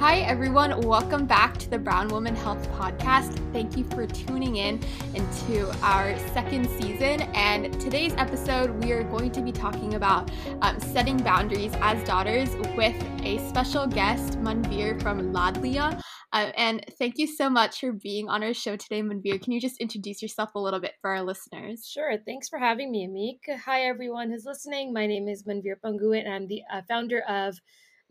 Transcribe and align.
Hi, 0.00 0.20
everyone. 0.20 0.80
Welcome 0.80 1.26
back 1.26 1.58
to 1.58 1.68
the 1.68 1.78
Brown 1.78 2.08
Woman 2.08 2.34
Health 2.34 2.66
Podcast. 2.72 3.34
Thank 3.52 3.76
you 3.76 3.84
for 3.84 4.06
tuning 4.06 4.56
in 4.56 4.80
into 5.14 5.70
our 5.84 6.18
second 6.28 6.70
season. 6.80 7.20
And 7.34 7.78
today's 7.78 8.14
episode, 8.14 8.82
we 8.82 8.92
are 8.92 9.04
going 9.04 9.30
to 9.32 9.42
be 9.42 9.52
talking 9.52 9.96
about 9.96 10.30
um, 10.62 10.80
setting 10.80 11.18
boundaries 11.18 11.72
as 11.82 12.02
daughters 12.04 12.48
with 12.74 12.96
a 13.22 13.46
special 13.46 13.86
guest, 13.86 14.40
Manvir 14.40 15.02
from 15.02 15.34
Laadliyan. 15.34 16.00
Uh, 16.32 16.50
and 16.56 16.82
thank 16.98 17.18
you 17.18 17.26
so 17.26 17.50
much 17.50 17.80
for 17.80 17.92
being 17.92 18.26
on 18.26 18.42
our 18.42 18.54
show 18.54 18.76
today, 18.76 19.02
Manvir. 19.02 19.38
Can 19.42 19.52
you 19.52 19.60
just 19.60 19.82
introduce 19.82 20.22
yourself 20.22 20.54
a 20.54 20.58
little 20.58 20.80
bit 20.80 20.94
for 21.02 21.10
our 21.10 21.22
listeners? 21.22 21.86
Sure. 21.86 22.16
Thanks 22.24 22.48
for 22.48 22.58
having 22.58 22.90
me, 22.90 23.06
Amik. 23.06 23.54
Hi, 23.66 23.82
everyone 23.82 24.30
who's 24.30 24.46
listening. 24.46 24.94
My 24.94 25.06
name 25.06 25.28
is 25.28 25.44
Manvir 25.44 25.74
Panguit, 25.84 26.24
and 26.24 26.32
I'm 26.32 26.46
the 26.46 26.62
uh, 26.72 26.80
founder 26.88 27.20
of 27.28 27.60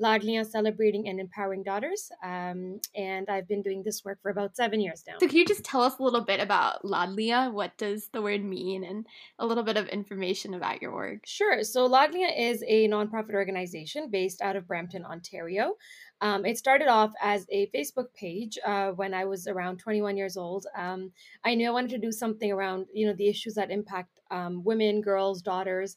Laadliyan 0.02 0.50
Celebrating 0.50 1.08
and 1.08 1.20
Empowering 1.20 1.64
Daughters. 1.64 2.12
Um, 2.24 2.80
and 2.96 3.30
I've 3.30 3.48
been 3.48 3.62
doing 3.62 3.84
this 3.84 4.04
work 4.06 4.20
for 4.22 4.32
about 4.32 4.56
seven 4.56 4.80
years 4.80 5.04
now. 5.08 5.16
So, 5.20 5.28
can 5.28 5.38
you 5.38 5.46
just 5.46 5.64
tell 5.64 5.82
us 5.82 5.98
a 6.00 6.04
little 6.04 6.24
bit 6.24 6.40
about 6.40 6.84
Laadliyan? 6.84 7.54
What 7.54 7.78
does 7.78 8.10
the 8.10 8.22
word 8.22 8.44
mean 8.44 8.84
and 8.84 9.06
a 9.38 9.46
little 9.46 9.64
bit 9.64 9.78
of 9.78 9.88
information 9.90 10.54
about 10.54 10.82
your 10.82 10.94
work? 10.94 11.20
Sure. 11.26 11.64
So, 11.64 11.90
Laadliyan 11.90 12.38
is 12.38 12.64
a 12.68 12.88
nonprofit 12.88 13.34
organization 13.34 14.10
based 14.10 14.42
out 14.42 14.56
of 14.56 14.68
Brampton, 14.68 15.06
Ontario. 15.06 15.76
Um, 16.22 16.46
it 16.46 16.58
started 16.58 16.88
off 16.88 17.14
as 17.22 17.46
a 17.50 17.68
Facebook 17.68 18.14
page 18.14 18.58
uh, 18.66 18.92
when 18.92 19.14
I 19.14 19.26
was 19.26 19.48
around 19.48 19.78
21 19.78 20.18
years 20.18 20.36
old. 20.36 20.66
Um, 20.76 21.12
I 21.46 21.56
knew 21.56 21.68
I 21.68 21.72
wanted 21.72 21.92
to 21.92 21.98
do 21.98 22.12
something 22.12 22.52
around, 22.52 22.88
you 22.94 23.08
know, 23.08 23.14
the 23.14 23.30
issues 23.30 23.54
that 23.54 23.72
impact 23.72 24.20
um, 24.30 24.64
women, 24.64 25.02
girls, 25.02 25.42
daughters, 25.42 25.96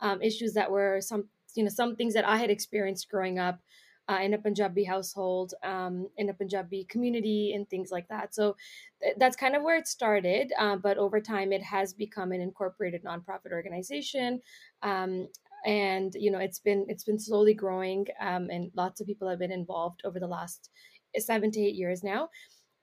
um, 0.00 0.22
issues 0.22 0.52
that 0.54 0.70
were 0.70 1.00
some 1.00 1.28
you 1.54 1.64
know 1.64 1.70
some 1.70 1.96
things 1.96 2.14
that 2.14 2.26
I 2.28 2.36
had 2.38 2.50
experienced 2.50 3.10
growing 3.10 3.38
up 3.38 3.60
uh, 4.08 4.18
in 4.22 4.34
a 4.34 4.38
Punjabi 4.38 4.84
household, 4.84 5.54
um, 5.62 6.08
in 6.16 6.28
a 6.28 6.34
Punjabi 6.34 6.84
community, 6.84 7.52
and 7.54 7.68
things 7.68 7.90
like 7.90 8.06
that. 8.08 8.34
So 8.34 8.56
th- 9.02 9.14
that's 9.18 9.36
kind 9.36 9.56
of 9.56 9.62
where 9.62 9.76
it 9.76 9.88
started. 9.88 10.52
Uh, 10.58 10.76
but 10.76 10.98
over 10.98 11.20
time, 11.20 11.52
it 11.52 11.62
has 11.62 11.94
become 11.94 12.32
an 12.32 12.40
incorporated 12.40 13.02
nonprofit 13.04 13.52
organization, 13.52 14.40
um, 14.82 15.28
and 15.64 16.14
you 16.14 16.30
know 16.30 16.38
it's 16.38 16.58
been 16.58 16.84
it's 16.88 17.04
been 17.04 17.18
slowly 17.18 17.54
growing, 17.54 18.06
um, 18.20 18.50
and 18.50 18.70
lots 18.74 19.00
of 19.00 19.06
people 19.06 19.28
have 19.28 19.38
been 19.38 19.52
involved 19.52 20.02
over 20.04 20.20
the 20.20 20.26
last 20.26 20.70
seven 21.18 21.50
to 21.52 21.60
eight 21.60 21.76
years 21.76 22.02
now. 22.02 22.28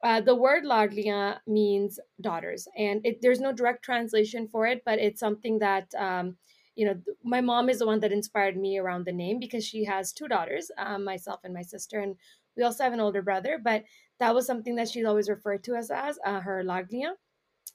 Uh, 0.04 0.20
the 0.20 0.34
word 0.34 0.64
Laadliyan 0.64 1.38
means 1.46 2.00
daughters, 2.22 2.68
and 2.76 3.06
it, 3.06 3.22
there's 3.22 3.40
no 3.40 3.54
direct 3.54 3.84
translation 3.86 4.48
for 4.48 4.66
it, 4.66 4.82
but 4.84 4.98
it's 4.98 5.20
something 5.20 5.60
that 5.60 5.94
um, 5.96 6.36
you 6.82 6.88
know 6.88 6.96
my 7.24 7.42
mom 7.42 7.70
is 7.70 7.80
the 7.80 7.86
one 7.86 8.00
that 8.00 8.12
inspired 8.12 8.58
me 8.58 8.78
around 8.80 9.06
the 9.06 9.20
name 9.24 9.40
because 9.40 9.64
she 9.72 9.86
has 9.86 10.12
two 10.12 10.28
daughters 10.28 10.72
um, 10.80 11.04
myself 11.04 11.40
and 11.44 11.54
my 11.54 11.62
sister 11.62 12.00
and 12.00 12.16
we 12.58 12.64
also 12.64 12.84
have 12.84 12.94
an 12.94 13.06
older 13.08 13.22
brother 13.22 13.60
but 13.64 13.84
that 14.20 14.34
was 14.34 14.48
something 14.48 14.76
that 14.78 14.90
she's 14.90 15.06
always 15.06 15.30
referred 15.30 15.64
to 15.64 15.76
us 15.76 15.92
as 15.92 16.18
uh, 16.26 16.40
her 16.40 16.64
Ladliya 16.64 17.12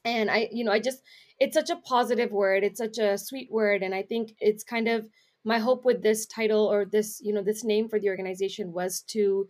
and 0.03 0.29
i 0.29 0.49
you 0.51 0.65
know 0.65 0.73
i 0.73 0.79
just 0.89 1.01
it's 1.39 1.55
such 1.59 1.69
a 1.69 1.81
positive 1.93 2.31
word 2.31 2.65
it's 2.65 2.83
such 2.85 2.97
a 2.97 3.17
sweet 3.17 3.49
word 3.49 3.81
and 3.81 3.95
i 3.95 4.01
think 4.01 4.33
it's 4.41 4.63
kind 4.75 4.89
of 4.89 5.07
my 5.45 5.59
hope 5.59 5.85
with 5.85 6.03
this 6.03 6.25
title 6.25 6.65
or 6.65 6.83
this 6.83 7.21
you 7.23 7.33
know 7.33 7.43
this 7.49 7.63
name 7.63 7.87
for 7.87 7.99
the 8.01 8.09
organization 8.09 8.73
was 8.73 9.01
to 9.15 9.47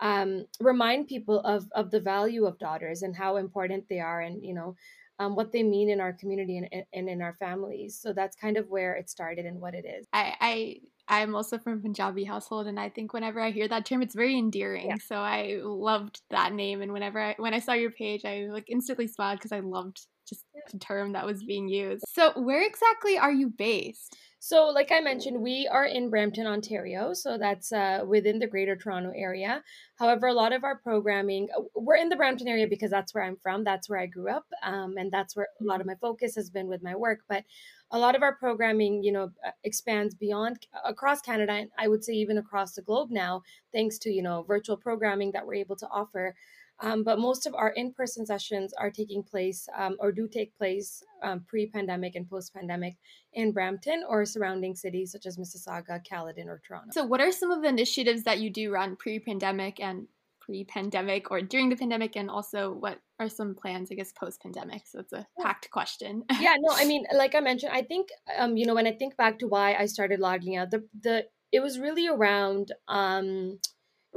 um, 0.00 0.44
remind 0.60 1.06
people 1.06 1.40
of 1.40 1.68
of 1.80 1.90
the 1.92 2.00
value 2.00 2.44
of 2.44 2.58
daughters 2.58 3.02
and 3.02 3.16
how 3.16 3.36
important 3.36 3.88
they 3.88 4.00
are 4.00 4.20
and 4.20 4.44
you 4.44 4.54
know 4.54 4.74
um, 5.18 5.34
what 5.34 5.52
they 5.52 5.62
mean 5.62 5.88
in 5.88 6.00
our 6.00 6.12
community 6.12 6.58
and, 6.58 6.84
and 6.92 7.08
in 7.08 7.22
our 7.22 7.34
families. 7.34 7.98
So 8.00 8.12
that's 8.12 8.36
kind 8.36 8.56
of 8.56 8.68
where 8.68 8.94
it 8.94 9.08
started 9.08 9.46
and 9.46 9.60
what 9.60 9.74
it 9.74 9.84
is. 9.86 10.06
I, 10.12 10.34
I 10.40 10.80
I'm 11.08 11.34
also 11.34 11.58
from 11.58 11.80
Punjabi 11.80 12.24
household, 12.24 12.66
and 12.66 12.80
I 12.80 12.88
think 12.88 13.12
whenever 13.12 13.40
I 13.40 13.50
hear 13.50 13.68
that 13.68 13.86
term, 13.86 14.02
it's 14.02 14.14
very 14.14 14.36
endearing. 14.36 14.88
Yeah. 14.88 14.96
So 15.06 15.16
I 15.16 15.60
loved 15.62 16.20
that 16.30 16.52
name, 16.52 16.82
and 16.82 16.92
whenever 16.92 17.20
I, 17.20 17.34
when 17.38 17.54
I 17.54 17.60
saw 17.60 17.72
your 17.72 17.92
page, 17.92 18.24
I 18.24 18.46
like 18.50 18.64
instantly 18.68 19.06
smiled 19.06 19.38
because 19.38 19.52
I 19.52 19.60
loved 19.60 20.06
just 20.28 20.44
the 20.72 20.78
term 20.78 21.12
that 21.12 21.24
was 21.24 21.44
being 21.44 21.68
used. 21.68 22.04
So 22.08 22.32
where 22.34 22.66
exactly 22.66 23.16
are 23.16 23.32
you 23.32 23.48
based? 23.48 24.16
So, 24.48 24.66
like 24.68 24.92
I 24.92 25.00
mentioned, 25.00 25.42
we 25.42 25.66
are 25.66 25.86
in 25.86 26.08
Brampton, 26.08 26.46
Ontario. 26.46 27.14
So 27.14 27.36
that's 27.36 27.72
uh, 27.72 28.04
within 28.06 28.38
the 28.38 28.46
Greater 28.46 28.76
Toronto 28.76 29.10
area. 29.12 29.60
However, 29.96 30.28
a 30.28 30.32
lot 30.32 30.52
of 30.52 30.62
our 30.62 30.78
programming, 30.78 31.48
uh, 31.52 31.62
we're 31.74 31.96
in 31.96 32.10
the 32.10 32.14
Brampton 32.14 32.46
area 32.46 32.68
because 32.68 32.92
that's 32.92 33.12
where 33.12 33.24
I'm 33.24 33.38
from. 33.42 33.64
That's 33.64 33.88
where 33.88 33.98
I 33.98 34.06
grew 34.06 34.28
up, 34.28 34.46
um, 34.62 34.98
and 34.98 35.10
that's 35.10 35.34
where 35.34 35.48
a 35.60 35.64
lot 35.64 35.80
of 35.80 35.86
my 35.88 35.96
focus 35.96 36.36
has 36.36 36.48
been 36.48 36.68
with 36.68 36.80
my 36.80 36.94
work. 36.94 37.22
But 37.28 37.42
a 37.90 37.98
lot 37.98 38.14
of 38.14 38.22
our 38.22 38.36
programming, 38.36 39.02
you 39.02 39.10
know, 39.10 39.32
uh, 39.44 39.50
expands 39.64 40.14
beyond 40.14 40.64
across 40.84 41.20
Canada, 41.20 41.54
and 41.54 41.70
I 41.76 41.88
would 41.88 42.04
say 42.04 42.12
even 42.12 42.38
across 42.38 42.74
the 42.74 42.82
globe 42.82 43.10
now, 43.10 43.42
thanks 43.72 43.98
to 43.98 44.10
you 44.10 44.22
know 44.22 44.44
virtual 44.44 44.76
programming 44.76 45.32
that 45.32 45.44
we're 45.44 45.54
able 45.54 45.74
to 45.74 45.88
offer. 45.88 46.36
Um, 46.80 47.04
but 47.04 47.18
most 47.18 47.46
of 47.46 47.54
our 47.54 47.70
in 47.70 47.92
person 47.92 48.26
sessions 48.26 48.74
are 48.78 48.90
taking 48.90 49.22
place 49.22 49.68
um, 49.76 49.96
or 49.98 50.12
do 50.12 50.28
take 50.28 50.56
place 50.56 51.02
um, 51.22 51.40
pre 51.48 51.66
pandemic 51.66 52.14
and 52.14 52.28
post 52.28 52.54
pandemic 52.54 52.96
in 53.32 53.52
Brampton 53.52 54.04
or 54.08 54.24
surrounding 54.24 54.74
cities 54.74 55.12
such 55.12 55.26
as 55.26 55.38
Mississauga, 55.38 56.04
Caledon, 56.04 56.48
or 56.48 56.60
Toronto. 56.66 56.90
So, 56.92 57.04
what 57.04 57.20
are 57.20 57.32
some 57.32 57.50
of 57.50 57.62
the 57.62 57.68
initiatives 57.68 58.24
that 58.24 58.40
you 58.40 58.50
do 58.50 58.70
run 58.70 58.96
pre 58.96 59.18
pandemic 59.18 59.80
and 59.80 60.06
pre 60.40 60.64
pandemic 60.64 61.30
or 61.30 61.40
during 61.40 61.70
the 61.70 61.76
pandemic? 61.76 62.14
And 62.14 62.28
also, 62.28 62.72
what 62.72 62.98
are 63.18 63.30
some 63.30 63.54
plans, 63.54 63.90
I 63.90 63.94
guess, 63.94 64.12
post 64.12 64.42
pandemic? 64.42 64.82
So, 64.86 64.98
it's 65.00 65.14
a 65.14 65.26
packed 65.40 65.70
question. 65.70 66.24
yeah, 66.40 66.56
no, 66.58 66.74
I 66.74 66.84
mean, 66.90 67.06
like 67.14 67.34
I 67.34 67.40
mentioned, 67.40 67.72
I 67.72 67.82
think, 67.82 68.08
um, 68.36 68.58
you 68.58 68.66
know, 68.66 68.74
when 68.74 68.86
I 68.86 68.92
think 68.92 69.16
back 69.16 69.38
to 69.38 69.48
why 69.48 69.74
I 69.74 69.86
started 69.86 70.20
Laadliyan, 70.20 70.70
the, 70.70 70.84
the, 71.00 71.24
it 71.52 71.60
was 71.60 71.78
really 71.78 72.06
around 72.06 72.72
um, 72.86 73.58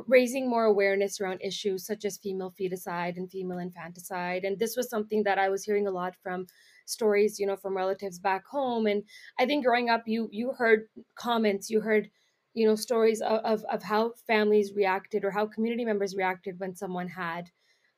raising 0.08 0.50
more 0.50 0.66
awareness 0.66 1.20
around 1.20 1.42
issues 1.42 1.86
such 1.86 2.06
as 2.06 2.18
female 2.18 2.52
feticide 2.52 3.18
and 3.18 3.30
female 3.32 3.58
infanticide. 3.60 4.44
And 4.46 4.60
this 4.60 4.76
was 4.76 4.90
something 4.90 5.24
that 5.24 5.38
i 5.40 5.50
was 5.50 5.64
hearing 5.64 5.88
a 5.88 5.92
lot 5.92 6.16
from 6.16 6.48
stories 6.86 7.40
you 7.40 7.46
know 7.46 7.56
from 7.56 7.76
relatives 7.78 8.20
back 8.20 8.46
home. 8.48 8.86
And 8.88 9.04
i 9.40 9.46
think 9.46 9.66
growing 9.66 9.90
up 9.90 10.04
you 10.08 10.30
you 10.32 10.54
heard 10.54 10.90
comments 11.16 11.70
you 11.70 11.82
heard 11.82 12.10
you 12.54 12.66
know 12.68 12.76
stories 12.76 13.22
of, 13.22 13.40
of, 13.46 13.64
of 13.66 13.84
how 13.84 14.14
families 14.28 14.74
reacted 14.74 15.24
or 15.24 15.32
how 15.32 15.46
community 15.46 15.86
members 15.86 16.16
reacted 16.16 16.60
when 16.60 16.76
someone 16.76 17.08
had 17.08 17.52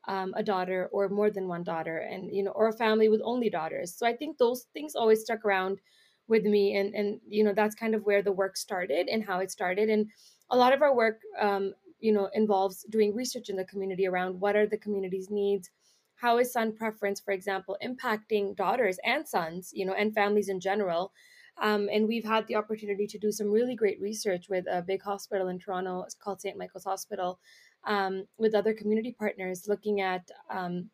um, 0.08 0.34
a 0.36 0.44
daughter 0.44 0.90
or 0.92 1.10
more 1.10 1.30
than 1.30 1.48
one 1.48 1.64
daughter 1.64 1.98
and 1.98 2.34
you 2.36 2.44
know 2.44 2.52
or 2.52 2.68
a 2.68 2.74
family 2.74 3.08
with 3.10 3.22
only 3.24 3.50
daughters. 3.50 3.96
So 3.96 4.06
i 4.08 4.16
think 4.16 4.38
those 4.38 4.66
things 4.74 4.96
always 4.96 5.22
stuck 5.22 5.46
around 5.46 5.80
with 6.28 6.44
me 6.46 6.76
and 6.76 6.94
and 6.96 7.20
you 7.28 7.44
know 7.44 7.54
that's 7.54 7.76
kind 7.76 7.94
of 7.96 8.04
where 8.04 8.22
the 8.22 8.32
work 8.32 8.58
started 8.58 9.08
and 9.08 9.24
how 9.24 9.40
it 9.40 9.52
started. 9.52 9.90
And 9.90 10.10
a 10.50 10.58
lot 10.58 10.74
of 10.74 10.82
our 10.82 10.94
work 10.96 11.22
um, 11.40 11.74
you 12.02 12.12
know 12.12 12.30
involves 12.34 12.84
doing 12.90 13.16
research 13.16 13.50
in 13.50 13.56
the 13.56 13.66
community 13.66 14.08
around 14.08 14.40
what 14.40 14.56
are 14.56 14.68
the 14.68 14.78
community's 14.78 15.30
needs? 15.30 15.70
How 16.16 16.38
is 16.38 16.52
son 16.54 16.76
preference 16.76 17.20
for 17.20 17.32
example 17.32 17.78
impacting 17.84 18.56
daughters 18.56 19.00
and 19.06 19.28
sons 19.28 19.72
you 19.74 19.86
know 19.86 19.94
and 19.94 20.14
families 20.14 20.50
in 20.50 20.60
general? 20.60 21.12
Um, 21.58 21.90
and 21.92 22.08
we've 22.08 22.24
had 22.24 22.48
the 22.48 22.56
opportunity 22.56 23.06
to 23.08 23.20
do 23.20 23.32
some 23.32 23.52
really 23.52 23.76
great 23.76 24.00
research 24.02 24.48
with 24.50 24.66
a 24.72 24.82
big 24.82 25.02
hospital 25.02 25.50
in 25.50 25.60
toronto 25.60 26.04
it's 26.04 26.16
called 26.16 26.42
st 26.42 26.58
michael's 26.58 26.86
hospital 26.86 27.40
um, 27.84 28.26
with 28.38 28.56
other 28.56 28.74
community 28.74 29.16
partners 29.18 29.68
looking 29.68 30.02
at 30.02 30.30
um, 30.50 30.90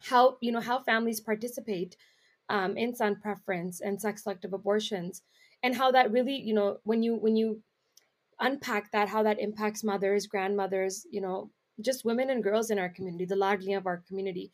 how 0.00 0.36
you 0.40 0.52
know 0.52 0.60
how 0.60 0.78
families 0.80 1.20
participate 1.20 1.96
um, 2.48 2.76
in 2.76 2.94
son 2.94 3.16
preference 3.16 3.80
and 3.80 4.00
sex 4.00 4.22
selective 4.22 4.52
abortions 4.52 5.22
and 5.62 5.74
how 5.74 5.90
that 5.90 6.12
really 6.12 6.36
you 6.36 6.54
know 6.54 6.78
when 6.84 7.02
you 7.02 7.16
when 7.16 7.36
you 7.36 7.62
unpack 8.40 8.90
that, 8.92 9.08
how 9.08 9.22
that 9.22 9.40
impacts 9.40 9.84
mothers, 9.84 10.26
grandmothers, 10.26 11.06
you 11.10 11.20
know, 11.20 11.50
just 11.80 12.04
women 12.04 12.30
and 12.30 12.42
girls 12.42 12.70
in 12.70 12.78
our 12.78 12.88
community, 12.88 13.24
the 13.24 13.34
Ladliya 13.34 13.78
of 13.78 13.86
our 13.86 14.02
community. 14.08 14.52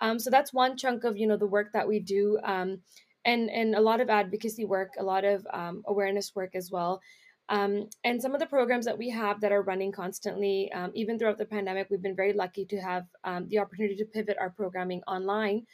Um, 0.00 0.18
so 0.18 0.30
that's 0.30 0.52
one 0.52 0.76
chunk 0.76 1.04
of 1.04 1.16
you 1.16 1.26
know 1.26 1.36
the 1.36 1.46
work 1.46 1.72
that 1.72 1.86
we 1.86 2.00
do, 2.00 2.38
um, 2.44 2.80
and 3.24 3.48
and 3.50 3.74
a 3.74 3.80
lot 3.80 4.00
of 4.00 4.10
advocacy 4.10 4.64
work, 4.64 4.90
a 4.98 5.04
lot 5.04 5.24
of 5.24 5.46
um, 5.52 5.82
awareness 5.86 6.32
work 6.34 6.54
as 6.54 6.70
well. 6.70 7.00
Um, 7.48 7.88
and 8.04 8.20
some 8.20 8.34
of 8.34 8.40
the 8.40 8.46
programs 8.46 8.86
that 8.86 8.96
we 8.96 9.10
have 9.10 9.40
that 9.42 9.52
are 9.52 9.62
running 9.62 9.92
constantly, 9.92 10.72
um, 10.72 10.90
even 10.94 11.18
throughout 11.18 11.36
the 11.36 11.44
pandemic, 11.44 11.88
we've 11.90 12.02
been 12.02 12.16
very 12.16 12.32
lucky 12.32 12.64
to 12.64 12.78
have 12.78 13.04
um, 13.22 13.46
the 13.48 13.58
opportunity 13.58 13.96
to 13.96 14.06
pivot 14.06 14.38
our 14.40 14.48
programming 14.50 15.02
online. 15.06 15.66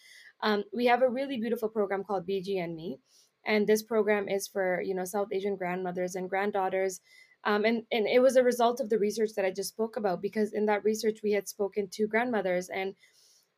we 0.75 0.87
have 0.87 1.03
a 1.03 1.09
really 1.09 1.39
beautiful 1.39 1.69
program 1.69 2.03
called 2.03 2.27
BG 2.27 2.63
and 2.63 2.75
Me, 2.75 2.99
and 3.47 3.67
this 3.67 3.83
program 3.83 4.29
is 4.29 4.49
for 4.49 4.83
you 4.83 4.95
know 4.95 5.05
South 5.05 5.29
Asian 5.33 5.57
grandmothers 5.57 6.15
and 6.15 6.29
granddaughters 6.29 7.01
um, 7.45 7.65
and, 7.65 7.83
and 7.91 8.07
it 8.07 8.21
was 8.21 8.37
a 8.37 8.43
result 8.43 8.81
of 8.81 8.91
the 8.91 8.99
research 8.99 9.31
that 9.37 9.45
I 9.45 9.51
just 9.51 9.71
spoke 9.71 9.97
about 9.97 10.21
because 10.21 10.53
in 10.53 10.67
that 10.67 10.85
research 10.85 11.21
we 11.23 11.33
had 11.33 11.49
spoken 11.49 11.89
to 11.93 12.07
grandmothers 12.07 12.69
and 12.69 12.95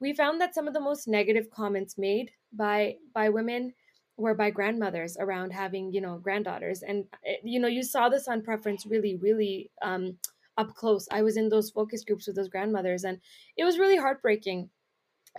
we 0.00 0.12
found 0.12 0.40
that 0.40 0.54
some 0.54 0.66
of 0.66 0.74
the 0.74 0.80
most 0.80 1.08
negative 1.08 1.50
comments 1.50 1.96
made 1.98 2.30
by 2.52 2.96
by 3.14 3.28
women 3.28 3.72
were 4.16 4.34
by 4.34 4.50
grandmothers 4.50 5.16
around 5.18 5.52
having 5.52 5.92
you 5.92 6.00
know 6.00 6.18
granddaughters. 6.18 6.82
And 6.82 7.06
it, 7.22 7.40
you 7.44 7.58
know 7.58 7.68
you 7.68 7.82
saw 7.82 8.08
this 8.08 8.26
son 8.26 8.42
preference 8.42 8.86
really 8.86 9.16
really 9.16 9.70
um, 9.80 10.18
up 10.58 10.74
close. 10.74 11.08
I 11.10 11.22
was 11.22 11.36
in 11.36 11.48
those 11.48 11.70
focus 11.70 12.04
groups 12.04 12.26
with 12.26 12.36
those 12.36 12.48
grandmothers 12.48 13.04
and 13.04 13.20
it 13.56 13.64
was 13.64 13.78
really 13.78 13.96
heartbreaking. 13.96 14.70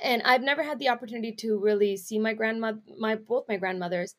And 0.02 0.24
i've 0.24 0.42
never 0.42 0.64
had 0.64 0.80
the 0.80 0.90
opportunity 0.90 1.34
to 1.34 1.60
really 1.60 1.96
see 1.98 2.18
my 2.18 2.34
grandmother 2.34 2.80
my 2.98 3.16
both 3.16 3.46
my 3.48 3.58
grandmothers 3.58 4.16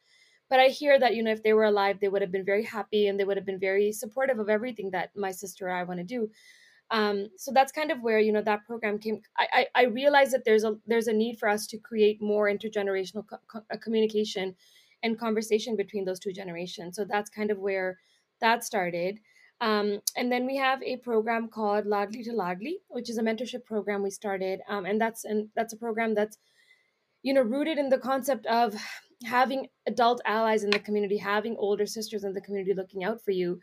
but 0.50 0.60
I 0.60 0.68
hear 0.68 0.98
that, 0.98 1.14
you 1.14 1.22
know, 1.22 1.32
if 1.32 1.42
they 1.42 1.52
were 1.52 1.64
alive, 1.64 1.98
they 2.00 2.08
would 2.08 2.22
have 2.22 2.32
been 2.32 2.44
very 2.44 2.62
happy 2.62 3.08
and 3.08 3.18
they 3.18 3.24
would 3.24 3.36
have 3.36 3.46
been 3.46 3.58
very 3.58 3.92
supportive 3.92 4.38
of 4.38 4.48
everything 4.48 4.90
that 4.90 5.10
my 5.16 5.30
sister 5.30 5.68
or 5.68 5.72
I 5.72 5.84
want 5.84 6.00
to 6.00 6.04
do. 6.04 6.30
Um, 6.90 7.28
so 7.36 7.50
that's 7.52 7.72
kind 7.72 7.90
of 7.90 8.02
where 8.02 8.18
you 8.18 8.32
know 8.32 8.42
that 8.42 8.66
program 8.66 8.98
came. 8.98 9.20
I, 9.38 9.46
I, 9.52 9.66
I 9.74 9.84
realized 9.86 10.32
that 10.32 10.44
there's 10.44 10.64
a 10.64 10.76
there's 10.86 11.08
a 11.08 11.12
need 11.12 11.38
for 11.38 11.48
us 11.48 11.66
to 11.68 11.78
create 11.78 12.20
more 12.20 12.48
intergenerational 12.48 13.24
co- 13.26 13.62
uh, 13.70 13.76
communication 13.82 14.54
and 15.02 15.18
conversation 15.18 15.76
between 15.76 16.04
those 16.04 16.20
two 16.20 16.32
generations. 16.32 16.96
So 16.96 17.04
that's 17.04 17.30
kind 17.30 17.50
of 17.50 17.58
where 17.58 17.98
that 18.40 18.64
started. 18.64 19.18
Um, 19.60 20.00
and 20.16 20.30
then 20.30 20.46
we 20.46 20.56
have 20.56 20.82
a 20.82 20.98
program 20.98 21.48
called 21.48 21.86
Ladli 21.86 22.24
to 22.24 22.32
Ladli, 22.32 22.74
which 22.88 23.08
is 23.08 23.18
a 23.18 23.22
mentorship 23.22 23.64
program 23.64 24.02
we 24.02 24.10
started, 24.10 24.60
um, 24.68 24.84
and 24.84 25.00
that's 25.00 25.24
and 25.24 25.48
that's 25.56 25.72
a 25.72 25.76
program 25.78 26.14
that's 26.14 26.36
you 27.22 27.32
know 27.32 27.42
rooted 27.42 27.78
in 27.78 27.88
the 27.88 27.98
concept 27.98 28.46
of 28.46 28.74
having 29.24 29.68
adult 29.86 30.20
allies 30.24 30.64
in 30.64 30.70
the 30.70 30.78
community, 30.78 31.16
having 31.16 31.56
older 31.58 31.86
sisters 31.86 32.24
in 32.24 32.32
the 32.32 32.40
community 32.40 32.74
looking 32.74 33.04
out 33.04 33.22
for 33.22 33.30
you. 33.30 33.60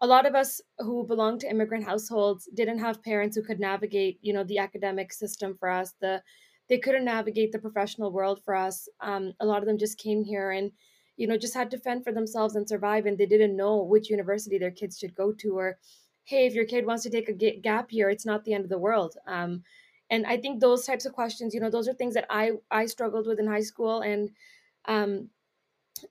A 0.00 0.06
lot 0.06 0.26
of 0.26 0.34
us 0.34 0.60
who 0.78 1.06
belong 1.06 1.38
to 1.40 1.50
immigrant 1.50 1.84
households 1.84 2.48
didn't 2.54 2.78
have 2.78 3.02
parents 3.02 3.36
who 3.36 3.42
could 3.42 3.60
navigate, 3.60 4.18
you 4.22 4.32
know, 4.32 4.44
the 4.44 4.58
academic 4.58 5.12
system 5.12 5.56
for 5.58 5.68
us. 5.68 5.94
The 6.00 6.22
they 6.68 6.78
couldn't 6.78 7.04
navigate 7.04 7.50
the 7.52 7.58
professional 7.58 8.12
world 8.12 8.40
for 8.44 8.54
us. 8.54 8.88
Um, 9.00 9.32
a 9.40 9.46
lot 9.46 9.58
of 9.58 9.66
them 9.66 9.76
just 9.76 9.98
came 9.98 10.22
here 10.22 10.52
and 10.52 10.70
you 11.20 11.26
know 11.26 11.36
just 11.36 11.54
had 11.54 11.70
to 11.70 11.78
fend 11.78 12.02
for 12.02 12.12
themselves 12.12 12.56
and 12.56 12.66
survive 12.66 13.04
and 13.04 13.18
they 13.18 13.26
didn't 13.26 13.54
know 13.54 13.82
which 13.82 14.08
university 14.08 14.56
their 14.56 14.70
kids 14.70 14.98
should 14.98 15.14
go 15.14 15.32
to 15.32 15.56
or 15.56 15.78
hey 16.24 16.46
if 16.46 16.54
your 16.54 16.64
kid 16.64 16.86
wants 16.86 17.02
to 17.02 17.10
take 17.10 17.28
a 17.28 17.60
gap 17.60 17.92
year 17.92 18.08
it's 18.08 18.24
not 18.24 18.42
the 18.44 18.54
end 18.54 18.64
of 18.64 18.70
the 18.70 18.78
world 18.78 19.16
um, 19.26 19.62
and 20.08 20.26
i 20.26 20.36
think 20.38 20.60
those 20.60 20.86
types 20.86 21.04
of 21.04 21.12
questions 21.12 21.52
you 21.52 21.60
know 21.60 21.68
those 21.68 21.88
are 21.88 21.92
things 21.92 22.14
that 22.14 22.26
i 22.30 22.52
i 22.70 22.86
struggled 22.86 23.26
with 23.26 23.38
in 23.38 23.46
high 23.46 23.66
school 23.72 24.00
and 24.00 24.30
um 24.86 25.28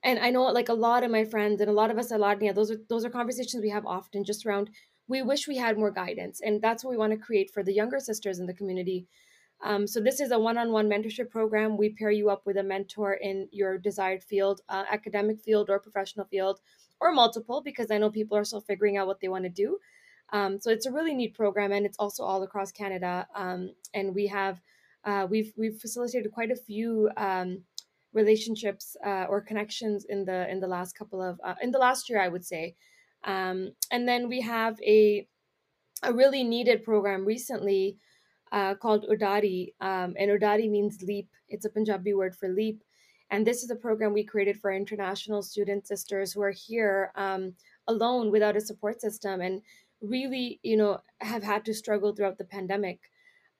and 0.04 0.18
i 0.18 0.30
know 0.30 0.44
like 0.44 0.68
a 0.68 0.74
lot 0.74 1.02
of 1.02 1.10
my 1.10 1.24
friends 1.24 1.60
and 1.60 1.70
a 1.70 1.72
lot 1.72 1.90
of 1.90 1.98
us 1.98 2.10
a 2.10 2.14
at 2.14 2.20
Laadliyan, 2.20 2.54
those 2.54 2.70
are 2.70 2.78
those 2.88 3.04
are 3.04 3.10
conversations 3.10 3.62
we 3.62 3.70
have 3.70 3.86
often 3.86 4.24
just 4.24 4.46
around 4.46 4.70
we 5.08 5.22
wish 5.22 5.48
we 5.48 5.56
had 5.56 5.78
more 5.78 5.90
guidance 5.90 6.40
and 6.40 6.62
that's 6.62 6.84
what 6.84 6.90
we 6.90 6.96
want 6.96 7.12
to 7.12 7.18
create 7.18 7.50
for 7.52 7.62
the 7.62 7.72
younger 7.72 7.98
sisters 7.98 8.38
in 8.38 8.46
the 8.46 8.54
community 8.54 9.06
um, 9.62 9.86
so 9.86 10.00
this 10.00 10.20
is 10.20 10.30
a 10.30 10.38
one-on-one 10.38 10.88
mentorship 10.88 11.30
program. 11.30 11.76
We 11.76 11.90
pair 11.90 12.10
you 12.10 12.30
up 12.30 12.46
with 12.46 12.56
a 12.56 12.62
mentor 12.62 13.14
in 13.14 13.48
your 13.52 13.76
desired 13.78 14.24
field, 14.24 14.62
uh, 14.68 14.84
academic 14.90 15.40
field 15.40 15.68
or 15.68 15.78
professional 15.78 16.26
field, 16.26 16.60
or 17.00 17.12
multiple, 17.12 17.60
because 17.62 17.90
I 17.90 17.98
know 17.98 18.10
people 18.10 18.36
are 18.36 18.44
still 18.44 18.62
figuring 18.62 18.96
out 18.96 19.06
what 19.06 19.20
they 19.20 19.28
want 19.28 19.44
to 19.44 19.50
do. 19.50 19.78
Um, 20.32 20.60
so 20.60 20.70
it's 20.70 20.86
a 20.86 20.92
really 20.92 21.14
neat 21.14 21.34
program, 21.34 21.72
and 21.72 21.84
it's 21.84 21.98
also 21.98 22.24
all 22.24 22.42
across 22.42 22.72
Canada. 22.72 23.26
Um, 23.34 23.72
and 23.92 24.14
we 24.14 24.28
have 24.28 24.60
uh, 25.04 25.26
we've 25.28 25.52
we've 25.56 25.78
facilitated 25.78 26.30
quite 26.32 26.50
a 26.50 26.56
few 26.56 27.10
um, 27.16 27.62
relationships 28.12 28.96
uh, 29.06 29.26
or 29.28 29.40
connections 29.40 30.06
in 30.08 30.24
the 30.24 30.50
in 30.50 30.60
the 30.60 30.66
last 30.66 30.96
couple 30.98 31.22
of 31.22 31.40
uh, 31.44 31.54
in 31.62 31.70
the 31.70 31.78
last 31.78 32.08
year, 32.08 32.20
I 32.20 32.28
would 32.28 32.44
say. 32.44 32.74
Um, 33.24 33.72
and 33.90 34.08
then 34.08 34.28
we 34.28 34.40
have 34.40 34.80
a 34.82 35.26
a 36.02 36.12
really 36.12 36.42
needed 36.42 36.82
program 36.84 37.24
recently 37.24 37.96
uh, 38.52 38.74
called 38.74 39.06
Udari. 39.08 39.74
Um, 39.80 40.14
and 40.18 40.30
Udari 40.30 40.70
means 40.70 41.02
leap, 41.02 41.28
it's 41.48 41.66
a 41.66 41.70
Punjabi 41.70 42.14
word 42.14 42.34
for 42.34 42.48
leap. 42.48 42.82
And 43.30 43.46
this 43.46 43.62
is 43.62 43.70
a 43.70 43.76
program 43.76 44.12
we 44.12 44.24
created 44.24 44.58
for 44.58 44.72
international 44.72 45.42
student 45.42 45.86
sisters 45.86 46.32
who 46.32 46.42
are 46.42 46.50
here 46.50 47.12
um, 47.14 47.54
alone 47.86 48.30
without 48.30 48.56
a 48.56 48.60
support 48.60 49.00
system 49.00 49.40
and 49.40 49.62
really, 50.00 50.58
you 50.62 50.76
know, 50.76 50.98
have 51.20 51.42
had 51.42 51.64
to 51.66 51.74
struggle 51.74 52.12
throughout 52.12 52.38
the 52.38 52.44
pandemic. 52.44 52.98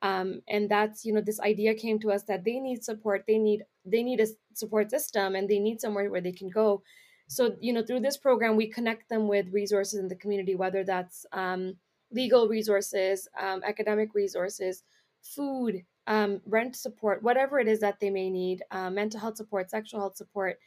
Um, 0.02 0.40
and 0.48 0.68
that's, 0.68 1.04
you 1.04 1.12
know, 1.12 1.20
this 1.20 1.38
idea 1.40 1.74
came 1.74 2.00
to 2.00 2.10
us 2.10 2.24
that 2.24 2.42
they 2.44 2.58
need 2.58 2.82
support, 2.82 3.24
they 3.28 3.38
need 3.38 3.62
they 3.90 4.02
need 4.02 4.20
a 4.20 4.26
support 4.54 4.90
system, 4.90 5.34
and 5.34 5.48
they 5.48 5.58
need 5.58 5.80
somewhere 5.80 6.10
where 6.10 6.20
they 6.20 6.32
can 6.32 6.48
go. 6.48 6.82
So, 7.28 7.56
you 7.60 7.72
know, 7.72 7.84
through 7.84 8.00
this 8.00 8.16
program, 8.16 8.56
we 8.56 8.66
connect 8.66 9.08
them 9.08 9.28
with 9.28 9.52
resources 9.52 10.00
in 10.00 10.08
the 10.08 10.16
community, 10.16 10.56
whether 10.56 10.82
that's 10.82 11.24
um, 11.32 11.76
legal 12.10 12.48
resources, 12.48 13.28
um, 13.40 13.62
academic 13.64 14.14
resources, 14.14 14.82
food, 15.22 15.84
um, 16.06 16.40
rent 16.44 16.74
support, 16.74 17.22
whatever 17.22 17.60
it 17.60 17.68
is 17.68 17.80
that 17.80 18.00
they 18.00 18.10
may 18.10 18.30
need, 18.30 18.62
uh, 18.72 18.90
mental 18.90 19.20
health 19.20 19.36
support, 19.36 19.70
sexual 19.70 20.00
health 20.00 20.16
support. 20.16 20.58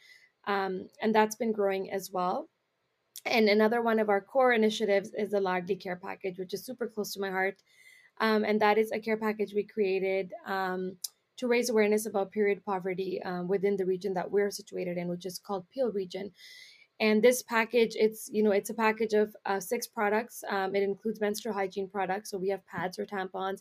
Um, 0.46 0.88
and 1.02 1.14
that's 1.14 1.36
been 1.36 1.52
growing 1.52 1.90
as 1.90 2.10
well. 2.10 2.48
And 3.26 3.48
another 3.48 3.82
one 3.82 3.98
of 3.98 4.08
our 4.08 4.20
core 4.20 4.52
initiatives 4.52 5.12
is 5.16 5.30
the 5.30 5.40
Ladli 5.40 5.80
Care 5.80 5.96
Package, 5.96 6.38
which 6.38 6.54
is 6.54 6.64
super 6.64 6.86
close 6.86 7.12
to 7.14 7.20
my 7.20 7.30
heart. 7.30 7.56
Um, 8.20 8.44
and 8.44 8.60
that 8.60 8.78
is 8.78 8.92
a 8.92 9.00
care 9.00 9.16
package 9.16 9.54
we 9.54 9.64
created 9.64 10.32
um, 10.46 10.96
to 11.36 11.46
raise 11.48 11.70
awareness 11.70 12.06
about 12.06 12.32
period 12.32 12.64
poverty 12.64 13.20
um, 13.24 13.48
within 13.48 13.76
the 13.76 13.84
region 13.84 14.14
that 14.14 14.30
we're 14.30 14.50
situated 14.50 14.96
in, 14.96 15.08
which 15.08 15.26
is 15.26 15.38
called 15.38 15.68
Peel 15.70 15.90
Region. 15.90 16.30
And 17.00 17.22
this 17.22 17.42
package 17.42 17.96
it's 17.96 18.30
you 18.32 18.42
know 18.42 18.52
it's 18.52 18.70
a 18.70 18.74
package 18.74 19.14
of 19.14 19.34
uh, 19.46 19.60
six 19.60 19.86
products. 19.86 20.44
Um, 20.48 20.74
it 20.76 20.82
includes 20.82 21.20
menstrual 21.20 21.54
hygiene 21.54 21.88
products. 21.88 22.30
So 22.30 22.38
we 22.38 22.50
have 22.50 22.66
pads 22.66 22.98
or 22.98 23.06
tampons. 23.06 23.60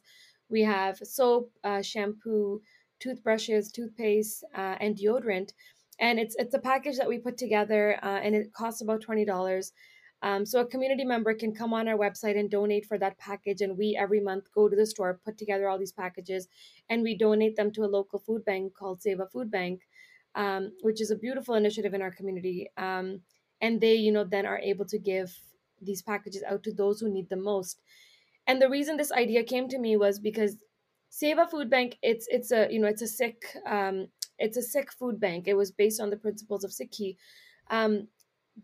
We 0.49 0.61
have 0.61 0.97
soap 0.99 1.51
uh, 1.63 1.81
shampoo 1.81 2.61
toothbrushes 2.99 3.71
toothpaste 3.71 4.43
uh, 4.55 4.75
and 4.79 4.95
deodorant. 4.95 5.51
And 5.99 6.19
it's 6.19 6.35
it's 6.37 6.53
a 6.53 6.59
package 6.59 6.97
that 6.97 7.09
we 7.09 7.17
put 7.17 7.37
together 7.37 7.99
uh, 8.03 8.19
and 8.23 8.35
it 8.35 8.53
costs 8.53 8.81
about 8.81 9.01
$20 9.01 9.71
um, 10.23 10.45
so 10.45 10.61
a 10.61 10.65
community 10.65 11.05
member 11.05 11.33
can 11.35 11.53
come 11.53 11.73
on 11.73 11.87
our 11.87 11.97
website 11.97 12.39
and 12.39 12.49
donate 12.49 12.85
for 12.85 12.97
that 12.97 13.17
package 13.19 13.61
and 13.61 13.77
we 13.77 13.95
every 13.95 14.19
month 14.19 14.45
go 14.55 14.67
to 14.67 14.75
the 14.75 14.85
store 14.85 15.19
put 15.23 15.37
together 15.37 15.69
all 15.69 15.77
these 15.77 15.91
packages 15.91 16.47
and 16.89 17.03
we 17.03 17.15
donate 17.15 17.55
them 17.55 17.71
to 17.71 17.83
a 17.83 17.93
local 17.97 18.17
food 18.17 18.43
bank 18.43 18.73
called 18.73 19.01
Seva 19.01 19.31
food 19.31 19.51
bank 19.51 19.81
um, 20.35 20.71
which 20.81 21.01
is 21.01 21.11
a 21.11 21.15
beautiful 21.15 21.55
initiative 21.55 21.93
in 21.93 22.01
our 22.01 22.11
community. 22.11 22.71
Um, 22.77 23.21
and 23.61 23.79
they, 23.79 23.95
you 23.95 24.11
know, 24.11 24.23
then 24.23 24.45
are 24.45 24.59
able 24.59 24.85
to 24.85 24.99
give 24.99 25.35
these 25.81 26.01
packages 26.01 26.43
out 26.43 26.63
to 26.63 26.73
those 26.73 26.99
who 26.99 27.09
need 27.09 27.29
them 27.29 27.43
most. 27.43 27.81
And 28.47 28.61
the 28.61 28.69
reason 28.69 28.97
this 28.97 29.11
idea 29.11 29.43
came 29.43 29.69
to 29.69 29.79
me 29.79 29.95
was 29.95 30.19
because 30.19 30.57
Seva 31.11 31.49
Food 31.49 31.69
Bank, 31.69 31.97
it's 32.01 32.27
it's 32.29 32.51
a 32.51 32.67
you 32.71 32.79
know 32.79 32.87
it's 32.87 33.01
a 33.01 33.07
Sikh 33.07 33.45
um, 33.67 34.07
it's 34.39 34.57
a 34.57 34.61
Sikh 34.61 34.91
food 34.91 35.19
bank. 35.19 35.47
It 35.47 35.53
was 35.53 35.71
based 35.71 36.01
on 36.01 36.09
the 36.09 36.17
principles 36.17 36.63
of 36.63 36.71
Sikhi, 36.71 37.15
um, 37.69 38.07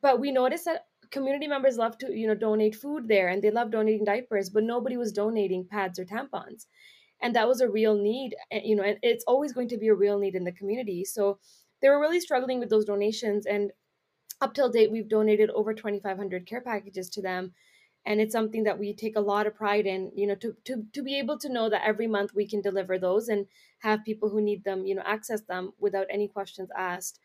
but 0.01 0.19
we 0.19 0.31
noticed 0.31 0.65
that 0.65 0.87
community 1.11 1.47
members 1.47 1.77
love 1.77 1.97
to 1.99 2.13
you 2.13 2.27
know 2.27 2.35
donate 2.35 2.75
food 2.75 3.07
there 3.07 3.27
and 3.27 3.41
they 3.43 3.51
love 3.51 3.71
donating 3.71 4.05
diapers, 4.05 4.49
but 4.49 4.63
nobody 4.63 4.97
was 4.97 5.11
donating 5.11 5.65
pads 5.65 5.99
or 5.99 6.05
tampons. 6.05 6.67
And 7.21 7.35
that 7.35 7.47
was 7.47 7.61
a 7.61 7.69
real 7.69 7.95
need 7.95 8.35
you 8.51 8.75
know 8.75 8.83
and 8.83 8.99
it's 9.01 9.25
always 9.25 9.53
going 9.53 9.67
to 9.69 9.77
be 9.77 9.87
a 9.89 9.95
real 9.95 10.19
need 10.19 10.35
in 10.35 10.43
the 10.45 10.51
community. 10.51 11.05
So 11.05 11.39
they 11.81 11.89
were 11.89 11.99
really 11.99 12.19
struggling 12.19 12.59
with 12.59 12.69
those 12.69 12.85
donations 12.85 13.45
and 13.45 13.71
up 14.41 14.53
till 14.53 14.69
date 14.69 14.91
we've 14.91 15.09
donated 15.09 15.49
over 15.51 15.73
2500 15.73 16.45
care 16.45 16.61
packages 16.61 17.09
to 17.11 17.21
them. 17.21 17.53
And 18.05 18.21
it's 18.21 18.31
something 18.31 18.63
that 18.63 18.79
we 18.79 18.93
take 18.93 19.15
a 19.17 19.21
lot 19.21 19.45
of 19.47 19.55
pride 19.55 19.85
in 19.85 20.11
you 20.15 20.27
know 20.27 20.35
to, 20.35 20.55
to 20.65 20.85
to 20.93 21.03
be 21.03 21.19
able 21.19 21.37
to 21.39 21.49
know 21.49 21.69
that 21.69 21.85
every 21.85 22.07
month 22.07 22.33
we 22.33 22.47
can 22.47 22.61
deliver 22.61 22.97
those 22.97 23.27
and 23.29 23.47
have 23.79 24.05
people 24.05 24.29
who 24.29 24.41
need 24.41 24.63
them 24.63 24.85
you 24.85 24.95
know 24.95 25.03
access 25.05 25.41
them 25.41 25.73
without 25.79 26.07
any 26.09 26.27
questions 26.27 26.69
asked 26.75 27.19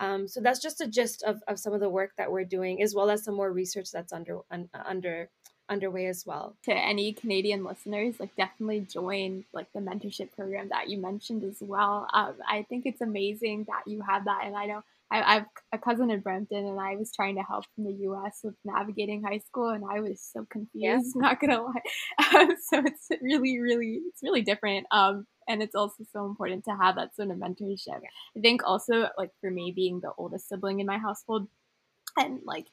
um, 0.00 0.28
so 0.28 0.40
that's 0.40 0.60
just 0.60 0.80
a 0.80 0.86
gist 0.86 1.22
of, 1.22 1.42
of 1.46 1.58
some 1.58 1.72
of 1.72 1.80
the 1.80 1.88
work 1.88 2.12
that 2.18 2.30
we're 2.30 2.44
doing 2.44 2.82
as 2.82 2.94
well 2.94 3.10
as 3.10 3.24
some 3.24 3.34
more 3.34 3.52
research 3.52 3.90
that's 3.92 4.12
under 4.12 4.40
un, 4.50 4.68
under 4.84 5.28
underway 5.68 6.06
as 6.06 6.26
well. 6.26 6.54
To 6.64 6.74
any 6.74 7.12
Canadian 7.12 7.64
listeners, 7.64 8.20
like 8.20 8.34
definitely 8.36 8.80
join 8.80 9.44
like 9.52 9.72
the 9.72 9.80
mentorship 9.80 10.32
program 10.32 10.68
that 10.68 10.90
you 10.90 10.98
mentioned 10.98 11.44
as 11.44 11.56
well. 11.60 12.08
Um, 12.12 12.34
I 12.46 12.62
think 12.68 12.86
it's 12.86 13.00
amazing 13.00 13.64
that 13.68 13.82
you 13.86 14.02
have 14.02 14.24
that, 14.26 14.42
and 14.44 14.56
I 14.56 14.66
know 14.66 14.82
I, 15.10 15.34
have 15.34 15.46
a 15.72 15.78
cousin 15.78 16.10
in 16.10 16.20
Brampton, 16.20 16.66
and 16.66 16.80
I 16.80 16.96
was 16.96 17.12
trying 17.14 17.36
to 17.36 17.42
help 17.42 17.64
from 17.74 17.84
the 17.84 17.92
U.S. 18.02 18.40
with 18.42 18.54
navigating 18.64 19.22
high 19.22 19.38
school, 19.38 19.68
and 19.68 19.84
I 19.88 20.00
was 20.00 20.20
so 20.20 20.46
confused. 20.50 20.74
Yeah. 20.74 20.98
Not 21.14 21.40
gonna 21.40 21.62
lie, 21.62 22.36
um, 22.36 22.56
so 22.70 22.82
it's 22.84 23.08
really, 23.22 23.60
really, 23.60 24.00
it's 24.08 24.22
really 24.22 24.42
different. 24.42 24.86
Um, 24.90 25.26
and 25.46 25.62
it's 25.62 25.74
also 25.74 26.04
so 26.12 26.24
important 26.24 26.64
to 26.64 26.76
have 26.80 26.96
that 26.96 27.14
sort 27.14 27.30
of 27.30 27.36
mentorship. 27.36 28.00
I 28.36 28.40
think 28.40 28.62
also 28.64 29.08
like 29.18 29.30
for 29.40 29.50
me 29.50 29.72
being 29.74 30.00
the 30.00 30.12
oldest 30.16 30.48
sibling 30.48 30.80
in 30.80 30.86
my 30.86 30.98
household, 30.98 31.48
and 32.16 32.40
like 32.44 32.66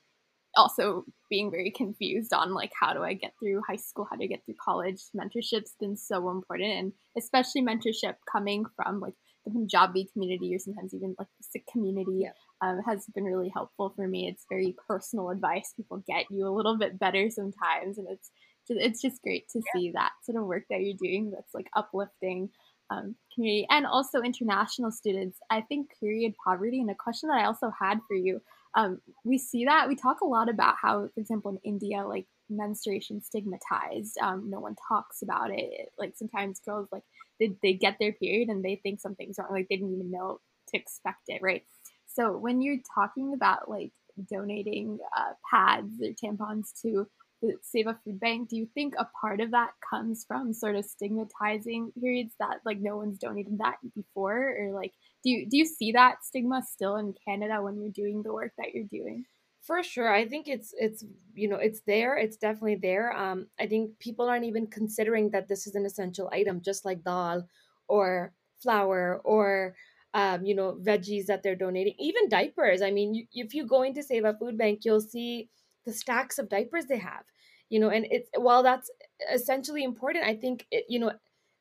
also 0.56 1.06
being 1.30 1.50
very 1.50 1.72
confused 1.72 2.34
on 2.34 2.54
like 2.54 2.72
how 2.80 2.94
do 2.94 3.04
I 3.04 3.14
get 3.14 3.34
through 3.40 3.62
high 3.68 3.78
school, 3.78 4.08
how 4.10 4.16
do 4.16 4.24
I 4.24 4.28
get 4.28 4.44
through 4.46 4.56
college. 4.64 5.02
Mentorship's 5.16 5.76
been 5.80 5.98
so 5.98 6.30
important, 6.30 6.72
and 6.72 6.94
especially 7.18 7.62
mentorship 7.62 8.16
coming 8.32 8.66
from 8.76 9.00
like 9.00 9.14
the 9.46 9.52
Punjabi 9.52 10.08
community 10.14 10.54
or 10.54 10.60
sometimes 10.60 10.94
even 10.94 11.16
like 11.18 11.28
the 11.40 11.44
Sikh 11.50 11.66
community 11.72 12.22
yeah. 12.22 12.32
um, 12.62 12.82
has 12.86 13.06
been 13.14 13.24
really 13.24 13.50
helpful 13.50 13.94
for 13.96 14.08
me. 14.08 14.28
It's 14.28 14.46
very 14.50 14.76
personal 14.88 15.30
advice. 15.30 15.74
People 15.76 16.04
get 16.08 16.26
you 16.30 16.48
a 16.48 16.56
little 16.56 16.78
bit 16.78 17.00
better 17.00 17.30
sometimes, 17.30 17.98
and 17.98 18.08
it's 18.10 18.32
just, 18.68 18.80
it's 18.80 19.02
just 19.02 19.22
great 19.22 19.50
to 19.50 19.60
yeah. 19.60 19.72
see 19.74 19.92
that 19.92 20.12
sort 20.24 20.38
of 20.38 20.46
work 20.46 20.64
that 20.70 20.82
you're 20.82 20.98
doing. 21.02 21.32
That's 21.32 21.54
like 21.54 21.68
uplifting. 21.76 22.50
Um, 22.90 23.16
community 23.34 23.66
and 23.70 23.86
also 23.86 24.20
international 24.20 24.92
students. 24.92 25.40
I 25.50 25.62
think 25.62 25.92
period 25.98 26.34
poverty, 26.44 26.82
and 26.82 26.90
a 26.92 26.96
question 26.96 27.30
that 27.30 27.40
I 27.40 27.46
also 27.46 27.72
had 27.80 28.00
for 28.06 28.18
you 28.18 28.42
um, 28.76 29.02
we 29.24 29.38
see 29.38 29.66
that 29.66 29.88
we 29.88 29.96
talk 29.96 30.22
a 30.22 30.28
lot 30.28 30.50
about 30.50 30.76
how, 30.82 31.08
for 31.14 31.20
example, 31.20 31.52
in 31.52 31.58
India, 31.64 32.06
like 32.06 32.28
menstruation 32.50 33.22
stigmatized. 33.22 34.18
Um, 34.22 34.50
no 34.50 34.60
one 34.60 34.76
talks 34.88 35.22
about 35.22 35.52
it. 35.52 35.92
Like 35.98 36.14
sometimes 36.16 36.62
girls 36.66 36.88
like 36.92 37.04
they, 37.42 37.56
they 37.64 37.74
get 37.74 37.98
their 38.00 38.14
period 38.14 38.50
and 38.50 38.64
they 38.64 38.78
think 38.78 39.02
something's 39.02 39.38
wrong. 39.40 39.50
Like 39.52 39.68
they 39.70 39.78
didn't 39.78 39.96
even 39.96 40.12
know 40.12 40.40
to 40.70 40.78
expect 40.78 41.24
it, 41.28 41.42
right? 41.42 41.64
So 42.06 42.38
when 42.38 42.62
you're 42.62 42.80
talking 42.96 43.34
about 43.34 43.70
like 43.70 43.92
donating 44.30 45.00
uh, 45.18 45.34
pads 45.50 45.94
or 46.02 46.10
tampons 46.12 46.70
to 46.84 47.08
the 47.42 47.56
Seva 47.76 47.98
Food 48.04 48.20
Bank, 48.20 48.50
do 48.50 48.56
you 48.56 48.68
think 48.76 48.94
a 49.00 49.08
part 49.20 49.42
of 49.42 49.52
that 49.52 49.72
comes 49.90 50.26
from 50.28 50.54
sort 50.54 50.76
of 50.76 50.86
stigmatizing 50.86 51.92
periods 52.00 52.36
that 52.40 52.60
like 52.66 52.80
no 52.80 52.98
one's 52.98 53.18
donated 53.18 53.58
that 53.58 53.78
before, 53.96 54.56
or 54.60 54.72
like 54.74 54.94
do 55.24 55.32
you 55.32 55.50
do 55.50 55.58
you 55.58 55.66
see 55.66 55.94
that 55.94 56.24
stigma 56.24 56.62
still 56.70 56.98
in 56.98 57.16
Canada 57.28 57.62
when 57.62 57.82
you're 57.82 57.92
doing 57.92 58.22
the 58.22 58.34
work 58.34 58.52
that 58.58 58.74
you're 58.76 58.84
doing? 58.84 59.26
For 59.62 59.84
sure. 59.84 60.12
I 60.12 60.28
think 60.28 60.48
it's 60.48 60.74
it's 60.78 61.04
you 61.36 61.48
know, 61.48 61.58
it's 61.58 61.82
there. 61.82 62.18
It's 62.18 62.36
definitely 62.38 62.76
there. 62.76 63.12
Um 63.12 63.48
I 63.60 63.68
think 63.68 64.00
people 64.00 64.28
aren't 64.28 64.46
even 64.46 64.68
considering 64.68 65.30
that 65.32 65.48
this 65.48 65.68
is 65.68 65.76
an 65.76 65.86
essential 65.86 66.30
item 66.32 66.62
just 66.62 66.84
like 66.84 67.04
dal 67.04 67.48
or 67.88 68.34
flour 68.62 69.22
or 69.24 69.76
um, 70.14 70.44
you 70.46 70.54
know, 70.54 70.74
veggies 70.74 71.28
that 71.28 71.42
they're 71.42 71.56
donating, 71.56 71.96
even 71.98 72.28
diapers. 72.28 72.82
I 72.82 72.92
mean, 72.92 73.14
you, 73.16 73.26
if 73.32 73.54
you 73.54 73.66
go 73.66 73.82
into 73.82 74.02
Seva 74.02 74.38
Food 74.38 74.58
Bank, 74.58 74.84
you'll 74.84 75.00
see 75.00 75.50
the 75.86 75.94
stacks 75.94 76.38
of 76.38 76.50
diapers 76.50 76.88
they 76.88 76.98
have, 76.98 77.24
you 77.70 77.80
know, 77.80 77.90
and 77.90 78.06
it's 78.12 78.30
while 78.36 78.62
that's 78.62 78.92
essentially 79.32 79.86
important, 79.86 80.26
I 80.26 80.36
think, 80.36 80.68
it, 80.70 80.84
you 80.90 81.00
know, 81.00 81.14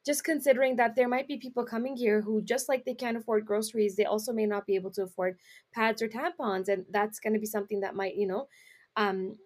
just 0.05 0.25
considering 0.25 0.77
that 0.77 0.97
there 0.97 1.09
might 1.09 1.29
be 1.29 1.37
people 1.37 1.65
coming 1.65 1.97
here 1.97 2.23
who 2.23 2.41
just 2.41 2.69
like 2.69 2.85
they 2.85 2.95
can't 2.95 3.17
afford 3.17 3.45
groceries 3.45 3.97
they 3.97 4.05
also 4.05 4.33
may 4.33 4.47
not 4.47 4.67
be 4.67 4.75
able 4.75 4.91
to 4.91 5.03
afford 5.03 5.39
pads 5.75 6.01
or 6.01 6.09
tampons 6.09 6.69
and 6.69 6.85
that's 6.91 7.21
going 7.21 7.35
to 7.35 7.39
be 7.39 7.47
something 7.47 7.81
that 7.81 7.95
might 7.95 8.15
you 8.15 8.27
know 8.27 8.49
um, 8.97 9.37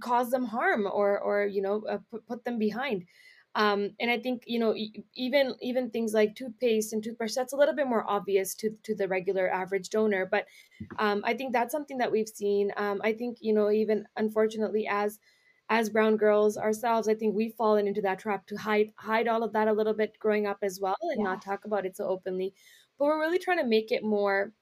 cause 0.00 0.30
them 0.30 0.44
harm 0.44 0.86
or 0.86 1.18
or 1.18 1.46
you 1.46 1.62
know 1.62 1.84
uh, 1.88 1.98
put, 2.10 2.26
put 2.26 2.44
them 2.44 2.58
behind. 2.58 3.04
Um, 3.56 3.90
and 4.00 4.10
i 4.10 4.18
think 4.18 4.42
you 4.48 4.58
know 4.58 4.74
even 5.14 5.54
even 5.62 5.88
things 5.88 6.12
like 6.12 6.34
toothpaste 6.34 6.92
and 6.92 7.04
toothbrush 7.04 7.34
that's 7.34 7.52
a 7.52 7.56
little 7.56 7.76
bit 7.76 7.86
more 7.86 8.04
obvious 8.10 8.52
to 8.56 8.70
to 8.82 8.96
the 8.96 9.06
regular 9.06 9.48
average 9.48 9.90
donor 9.90 10.26
but 10.26 10.46
um, 10.98 11.22
i 11.24 11.34
think 11.34 11.52
that's 11.52 11.70
something 11.70 11.98
that 11.98 12.10
we've 12.10 12.28
seen. 12.28 12.72
Um, 12.76 13.00
i 13.04 13.12
think 13.12 13.38
you 13.40 13.54
know 13.54 13.70
even 13.70 14.08
unfortunately 14.16 14.88
as 14.90 15.20
as 15.70 15.88
brown 15.90 16.16
girls 16.16 16.56
ourselves, 16.56 17.08
I 17.08 17.14
think 17.14 17.34
we've 17.34 17.54
fallen 17.54 17.86
into 17.86 18.02
that 18.02 18.18
trap 18.18 18.46
to 18.48 18.56
hide 18.56 18.92
hide 18.96 19.28
all 19.28 19.42
of 19.42 19.52
that 19.54 19.68
a 19.68 19.72
little 19.72 19.94
bit 19.94 20.18
growing 20.18 20.46
up 20.46 20.58
as 20.62 20.78
well 20.80 20.96
and 21.02 21.20
yeah. 21.20 21.24
not 21.24 21.42
talk 21.42 21.64
about 21.64 21.86
it 21.86 21.96
so 21.96 22.06
openly. 22.06 22.54
But 22.98 23.06
we're 23.06 23.20
really 23.20 23.38
trying 23.38 23.58
to 23.58 23.64
make 23.64 23.90
it 23.90 24.04
more 24.04 24.52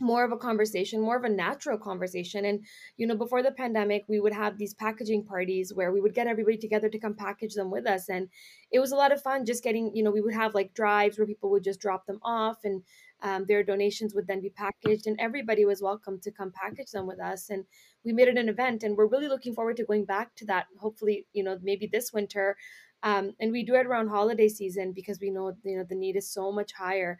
more 0.00 0.24
of 0.24 0.32
a 0.32 0.36
conversation, 0.36 1.00
more 1.00 1.16
of 1.16 1.24
a 1.24 1.28
natural 1.28 1.78
conversation. 1.78 2.44
And, 2.44 2.64
you 2.96 3.06
know, 3.06 3.16
before 3.16 3.42
the 3.42 3.52
pandemic, 3.52 4.04
we 4.08 4.20
would 4.20 4.32
have 4.32 4.58
these 4.58 4.74
packaging 4.74 5.24
parties 5.24 5.72
where 5.74 5.92
we 5.92 6.00
would 6.00 6.14
get 6.14 6.26
everybody 6.26 6.56
together 6.56 6.88
to 6.88 6.98
come 6.98 7.14
package 7.14 7.54
them 7.54 7.70
with 7.70 7.86
us. 7.86 8.08
And 8.08 8.28
it 8.72 8.80
was 8.80 8.92
a 8.92 8.96
lot 8.96 9.12
of 9.12 9.22
fun 9.22 9.44
just 9.44 9.62
getting, 9.62 9.94
you 9.94 10.02
know, 10.02 10.10
we 10.10 10.20
would 10.20 10.34
have 10.34 10.54
like 10.54 10.74
drives 10.74 11.18
where 11.18 11.26
people 11.26 11.50
would 11.50 11.64
just 11.64 11.80
drop 11.80 12.06
them 12.06 12.20
off 12.22 12.58
and 12.64 12.82
um, 13.22 13.44
their 13.46 13.62
donations 13.62 14.14
would 14.14 14.26
then 14.26 14.40
be 14.40 14.50
packaged 14.50 15.06
and 15.06 15.20
everybody 15.20 15.66
was 15.66 15.82
welcome 15.82 16.18
to 16.20 16.30
come 16.30 16.52
package 16.54 16.90
them 16.90 17.06
with 17.06 17.20
us. 17.20 17.50
And 17.50 17.64
we 18.04 18.12
made 18.12 18.28
it 18.28 18.38
an 18.38 18.48
event 18.48 18.82
and 18.82 18.96
we're 18.96 19.06
really 19.06 19.28
looking 19.28 19.54
forward 19.54 19.76
to 19.76 19.84
going 19.84 20.04
back 20.04 20.34
to 20.36 20.46
that 20.46 20.66
hopefully 20.78 21.26
you 21.32 21.42
know 21.42 21.58
maybe 21.62 21.86
this 21.86 22.12
winter 22.12 22.56
um, 23.02 23.32
and 23.40 23.52
we 23.52 23.64
do 23.64 23.74
it 23.74 23.86
around 23.86 24.08
holiday 24.08 24.48
season 24.48 24.92
because 24.92 25.18
we 25.20 25.30
know 25.30 25.52
you 25.64 25.76
know 25.76 25.84
the 25.88 25.94
need 25.94 26.16
is 26.16 26.32
so 26.32 26.52
much 26.52 26.72
higher 26.72 27.18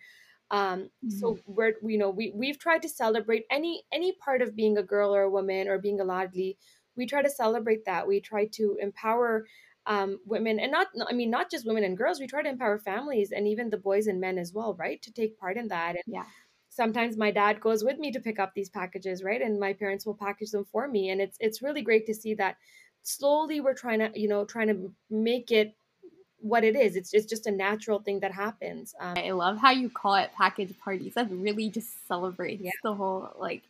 um, 0.51 0.81
mm-hmm. 0.81 1.11
so 1.11 1.39
we're 1.47 1.75
you 1.83 1.99
know 1.99 2.11
we 2.11 2.33
we've 2.35 2.59
tried 2.59 2.83
to 2.83 2.89
celebrate 2.89 3.45
any 3.51 3.83
any 3.93 4.13
part 4.13 4.43
of 4.43 4.57
being 4.57 4.79
a 4.79 4.83
girl 4.83 5.15
or 5.15 5.23
a 5.23 5.31
woman 5.31 5.69
or 5.69 5.79
being 5.79 6.01
a 6.01 6.05
ladli 6.05 6.57
we 6.97 7.07
try 7.07 7.23
to 7.23 7.31
celebrate 7.31 7.85
that. 7.87 8.07
We 8.07 8.21
try 8.21 8.47
to 8.53 8.77
empower 8.81 9.47
um, 9.87 10.21
women 10.27 10.61
and 10.61 10.71
not 10.71 10.89
i 11.09 11.15
mean 11.15 11.31
not 11.31 11.51
just 11.51 11.67
women 11.67 11.85
and 11.85 11.97
girls 11.97 12.21
we 12.21 12.27
try 12.27 12.43
to 12.43 12.49
empower 12.51 12.79
families 12.79 13.33
and 13.33 13.49
even 13.49 13.71
the 13.71 13.79
boys 13.79 14.09
and 14.09 14.21
men 14.21 14.37
as 14.37 14.53
well 14.53 14.75
right 14.75 15.01
to 15.01 15.11
take 15.11 15.39
part 15.39 15.57
in 15.57 15.69
that. 15.69 15.95
And 15.95 16.05
yeah. 16.07 16.25
sometimes 16.69 17.17
my 17.17 17.31
dad 17.31 17.63
goes 17.63 17.83
with 17.83 17.99
me 17.99 18.13
to 18.13 18.21
pick 18.21 18.39
up 18.39 18.53
these 18.55 18.69
packages 18.69 19.25
right 19.25 19.41
and 19.41 19.59
my 19.59 19.73
parents 19.73 20.05
will 20.05 20.15
package 20.15 20.51
them 20.51 20.67
for 20.71 20.87
me. 20.87 21.09
And 21.09 21.21
it's 21.21 21.39
it's 21.41 21.63
really 21.63 21.81
great 21.81 22.07
to 22.07 22.15
see 22.15 22.35
that 22.35 22.57
slowly 23.03 23.63
we're 23.63 23.75
trying 23.75 24.01
to 24.01 24.11
you 24.15 24.29
know 24.29 24.45
trying 24.45 24.69
to 24.69 24.93
make 25.09 25.51
it 25.51 25.75
what 26.41 26.65
it 26.65 26.77
is 26.77 26.97
it's, 26.97 27.13
it's 27.13 27.27
just 27.27 27.47
a 27.47 27.51
natural 27.51 28.01
thing 28.01 28.21
that 28.21 28.33
happens 28.33 28.95
um, 29.01 29.15
i 29.17 29.31
love 29.31 29.59
how 29.59 29.71
you 29.71 29.91
call 29.91 30.15
it 30.15 30.31
package 30.37 30.75
parties 30.79 31.15
that 31.15 31.31
really 31.31 31.69
just 31.69 32.07
celebrates 32.07 32.63
yeah. 32.63 32.71
the 32.83 32.95
whole 32.95 33.31
like 33.39 33.63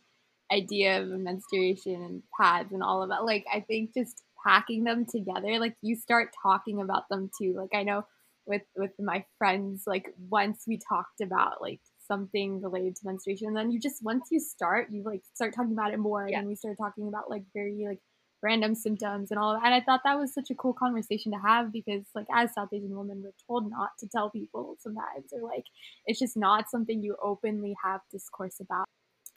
idea 0.51 1.01
of 1.01 1.07
menstruation 1.07 1.95
and 1.95 2.23
pads 2.39 2.71
and 2.71 2.83
all 2.83 3.03
of 3.03 3.09
that 3.09 3.25
like 3.25 3.45
i 3.53 3.59
think 3.59 3.93
just 3.93 4.23
packing 4.45 4.83
them 4.83 5.05
together 5.05 5.59
like 5.59 5.75
you 5.81 5.95
start 5.95 6.29
talking 6.41 6.81
about 6.81 7.07
them 7.09 7.29
too 7.39 7.53
like 7.55 7.69
i 7.73 7.83
know 7.83 8.03
with 8.45 8.63
with 8.75 8.91
my 8.99 9.23
friends 9.37 9.83
like 9.85 10.13
once 10.29 10.63
we 10.67 10.79
talked 10.89 11.21
about 11.21 11.61
like 11.61 11.79
something 12.07 12.61
related 12.61 12.95
to 12.95 13.05
menstruation 13.05 13.47
and 13.47 13.55
then 13.55 13.71
you 13.71 13.79
just 13.79 14.03
once 14.03 14.27
you 14.31 14.39
start 14.39 14.87
you 14.91 15.03
like 15.03 15.21
start 15.33 15.53
talking 15.55 15.71
about 15.71 15.93
it 15.93 15.99
more 15.99 16.27
yeah. 16.27 16.39
and 16.39 16.47
we 16.47 16.55
start 16.55 16.75
talking 16.77 17.07
about 17.07 17.29
like 17.29 17.43
very 17.53 17.85
like 17.87 17.99
random 18.43 18.75
symptoms 18.75 19.31
and 19.31 19.39
all 19.39 19.53
that 19.53 19.65
and 19.65 19.73
i 19.73 19.81
thought 19.81 20.01
that 20.03 20.19
was 20.19 20.33
such 20.33 20.49
a 20.49 20.55
cool 20.55 20.73
conversation 20.73 21.31
to 21.31 21.37
have 21.37 21.71
because 21.71 22.03
like 22.15 22.27
as 22.33 22.53
south 22.53 22.69
asian 22.73 22.95
women 22.95 23.21
we're 23.23 23.31
told 23.47 23.69
not 23.69 23.91
to 23.99 24.07
tell 24.07 24.29
people 24.29 24.75
sometimes 24.79 25.31
or 25.31 25.41
like 25.47 25.65
it's 26.05 26.19
just 26.19 26.35
not 26.35 26.69
something 26.69 27.01
you 27.01 27.15
openly 27.21 27.75
have 27.83 28.01
discourse 28.11 28.59
about 28.59 28.85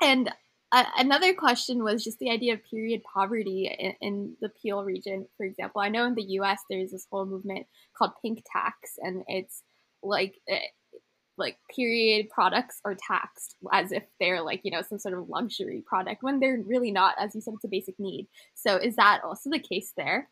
and 0.02 0.30
uh, 0.73 0.84
another 0.99 1.34
question 1.34 1.84
was 1.84 2.02
just 2.02 2.18
the 2.18 2.30
idea 2.30 2.52
of 2.52 2.64
period 2.64 3.00
poverty 3.04 3.73
in, 3.78 3.94
in, 4.00 4.37
the 4.40 4.49
Peel 4.49 4.82
region, 4.82 5.25
for 5.37 5.46
example. 5.46 5.80
I 5.80 5.88
know 5.88 6.04
in 6.04 6.16
the 6.16 6.25
US 6.40 6.62
there's 6.68 6.90
this 6.90 7.06
whole 7.08 7.26
movement 7.26 7.66
called 7.96 8.11
pink 8.20 8.42
tax, 8.52 8.99
and 8.99 9.23
it's 9.28 9.62
like 10.02 10.34
eh, 10.49 10.58
like 11.36 11.56
period 11.74 12.28
products 12.30 12.80
are 12.84 12.94
taxed 12.94 13.56
as 13.72 13.92
if 13.92 14.04
they're 14.20 14.42
like 14.42 14.60
you 14.64 14.70
know 14.70 14.82
some 14.82 14.98
sort 14.98 15.18
of 15.18 15.28
luxury 15.28 15.82
product 15.86 16.22
when 16.22 16.38
they're 16.38 16.62
really 16.66 16.90
not 16.90 17.14
as 17.18 17.34
you 17.34 17.40
said 17.40 17.54
it's 17.54 17.64
a 17.64 17.68
basic 17.68 17.98
need 17.98 18.26
so 18.54 18.76
is 18.76 18.96
that 18.96 19.20
also 19.24 19.50
the 19.50 19.58
case 19.58 19.92
there 19.96 20.28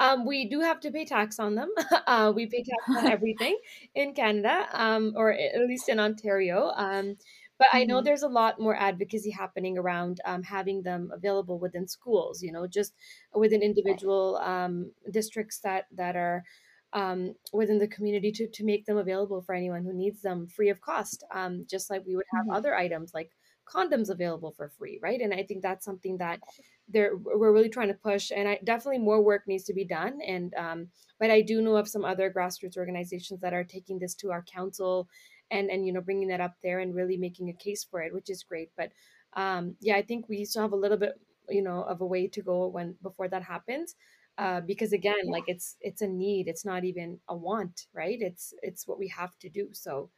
um, 0.00 0.26
we 0.26 0.48
do 0.48 0.60
have 0.60 0.80
to 0.80 0.90
pay 0.90 1.04
tax 1.04 1.38
on 1.38 1.54
them. 1.54 1.70
Uh, 2.06 2.32
we 2.34 2.46
pay 2.46 2.64
tax 2.64 2.98
on 2.98 3.06
everything 3.12 3.56
in 3.94 4.12
Canada, 4.12 4.66
um, 4.72 5.12
or 5.16 5.32
at 5.32 5.66
least 5.68 5.88
in 5.88 6.00
Ontario. 6.00 6.72
Um, 6.74 7.16
but 7.58 7.68
I 7.72 7.84
know 7.84 7.98
mm-hmm. 7.98 8.06
there's 8.06 8.24
a 8.24 8.28
lot 8.28 8.58
more 8.58 8.74
advocacy 8.74 9.30
happening 9.30 9.78
around 9.78 10.20
um, 10.24 10.42
having 10.42 10.82
them 10.82 11.10
available 11.14 11.58
within 11.58 11.86
schools. 11.86 12.42
You 12.42 12.50
know, 12.52 12.66
just 12.66 12.94
within 13.34 13.62
individual 13.62 14.36
um, 14.38 14.90
districts 15.10 15.60
that 15.60 15.86
that 15.92 16.16
are 16.16 16.44
um, 16.92 17.34
within 17.52 17.78
the 17.78 17.88
community 17.88 18.30
to, 18.32 18.46
to 18.46 18.64
make 18.64 18.84
them 18.84 18.98
available 18.98 19.40
for 19.42 19.54
anyone 19.54 19.84
who 19.84 19.92
needs 19.92 20.20
them 20.20 20.46
free 20.46 20.68
of 20.68 20.80
cost, 20.80 21.24
um, 21.34 21.64
just 21.68 21.90
like 21.90 22.02
we 22.06 22.16
would 22.16 22.26
have 22.34 22.44
mm-hmm. 22.44 22.54
other 22.54 22.74
items 22.74 23.12
like 23.14 23.30
condoms 23.66 24.10
available 24.10 24.52
for 24.52 24.68
free, 24.68 24.98
right? 25.02 25.20
And 25.20 25.32
I 25.32 25.42
think 25.42 25.62
that's 25.62 25.84
something 25.84 26.18
that 26.18 26.40
there 26.88 27.16
we're 27.16 27.52
really 27.52 27.68
trying 27.68 27.88
to 27.88 27.94
push, 27.94 28.30
and 28.34 28.48
I 28.48 28.58
definitely 28.64 28.98
more 28.98 29.22
work 29.22 29.44
needs 29.46 29.64
to 29.64 29.74
be 29.74 29.84
done. 29.84 30.20
And 30.26 30.54
um, 30.54 30.88
but 31.18 31.30
I 31.30 31.40
do 31.40 31.62
know 31.62 31.76
of 31.76 31.88
some 31.88 32.04
other 32.04 32.30
grassroots 32.30 32.76
organizations 32.76 33.40
that 33.40 33.54
are 33.54 33.64
taking 33.64 33.98
this 33.98 34.14
to 34.16 34.30
our 34.30 34.42
council, 34.42 35.08
and 35.50 35.70
and 35.70 35.86
you 35.86 35.92
know 35.92 36.00
bringing 36.00 36.28
that 36.28 36.40
up 36.40 36.54
there 36.62 36.80
and 36.80 36.94
really 36.94 37.16
making 37.16 37.48
a 37.48 37.54
case 37.54 37.84
for 37.84 38.02
it, 38.02 38.12
which 38.12 38.28
is 38.28 38.42
great. 38.42 38.70
But 38.76 38.92
um, 39.34 39.76
yeah, 39.80 39.96
I 39.96 40.02
think 40.02 40.28
we 40.28 40.44
still 40.44 40.62
have 40.62 40.72
a 40.72 40.76
little 40.76 40.98
bit 40.98 41.14
you 41.48 41.62
know 41.62 41.82
of 41.82 42.00
a 42.00 42.06
way 42.06 42.26
to 42.28 42.42
go 42.42 42.66
when 42.66 42.96
before 43.02 43.28
that 43.28 43.42
happens 43.42 43.94
uh, 44.38 44.60
because 44.60 44.92
again 44.92 45.26
like 45.26 45.44
it's 45.46 45.76
it's 45.80 46.02
a 46.02 46.06
need 46.06 46.48
it's 46.48 46.64
not 46.64 46.84
even 46.84 47.18
a 47.28 47.36
want 47.36 47.86
right 47.92 48.18
it's 48.20 48.54
it's 48.62 48.86
what 48.88 48.98
we 48.98 49.08
have 49.08 49.36
to 49.38 49.48
do 49.48 49.68
so 49.72 50.08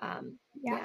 um, 0.00 0.38
yeah. 0.62 0.76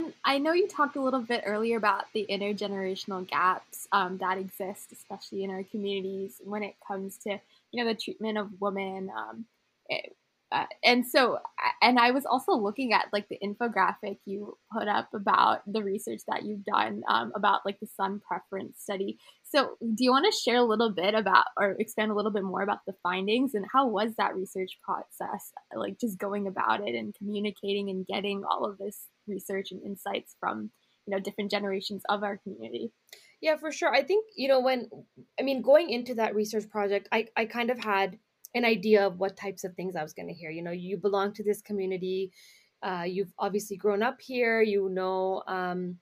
yeah. 0.00 0.08
I 0.24 0.38
know 0.38 0.52
you 0.52 0.66
talked 0.66 0.96
a 0.96 1.02
little 1.02 1.20
bit 1.20 1.44
earlier 1.46 1.76
about 1.76 2.06
the 2.14 2.26
intergenerational 2.28 3.28
gaps 3.28 3.86
um, 3.92 4.18
that 4.18 4.38
exist, 4.38 4.90
especially 4.92 5.44
in 5.44 5.50
our 5.50 5.62
communities, 5.62 6.40
when 6.42 6.64
it 6.64 6.74
comes 6.86 7.16
to 7.18 7.38
you 7.70 7.84
know 7.84 7.88
the 7.88 7.98
treatment 7.98 8.38
of 8.38 8.48
women. 8.60 9.10
Um, 9.16 9.44
it, 9.88 10.16
uh, 10.52 10.66
and 10.84 11.06
so 11.06 11.38
and 11.82 11.98
i 11.98 12.10
was 12.10 12.24
also 12.24 12.52
looking 12.52 12.92
at 12.92 13.06
like 13.12 13.28
the 13.28 13.38
infographic 13.42 14.18
you 14.24 14.56
put 14.72 14.86
up 14.86 15.08
about 15.12 15.60
the 15.66 15.82
research 15.82 16.20
that 16.28 16.44
you've 16.44 16.64
done 16.64 17.02
um, 17.08 17.32
about 17.34 17.64
like 17.64 17.80
the 17.80 17.86
son 17.86 18.20
preference 18.20 18.80
study 18.80 19.18
so 19.54 19.76
do 19.80 20.04
you 20.04 20.10
want 20.10 20.24
to 20.24 20.38
share 20.38 20.56
a 20.56 20.62
little 20.62 20.90
bit 20.90 21.14
about 21.14 21.46
or 21.58 21.76
expand 21.78 22.10
a 22.10 22.14
little 22.14 22.30
bit 22.30 22.44
more 22.44 22.62
about 22.62 22.80
the 22.86 22.94
findings 23.02 23.54
and 23.54 23.66
how 23.72 23.86
was 23.86 24.14
that 24.16 24.34
research 24.34 24.78
process 24.82 25.52
like 25.74 25.98
just 26.00 26.18
going 26.18 26.46
about 26.46 26.86
it 26.86 26.94
and 26.94 27.14
communicating 27.14 27.90
and 27.90 28.06
getting 28.06 28.42
all 28.44 28.64
of 28.64 28.78
this 28.78 29.06
research 29.26 29.70
and 29.70 29.82
insights 29.82 30.36
from 30.40 30.70
you 31.06 31.14
know 31.14 31.20
different 31.20 31.50
generations 31.50 32.02
of 32.08 32.22
our 32.22 32.38
community 32.38 32.90
yeah 33.40 33.56
for 33.56 33.70
sure 33.70 33.92
i 33.94 34.02
think 34.02 34.26
you 34.36 34.48
know 34.48 34.60
when 34.60 34.88
i 35.38 35.42
mean 35.42 35.62
going 35.62 35.90
into 35.90 36.14
that 36.14 36.34
research 36.34 36.68
project 36.70 37.08
i 37.12 37.26
i 37.36 37.44
kind 37.44 37.70
of 37.70 37.78
had 37.78 38.18
an 38.54 38.64
idea 38.64 39.06
of 39.06 39.18
what 39.18 39.36
types 39.36 39.64
of 39.64 39.74
things 39.74 39.96
I 39.96 40.02
was 40.02 40.12
going 40.12 40.28
to 40.28 40.34
hear. 40.34 40.50
You 40.50 40.62
know, 40.62 40.70
you 40.70 40.96
belong 40.96 41.32
to 41.34 41.44
this 41.44 41.60
community. 41.60 42.32
Uh, 42.82 43.04
you've 43.06 43.32
obviously 43.38 43.76
grown 43.76 44.02
up 44.02 44.20
here. 44.20 44.62
You 44.62 44.88
know, 44.88 45.42
um, 45.46 45.96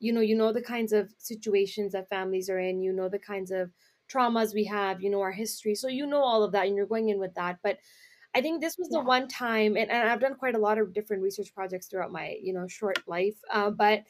you 0.00 0.12
know, 0.12 0.20
you 0.20 0.36
know 0.36 0.52
the 0.52 0.62
kinds 0.62 0.92
of 0.92 1.12
situations 1.18 1.92
that 1.92 2.08
families 2.08 2.48
are 2.48 2.58
in. 2.58 2.82
You 2.82 2.92
know 2.92 3.08
the 3.08 3.18
kinds 3.18 3.50
of 3.50 3.70
traumas 4.10 4.54
we 4.54 4.64
have. 4.64 5.02
You 5.02 5.10
know 5.10 5.20
our 5.20 5.32
history, 5.32 5.74
so 5.74 5.88
you 5.88 6.06
know 6.06 6.22
all 6.22 6.42
of 6.42 6.52
that, 6.52 6.66
and 6.66 6.76
you're 6.76 6.86
going 6.86 7.08
in 7.08 7.18
with 7.18 7.34
that. 7.34 7.58
But 7.62 7.78
I 8.34 8.40
think 8.40 8.60
this 8.60 8.76
was 8.78 8.88
the 8.88 9.00
one 9.00 9.26
time, 9.26 9.76
and, 9.76 9.90
and 9.90 10.08
I've 10.08 10.20
done 10.20 10.34
quite 10.34 10.54
a 10.54 10.58
lot 10.58 10.78
of 10.78 10.92
different 10.92 11.22
research 11.22 11.54
projects 11.54 11.86
throughout 11.86 12.12
my 12.12 12.36
you 12.42 12.52
know 12.52 12.66
short 12.68 12.98
life. 13.06 13.38
Uh, 13.52 13.70
but 13.70 14.04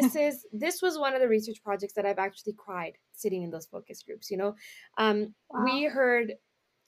this 0.00 0.16
is 0.16 0.46
this 0.52 0.82
was 0.82 0.98
one 0.98 1.14
of 1.14 1.20
the 1.20 1.28
research 1.28 1.62
projects 1.62 1.94
that 1.94 2.06
I've 2.06 2.18
actually 2.18 2.54
cried 2.54 2.94
sitting 3.12 3.42
in 3.42 3.50
those 3.50 3.66
focus 3.66 4.02
groups. 4.02 4.30
You 4.30 4.38
know, 4.38 4.54
um, 4.98 5.34
wow. 5.50 5.64
we 5.64 5.84
heard 5.84 6.34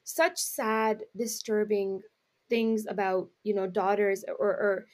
such 0.04 0.38
sad, 0.38 1.02
disturbing 1.16 2.00
things 2.48 2.86
about 2.88 3.28
you 3.44 3.54
know 3.54 3.66
daughters 3.66 4.24
or, 4.38 4.48
or 4.48 4.86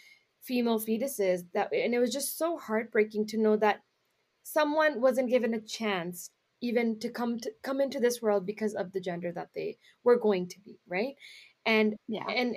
female 0.47 0.81
fetuses 0.81 1.43
that, 1.55 1.73
and 1.73 1.95
it 1.95 1.99
was 1.99 2.13
just 2.13 2.39
so 2.39 2.57
heartbreaking 2.57 3.27
to 3.27 3.39
know 3.39 3.57
that 3.57 3.81
someone 4.43 5.01
wasn't 5.01 5.29
given 5.31 5.55
a 5.55 5.61
chance 5.61 6.31
even 6.63 6.99
to 7.01 7.11
come 7.11 7.39
to 7.39 7.51
come 7.63 7.81
into 7.81 8.01
this 8.01 8.23
world 8.23 8.47
because 8.47 8.75
of 8.75 8.93
the 8.93 9.01
gender 9.01 9.33
that 9.33 9.51
they 9.55 9.77
were 10.05 10.19
going 10.19 10.49
to 10.49 10.61
be 10.61 10.79
right? 10.89 11.15
And 11.65 11.97
yeah. 12.09 12.27
and 12.29 12.57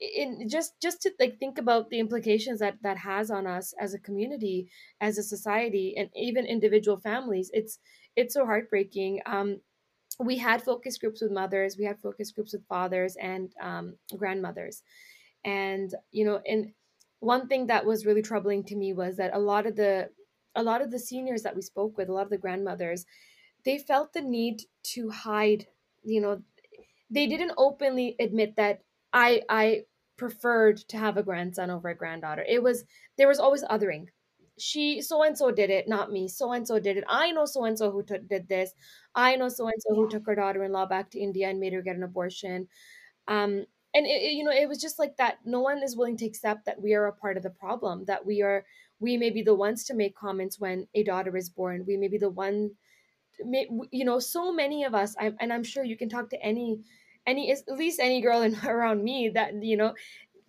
in 0.00 0.48
just 0.48 0.80
just 0.80 1.02
to 1.02 1.10
like 1.18 1.38
think 1.38 1.58
about 1.58 1.90
the 1.90 1.98
implications 1.98 2.60
that 2.60 2.76
that 2.82 2.98
has 2.98 3.30
on 3.30 3.46
us 3.46 3.74
as 3.80 3.94
a 3.94 3.98
community 3.98 4.70
as 5.00 5.18
a 5.18 5.22
society 5.22 5.94
and 5.96 6.08
even 6.14 6.46
individual 6.46 6.98
families 7.00 7.50
it's 7.52 7.78
it's 8.16 8.34
so 8.34 8.44
heartbreaking. 8.44 9.20
Um 9.26 9.60
we 10.20 10.36
had 10.36 10.62
focus 10.62 10.98
groups 10.98 11.22
with 11.22 11.30
mothers 11.30 11.76
we 11.78 11.84
had 11.84 12.00
focus 12.00 12.32
groups 12.32 12.52
with 12.52 12.66
fathers 12.66 13.16
and 13.20 13.52
um, 13.62 13.94
grandmothers. 14.16 14.82
And 15.44 15.94
you 16.10 16.24
know 16.24 16.40
and 16.46 16.72
one 17.20 17.48
thing 17.48 17.66
that 17.66 17.84
was 17.86 18.06
really 18.06 18.22
troubling 18.22 18.64
to 18.64 18.76
me 18.76 18.92
was 18.92 19.16
that 19.16 19.34
a 19.34 19.38
lot 19.38 19.66
of 19.66 19.76
the 19.76 20.10
a 20.54 20.62
lot 20.62 20.82
of 20.82 20.90
the 20.90 20.98
seniors 20.98 21.42
that 21.42 21.54
we 21.56 21.62
spoke 21.62 21.96
with 21.96 22.08
a 22.08 22.12
lot 22.12 22.24
of 22.24 22.30
the 22.30 22.38
grandmothers 22.38 23.04
they 23.64 23.78
felt 23.78 24.12
the 24.12 24.22
need 24.22 24.62
to 24.82 25.10
hide 25.10 25.66
you 26.02 26.20
know 26.20 26.42
they 27.10 27.26
didn't 27.26 27.52
openly 27.56 28.16
admit 28.20 28.56
that 28.56 28.82
i 29.12 29.42
i 29.48 29.84
preferred 30.16 30.76
to 30.78 30.98
have 30.98 31.16
a 31.16 31.22
grandson 31.22 31.70
over 31.70 31.88
a 31.88 31.94
granddaughter. 31.94 32.44
It 32.48 32.60
was 32.60 32.84
there 33.18 33.28
was 33.28 33.38
always 33.38 33.62
othering. 33.64 34.08
She 34.58 35.00
so 35.00 35.22
and 35.22 35.38
so 35.38 35.52
did 35.52 35.70
it 35.70 35.86
not 35.88 36.10
me. 36.10 36.26
So 36.26 36.50
and 36.52 36.66
so 36.66 36.80
did 36.80 36.96
it. 36.96 37.04
I 37.06 37.30
know 37.30 37.44
so 37.44 37.64
and 37.64 37.78
so 37.78 37.92
who 37.92 38.02
t- 38.02 38.18
did 38.28 38.48
this. 38.48 38.74
I 39.14 39.36
know 39.36 39.48
so 39.48 39.68
and 39.68 39.80
so 39.80 39.94
who 39.94 40.08
took 40.08 40.26
her 40.26 40.34
daughter-in-law 40.34 40.86
back 40.86 41.10
to 41.12 41.20
india 41.20 41.48
and 41.48 41.60
made 41.60 41.72
her 41.72 41.82
get 41.82 41.94
an 41.96 42.02
abortion. 42.02 42.68
Um 43.28 43.66
and 43.98 44.06
it, 44.06 44.22
it, 44.22 44.32
you 44.32 44.44
know 44.44 44.52
it 44.52 44.68
was 44.68 44.80
just 44.80 44.98
like 44.98 45.16
that 45.16 45.38
no 45.44 45.60
one 45.60 45.82
is 45.82 45.96
willing 45.96 46.16
to 46.16 46.26
accept 46.26 46.64
that 46.64 46.80
we 46.80 46.94
are 46.94 47.06
a 47.06 47.12
part 47.12 47.36
of 47.36 47.42
the 47.42 47.50
problem 47.50 48.04
that 48.06 48.24
we 48.24 48.42
are 48.42 48.64
we 49.00 49.16
may 49.16 49.30
be 49.30 49.42
the 49.42 49.54
ones 49.54 49.84
to 49.84 49.94
make 49.94 50.16
comments 50.16 50.58
when 50.58 50.86
a 50.94 51.04
daughter 51.04 51.36
is 51.36 51.48
born. 51.48 51.84
We 51.86 51.96
may 51.96 52.08
be 52.08 52.18
the 52.18 52.30
one 52.30 52.70
may, 53.44 53.68
you 53.90 54.04
know 54.04 54.18
so 54.18 54.52
many 54.52 54.84
of 54.84 54.94
us 54.94 55.14
I, 55.18 55.32
and 55.40 55.52
i'm 55.52 55.62
sure 55.62 55.84
you 55.84 55.96
can 55.96 56.08
talk 56.08 56.30
to 56.30 56.42
any 56.42 56.80
any 57.26 57.52
at 57.52 57.62
least 57.68 58.00
any 58.00 58.20
girl 58.20 58.42
in, 58.42 58.56
around 58.66 59.04
me 59.04 59.28
that 59.30 59.62
you 59.62 59.76
know 59.76 59.94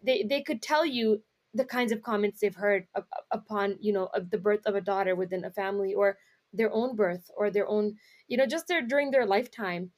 they 0.03 0.23
they 0.23 0.41
could 0.41 0.61
tell 0.61 0.85
you 0.85 1.21
the 1.53 1.65
kinds 1.65 1.91
of 1.91 2.01
comments 2.01 2.39
they've 2.39 2.55
heard 2.55 2.87
upon 3.31 3.77
you 3.79 3.93
know 3.93 4.09
of 4.13 4.29
the 4.29 4.37
birth 4.37 4.65
of 4.65 4.75
a 4.75 4.81
daughter 4.81 5.15
within 5.15 5.45
a 5.45 5.51
family 5.51 5.93
or 5.93 6.17
their 6.53 6.71
own 6.71 6.95
birth 6.95 7.29
or 7.37 7.51
their 7.51 7.67
own 7.67 7.95
you 8.27 8.37
know 8.37 8.45
just 8.45 8.67
their 8.67 8.81
during 8.81 9.11
their 9.11 9.25
lifetime. 9.25 9.91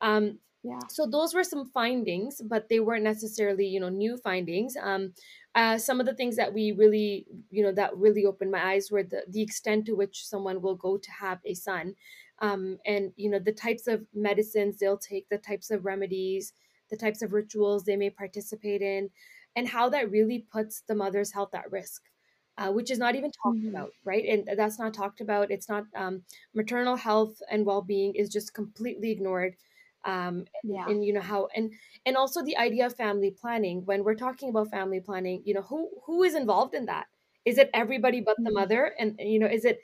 Um 0.00 0.38
yeah. 0.62 0.80
So 0.88 1.06
those 1.06 1.34
were 1.34 1.44
some 1.44 1.66
findings 1.66 2.40
but 2.44 2.68
they 2.68 2.80
weren't 2.80 3.04
necessarily 3.04 3.66
you 3.66 3.80
know 3.80 3.88
new 3.88 4.16
findings. 4.16 4.76
Um 4.80 5.12
uh, 5.54 5.76
some 5.76 5.98
of 5.98 6.06
the 6.06 6.14
things 6.14 6.36
that 6.36 6.52
we 6.54 6.72
really 6.72 7.26
you 7.50 7.62
know 7.62 7.72
that 7.72 7.96
really 7.96 8.24
opened 8.24 8.50
my 8.50 8.64
eyes 8.72 8.90
were 8.90 9.02
the, 9.02 9.24
the 9.28 9.42
extent 9.42 9.86
to 9.86 9.94
which 9.94 10.26
someone 10.26 10.60
will 10.60 10.76
go 10.76 10.98
to 10.98 11.10
have 11.10 11.38
a 11.44 11.54
son. 11.54 11.94
Um, 12.40 12.78
and 12.86 13.12
you 13.16 13.30
know 13.30 13.38
the 13.38 13.52
types 13.52 13.88
of 13.88 14.06
medicines 14.14 14.78
they'll 14.78 14.98
take 14.98 15.28
the 15.28 15.38
types 15.38 15.70
of 15.70 15.84
remedies 15.84 16.52
the 16.90 16.96
types 16.96 17.20
of 17.20 17.32
rituals 17.32 17.84
they 17.84 17.96
may 17.96 18.10
participate 18.10 18.80
in 18.80 19.10
and 19.56 19.68
how 19.68 19.88
that 19.88 20.10
really 20.10 20.46
puts 20.50 20.82
the 20.86 20.94
mother's 20.94 21.32
health 21.32 21.52
at 21.52 21.70
risk 21.72 22.02
uh, 22.58 22.70
which 22.70 22.90
is 22.90 22.98
not 22.98 23.14
even 23.14 23.30
talked 23.30 23.58
mm-hmm. 23.58 23.68
about 23.68 23.90
right? 24.04 24.24
And 24.24 24.48
that's 24.58 24.78
not 24.78 24.92
talked 24.92 25.20
about. 25.20 25.50
It's 25.50 25.68
not 25.68 25.84
um, 25.94 26.22
maternal 26.54 26.96
health 26.96 27.40
and 27.50 27.64
well-being 27.64 28.14
is 28.14 28.28
just 28.28 28.52
completely 28.52 29.10
ignored 29.10 29.54
um, 30.04 30.44
yeah. 30.64 30.82
and, 30.82 30.90
and 30.92 31.04
you 31.04 31.12
know 31.12 31.20
how 31.20 31.48
and 31.54 31.72
and 32.06 32.16
also 32.16 32.42
the 32.42 32.56
idea 32.56 32.86
of 32.86 32.94
family 32.94 33.30
planning 33.30 33.82
when 33.84 34.04
we're 34.04 34.14
talking 34.14 34.50
about 34.50 34.70
family 34.70 35.00
planning 35.00 35.42
you 35.44 35.54
know 35.54 35.62
who 35.62 35.88
who 36.04 36.22
is 36.22 36.34
involved 36.34 36.74
in 36.74 36.86
that? 36.86 37.06
Is 37.44 37.58
it 37.58 37.70
everybody 37.72 38.20
but 38.20 38.36
the 38.38 38.44
mm-hmm. 38.44 38.54
mother? 38.54 38.94
And 38.98 39.18
you 39.18 39.38
know 39.38 39.46
is 39.46 39.64
it 39.64 39.80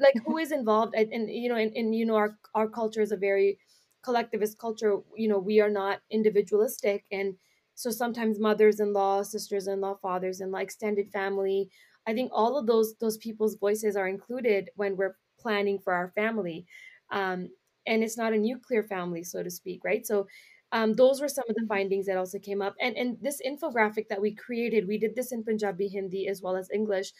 like 0.00 0.14
who 0.26 0.38
is 0.38 0.52
involved? 0.52 0.94
And, 0.94 1.12
and 1.12 1.30
you 1.30 1.48
know 1.48 1.56
and, 1.56 1.74
and 1.76 1.94
you 1.94 2.06
know 2.06 2.16
our 2.16 2.38
our 2.54 2.68
culture 2.68 3.02
is 3.02 3.12
a 3.12 3.16
very 3.16 3.58
collectivist 4.02 4.58
culture. 4.58 4.98
You 5.16 5.28
know 5.28 5.38
we 5.38 5.60
are 5.60 5.70
not 5.70 6.00
individualistic 6.10 7.04
and 7.12 7.34
so 7.74 7.90
sometimes 7.90 8.40
mothers-in-law 8.40 9.22
sisters-in-law 9.22 9.94
fathers-in-law 10.02 10.58
extended 10.58 11.08
family 11.12 11.70
i 12.08 12.12
think 12.12 12.28
all 12.34 12.58
of 12.58 12.66
those 12.66 12.96
those 12.96 13.16
people's 13.18 13.54
voices 13.54 13.94
are 13.94 14.08
included 14.08 14.68
when 14.74 14.96
we're 14.96 15.14
planning 15.38 15.78
for 15.78 15.92
our 15.92 16.12
family. 16.14 16.66
Um, 17.10 17.50
and 17.88 18.04
it's 18.04 18.18
not 18.18 18.32
a 18.32 18.38
nuclear 18.38 18.82
family 18.82 19.22
so 19.22 19.42
to 19.42 19.50
speak 19.50 19.80
right 19.84 20.06
so 20.06 20.26
um, 20.70 20.94
those 20.94 21.20
were 21.20 21.28
some 21.28 21.44
of 21.48 21.54
the 21.54 21.62
mm-hmm. 21.62 21.68
findings 21.68 22.06
that 22.06 22.18
also 22.18 22.38
came 22.38 22.62
up 22.62 22.74
and 22.80 22.96
and 22.96 23.16
this 23.20 23.40
infographic 23.44 24.08
that 24.08 24.20
we 24.20 24.34
created 24.34 24.86
we 24.86 24.98
did 24.98 25.16
this 25.16 25.32
in 25.32 25.42
punjabi 25.42 25.88
hindi 25.88 26.28
as 26.28 26.42
well 26.42 26.56
as 26.56 26.68
english 26.72 27.12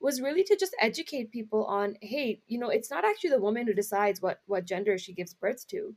was 0.00 0.20
really 0.20 0.42
to 0.44 0.56
just 0.56 0.74
educate 0.80 1.30
people 1.30 1.64
on 1.64 1.94
hey 2.02 2.40
you 2.46 2.58
know 2.58 2.68
it's 2.68 2.90
not 2.90 3.04
actually 3.04 3.30
the 3.30 3.40
woman 3.40 3.66
who 3.66 3.74
decides 3.74 4.20
what 4.20 4.40
what 4.46 4.66
gender 4.66 4.96
she 4.98 5.12
gives 5.12 5.34
birth 5.34 5.66
to 5.66 5.94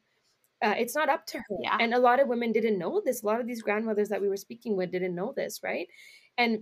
uh, 0.63 0.75
it's 0.77 0.95
not 0.95 1.09
up 1.09 1.25
to 1.25 1.38
her 1.38 1.57
yeah. 1.62 1.77
and 1.79 1.93
a 1.93 1.99
lot 1.99 2.21
of 2.21 2.27
women 2.29 2.53
didn't 2.53 2.79
know 2.79 3.01
this 3.03 3.21
a 3.23 3.25
lot 3.25 3.41
of 3.41 3.47
these 3.47 3.62
grandmothers 3.62 4.09
that 4.09 4.21
we 4.21 4.29
were 4.29 4.38
speaking 4.38 4.77
with 4.77 4.91
didn't 4.91 5.15
know 5.15 5.33
this 5.36 5.59
right 5.63 5.88
and 6.38 6.59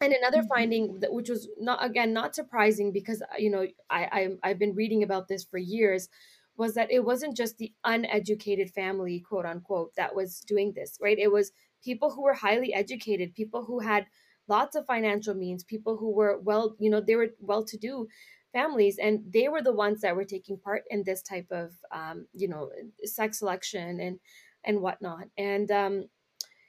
and 0.00 0.12
another 0.12 0.38
mm-hmm. 0.38 0.54
finding 0.54 1.00
that 1.00 1.12
which 1.12 1.28
was 1.28 1.48
not 1.58 1.84
again 1.84 2.12
not 2.12 2.34
surprising 2.34 2.92
because 2.92 3.22
you 3.38 3.50
know 3.50 3.66
I, 3.90 4.28
I 4.44 4.50
i've 4.50 4.58
been 4.58 4.74
reading 4.74 5.02
about 5.02 5.28
this 5.28 5.44
for 5.44 5.58
years 5.58 6.08
was 6.56 6.74
that 6.74 6.90
it 6.90 7.04
wasn't 7.04 7.36
just 7.36 7.58
the 7.58 7.72
uneducated 7.84 8.70
family, 8.70 9.20
quote 9.20 9.46
unquote, 9.46 9.94
that 9.96 10.14
was 10.14 10.40
doing 10.40 10.72
this, 10.74 10.98
right? 11.00 11.18
It 11.18 11.32
was 11.32 11.52
people 11.82 12.10
who 12.10 12.22
were 12.22 12.34
highly 12.34 12.74
educated, 12.74 13.34
people 13.34 13.64
who 13.64 13.80
had 13.80 14.06
lots 14.48 14.76
of 14.76 14.86
financial 14.86 15.34
means, 15.34 15.64
people 15.64 15.96
who 15.96 16.10
were 16.12 16.38
well, 16.40 16.76
you 16.78 16.90
know, 16.90 17.00
they 17.00 17.16
were 17.16 17.30
well 17.40 17.64
to 17.64 17.76
do 17.76 18.08
families, 18.52 18.98
and 18.98 19.20
they 19.32 19.48
were 19.48 19.62
the 19.62 19.72
ones 19.72 20.02
that 20.02 20.14
were 20.14 20.24
taking 20.24 20.58
part 20.58 20.82
in 20.90 21.02
this 21.04 21.22
type 21.22 21.46
of, 21.50 21.72
um, 21.90 22.26
you 22.34 22.48
know, 22.48 22.70
sex 23.04 23.38
selection 23.38 24.00
and 24.00 24.18
and 24.64 24.80
whatnot. 24.80 25.24
And 25.38 25.70
um, 25.70 26.04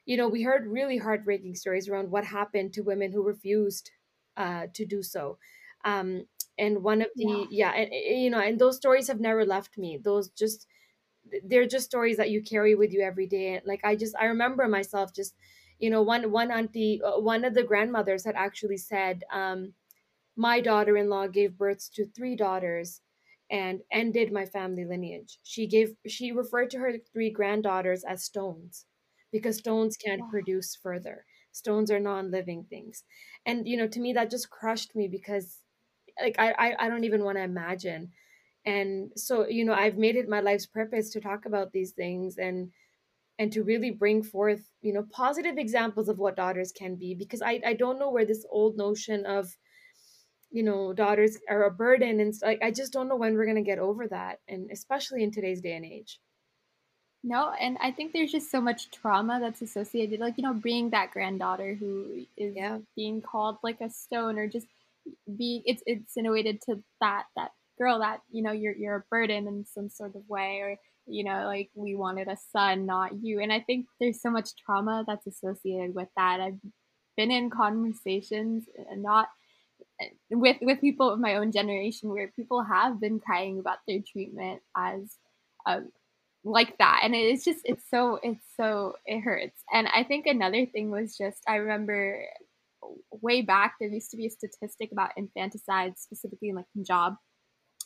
you 0.05 0.17
know, 0.17 0.27
we 0.27 0.43
heard 0.43 0.67
really 0.67 0.97
heartbreaking 0.97 1.55
stories 1.55 1.87
around 1.87 2.11
what 2.11 2.25
happened 2.25 2.73
to 2.73 2.81
women 2.81 3.11
who 3.11 3.23
refused 3.23 3.91
uh, 4.37 4.67
to 4.73 4.85
do 4.85 5.01
so. 5.01 5.37
Um, 5.85 6.25
and 6.57 6.83
one 6.83 7.01
of 7.01 7.07
the 7.15 7.47
yeah. 7.49 7.71
yeah, 7.71 7.81
and 7.81 7.91
eh, 7.93 8.13
you 8.15 8.29
know 8.29 8.39
and 8.39 8.59
those 8.59 8.77
stories 8.77 9.07
have 9.07 9.19
never 9.19 9.45
left 9.45 9.77
me 9.77 9.97
those 9.97 10.29
just 10.29 10.67
they're 11.45 11.67
just 11.67 11.85
stories 11.85 12.17
that 12.17 12.29
you 12.29 12.41
carry 12.43 12.75
with 12.75 12.93
you 12.93 13.01
every 13.01 13.27
day 13.27 13.61
like 13.65 13.81
i 13.83 13.95
just 13.95 14.15
i 14.19 14.25
remember 14.25 14.67
myself 14.67 15.13
just 15.13 15.35
you 15.79 15.89
know 15.89 16.01
one 16.01 16.31
one 16.31 16.51
auntie 16.51 17.01
uh, 17.03 17.19
one 17.19 17.45
of 17.45 17.53
the 17.53 17.63
grandmothers 17.63 18.25
had 18.25 18.35
actually 18.35 18.77
said 18.77 19.23
um 19.31 19.73
my 20.35 20.59
daughter-in-law 20.59 21.27
gave 21.27 21.57
birth 21.57 21.91
to 21.93 22.05
three 22.05 22.35
daughters 22.35 23.01
and 23.51 23.81
ended 23.91 24.31
my 24.31 24.45
family 24.45 24.85
lineage 24.85 25.39
she 25.43 25.67
gave 25.67 25.95
she 26.07 26.31
referred 26.31 26.69
to 26.69 26.79
her 26.79 26.93
three 27.11 27.29
granddaughters 27.29 28.03
as 28.03 28.23
stones 28.23 28.85
because 29.31 29.57
stones 29.57 29.97
can't 29.97 30.21
wow. 30.21 30.29
produce 30.29 30.75
further 30.75 31.25
stones 31.51 31.91
are 31.91 31.99
non-living 31.99 32.65
things 32.69 33.03
and 33.45 33.67
you 33.67 33.77
know 33.77 33.87
to 33.87 33.99
me 33.99 34.13
that 34.13 34.29
just 34.29 34.49
crushed 34.49 34.95
me 34.95 35.07
because 35.07 35.62
like 36.21 36.35
I, 36.39 36.51
I, 36.51 36.85
I 36.85 36.89
don't 36.89 37.03
even 37.03 37.23
want 37.23 37.37
to 37.37 37.43
imagine. 37.43 38.11
And 38.65 39.11
so, 39.15 39.47
you 39.47 39.65
know, 39.65 39.73
I've 39.73 39.97
made 39.97 40.15
it 40.15 40.29
my 40.29 40.39
life's 40.39 40.65
purpose 40.65 41.11
to 41.11 41.21
talk 41.21 41.45
about 41.45 41.71
these 41.71 41.91
things 41.91 42.37
and 42.37 42.71
and 43.39 43.51
to 43.51 43.63
really 43.63 43.89
bring 43.89 44.21
forth, 44.21 44.61
you 44.81 44.93
know, 44.93 45.05
positive 45.11 45.57
examples 45.57 46.07
of 46.07 46.19
what 46.19 46.35
daughters 46.35 46.71
can 46.71 46.95
be 46.95 47.15
because 47.15 47.41
I, 47.41 47.59
I 47.65 47.73
don't 47.73 47.99
know 47.99 48.11
where 48.11 48.25
this 48.25 48.45
old 48.49 48.77
notion 48.77 49.25
of 49.25 49.55
you 50.51 50.61
know 50.61 50.93
daughters 50.93 51.39
are 51.49 51.63
a 51.63 51.71
burden 51.71 52.19
and 52.19 52.31
like 52.43 52.59
i 52.61 52.69
just 52.69 52.93
don't 52.93 53.07
know 53.07 53.15
when 53.15 53.33
we're 53.33 53.45
going 53.45 53.55
to 53.55 53.63
get 53.63 53.79
over 53.79 54.07
that 54.07 54.39
and 54.47 54.69
especially 54.71 55.23
in 55.23 55.31
today's 55.31 55.61
day 55.61 55.75
and 55.75 55.83
age 55.83 56.19
no, 57.25 57.53
and 57.53 57.77
I 57.81 57.91
think 57.91 58.11
there's 58.11 58.33
just 58.33 58.51
so 58.51 58.59
much 58.59 58.91
trauma 58.91 59.39
that's 59.39 59.61
associated, 59.61 60.19
like 60.19 60.37
you 60.37 60.43
know, 60.43 60.53
being 60.53 60.89
that 60.89 61.11
granddaughter 61.11 61.73
who 61.73 62.25
is 62.35 62.53
yeah. 62.55 62.79
being 62.97 63.21
called 63.21 63.57
like 63.63 63.79
a 63.79 63.89
stone, 63.89 64.37
or 64.37 64.47
just 64.47 64.67
be 65.37 65.61
it's 65.65 65.83
insinuated 65.85 66.61
to 66.61 66.81
that 67.01 67.25
that 67.35 67.51
girl 67.77 67.99
that 67.99 68.21
you 68.31 68.43
know 68.43 68.51
you're 68.51 68.75
you're 68.75 68.97
a 68.97 69.03
burden 69.09 69.47
in 69.47 69.65
some 69.65 69.89
sort 69.89 70.15
of 70.15 70.21
way 70.29 70.59
or 70.59 70.77
you 71.07 71.23
know 71.23 71.45
like 71.45 71.69
we 71.75 71.95
wanted 71.95 72.27
a 72.27 72.37
son 72.51 72.85
not 72.85 73.11
you. 73.23 73.39
And 73.41 73.51
i 73.51 73.59
think 73.59 73.87
there's 73.99 74.21
so 74.21 74.29
much 74.29 74.55
trauma 74.55 75.03
that's 75.07 75.27
associated 75.27 75.95
with 75.95 76.09
that. 76.17 76.39
I've 76.41 76.59
been 77.17 77.31
in 77.31 77.49
conversations 77.49 78.65
and 78.89 79.03
not 79.03 79.27
with 80.29 80.57
with 80.61 80.81
people 80.81 81.09
of 81.09 81.19
my 81.19 81.35
own 81.35 81.51
generation 81.51 82.09
where 82.09 82.31
people 82.35 82.63
have 82.63 82.99
been 82.99 83.19
crying 83.19 83.59
about 83.59 83.79
their 83.87 83.99
treatment 84.11 84.61
as 84.75 85.17
um, 85.65 85.91
like 86.43 86.77
that. 86.79 87.01
And 87.03 87.15
it's 87.15 87.45
just 87.45 87.59
it's 87.63 87.83
so 87.89 88.19
it's 88.23 88.43
so 88.57 88.95
it 89.05 89.21
hurts. 89.21 89.63
And 89.71 89.87
i 89.93 90.03
think 90.03 90.25
another 90.27 90.65
thing 90.65 90.89
was 90.91 91.17
just 91.17 91.39
i 91.47 91.55
remember 91.55 92.25
way 93.11 93.41
back 93.41 93.75
there 93.79 93.89
used 93.89 94.11
to 94.11 94.17
be 94.17 94.27
a 94.27 94.29
statistic 94.29 94.89
about 94.91 95.11
infanticide 95.17 95.97
specifically 95.97 96.49
in 96.49 96.55
like 96.55 96.65
punjab. 96.73 97.13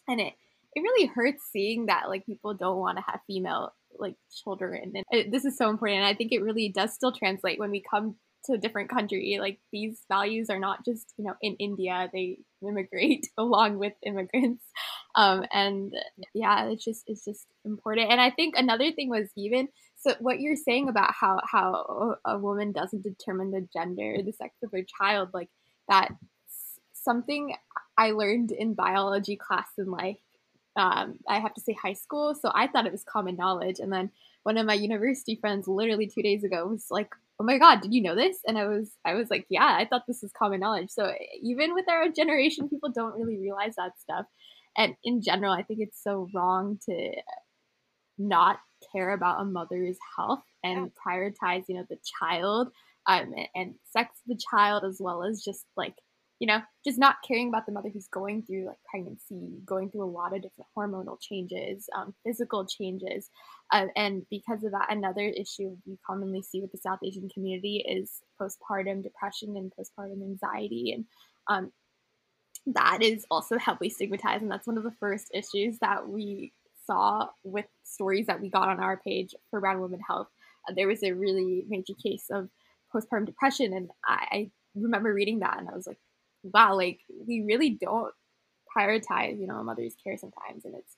And 0.07 0.19
it 0.19 0.33
it 0.75 0.81
really 0.81 1.07
hurts 1.07 1.43
seeing 1.51 1.87
that 1.87 2.07
like 2.07 2.25
people 2.25 2.53
don't 2.53 2.77
want 2.77 2.97
to 2.97 3.03
have 3.07 3.21
female 3.25 3.73
like 3.97 4.15
children. 4.43 4.93
And 4.95 5.03
it, 5.11 5.31
this 5.31 5.45
is 5.45 5.57
so 5.57 5.69
important. 5.69 5.99
And 5.99 6.07
i 6.07 6.13
think 6.13 6.31
it 6.31 6.43
really 6.43 6.69
does 6.69 6.93
still 6.93 7.11
translate 7.11 7.59
when 7.59 7.71
we 7.71 7.83
come 7.89 8.15
to 8.45 8.53
a 8.53 8.57
different 8.57 8.89
country. 8.89 9.37
Like 9.39 9.59
these 9.71 10.03
values 10.09 10.49
are 10.49 10.59
not 10.59 10.85
just 10.85 11.13
you 11.17 11.25
know 11.25 11.35
in 11.41 11.55
india. 11.55 12.09
They 12.13 12.39
immigrate 12.61 13.27
along 13.37 13.79
with 13.79 13.93
immigrants. 14.05 14.63
Um 15.15 15.45
and 15.51 15.93
yeah 16.33 16.65
it's 16.65 16.83
just 16.83 17.03
it's 17.07 17.25
just 17.25 17.47
important. 17.65 18.11
And 18.11 18.21
i 18.21 18.29
think 18.29 18.55
another 18.57 18.91
thing 18.91 19.09
was 19.09 19.29
even 19.37 19.69
so 20.07 20.15
what 20.19 20.39
you're 20.39 20.55
saying 20.55 20.89
about 20.89 21.13
how 21.13 21.39
how 21.43 22.15
a 22.25 22.37
woman 22.37 22.71
doesn't 22.71 23.03
determine 23.03 23.51
the 23.51 23.67
gender 23.73 24.17
the 24.23 24.33
sex 24.33 24.55
of 24.63 24.71
her 24.71 24.83
child 24.83 25.29
like 25.33 25.49
that 25.89 26.09
something 26.93 27.55
i 27.97 28.11
learned 28.11 28.51
in 28.51 28.73
biology 28.73 29.35
class 29.35 29.67
in 29.77 29.89
like 29.89 30.19
um, 30.77 31.17
I 31.27 31.39
have 31.39 31.53
to 31.55 31.61
say 31.61 31.73
high 31.73 31.93
school. 31.93 32.35
So 32.35 32.51
I 32.53 32.67
thought 32.67 32.85
it 32.85 32.91
was 32.91 33.03
common 33.03 33.35
knowledge. 33.35 33.79
And 33.79 33.91
then 33.91 34.11
one 34.43 34.57
of 34.57 34.65
my 34.65 34.75
university 34.75 35.35
friends 35.35 35.67
literally 35.67 36.07
two 36.07 36.21
days 36.21 36.43
ago 36.43 36.67
was 36.67 36.85
like, 36.89 37.09
Oh 37.39 37.43
my 37.43 37.57
God, 37.57 37.81
did 37.81 37.93
you 37.93 38.01
know 38.01 38.15
this? 38.15 38.37
And 38.47 38.57
I 38.57 38.65
was, 38.65 38.91
I 39.05 39.13
was 39.13 39.29
like, 39.29 39.45
yeah, 39.47 39.77
I 39.79 39.85
thought 39.85 40.07
this 40.07 40.23
was 40.23 40.31
common 40.31 40.59
knowledge. 40.59 40.89
So 40.89 41.13
even 41.43 41.75
with 41.75 41.85
our 41.87 42.09
generation, 42.09 42.67
people 42.67 42.89
don't 42.89 43.19
really 43.19 43.37
realize 43.37 43.75
that 43.77 43.99
stuff. 43.99 44.25
And 44.75 44.95
in 45.03 45.21
general, 45.21 45.53
I 45.53 45.61
think 45.61 45.79
it's 45.79 46.01
so 46.01 46.27
wrong 46.33 46.79
to 46.87 47.11
not 48.17 48.59
care 48.91 49.11
about 49.11 49.41
a 49.41 49.45
mother's 49.45 49.97
health 50.15 50.43
and 50.63 50.91
prioritize, 50.95 51.63
you 51.67 51.75
know, 51.75 51.85
the 51.89 51.99
child 52.19 52.69
um, 53.07 53.33
and 53.55 53.75
sex 53.91 54.19
of 54.25 54.35
the 54.35 54.41
child 54.51 54.83
as 54.83 54.97
well 54.99 55.23
as 55.23 55.43
just 55.43 55.65
like 55.75 55.95
you 56.39 56.45
know, 56.45 56.61
just 56.85 56.99
not 56.99 57.15
caring 57.27 57.49
about 57.49 57.65
the 57.65 57.71
mother 57.71 57.89
who's 57.89 58.07
going 58.07 58.43
through 58.43 58.67
like 58.67 58.77
pregnancy, 58.89 59.57
going 59.65 59.89
through 59.89 60.03
a 60.03 60.05
lot 60.05 60.35
of 60.35 60.41
different 60.41 60.67
hormonal 60.77 61.19
changes, 61.19 61.89
um, 61.95 62.13
physical 62.23 62.65
changes. 62.65 63.29
Uh, 63.71 63.87
and 63.95 64.23
because 64.29 64.63
of 64.63 64.71
that, 64.71 64.91
another 64.91 65.21
issue 65.21 65.75
we 65.87 65.97
commonly 66.05 66.43
see 66.43 66.61
with 66.61 66.71
the 66.71 66.77
South 66.77 66.99
Asian 67.03 67.27
community 67.29 67.83
is 67.87 68.21
postpartum 68.39 69.01
depression 69.01 69.57
and 69.57 69.71
postpartum 69.73 70.21
anxiety. 70.21 70.91
And 70.91 71.05
um, 71.47 71.71
that 72.67 72.99
is 73.01 73.25
also 73.31 73.57
heavily 73.57 73.89
stigmatized. 73.89 74.43
And 74.43 74.51
that's 74.51 74.67
one 74.67 74.77
of 74.77 74.83
the 74.83 74.95
first 74.99 75.31
issues 75.33 75.79
that 75.79 76.07
we 76.07 76.53
saw 76.87 77.27
with 77.43 77.65
stories 77.83 78.25
that 78.27 78.41
we 78.41 78.49
got 78.49 78.69
on 78.69 78.79
our 78.79 78.97
page 78.97 79.35
for 79.51 79.59
Brown 79.59 79.81
Women 79.81 79.99
Health. 79.99 80.27
Uh, 80.67 80.73
there 80.75 80.87
was 80.87 81.03
a 81.03 81.11
really 81.11 81.65
major 81.67 81.93
case 81.93 82.25
of 82.31 82.49
postpartum 82.93 83.25
depression. 83.25 83.73
And 83.73 83.89
I, 84.05 84.27
I 84.31 84.51
remember 84.75 85.13
reading 85.13 85.39
that 85.39 85.59
and 85.59 85.69
I 85.69 85.75
was 85.75 85.85
like, 85.85 85.99
wow, 86.43 86.75
like 86.75 86.99
we 87.27 87.41
really 87.41 87.69
don't 87.69 88.13
prioritize, 88.75 89.39
you 89.39 89.47
know, 89.47 89.57
a 89.57 89.63
mother's 89.63 89.95
care 90.03 90.17
sometimes, 90.17 90.65
and 90.65 90.75
it's 90.75 90.95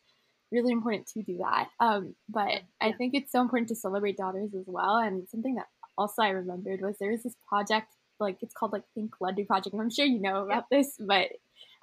really 0.51 0.71
important 0.71 1.07
to 1.07 1.23
do 1.23 1.37
that. 1.37 1.69
Um, 1.79 2.15
but 2.27 2.49
yeah. 2.49 2.59
I 2.81 2.91
think 2.91 3.13
it's 3.13 3.31
so 3.31 3.41
important 3.41 3.69
to 3.69 3.75
celebrate 3.75 4.17
daughters 4.17 4.53
as 4.53 4.65
well. 4.67 4.97
And 4.97 5.27
something 5.29 5.55
that 5.55 5.67
also 5.97 6.21
I 6.21 6.29
remembered 6.29 6.81
was 6.81 6.97
there 6.99 7.11
was 7.11 7.23
this 7.23 7.35
project, 7.47 7.95
like 8.19 8.37
it's 8.41 8.53
called 8.53 8.73
like 8.73 8.83
Pink 8.95 9.13
Laddu 9.21 9.47
Project, 9.47 9.73
and 9.73 9.81
I'm 9.81 9.89
sure 9.89 10.05
you 10.05 10.19
know 10.19 10.43
about 10.43 10.65
yeah. 10.71 10.77
this, 10.77 10.95
but 10.99 11.29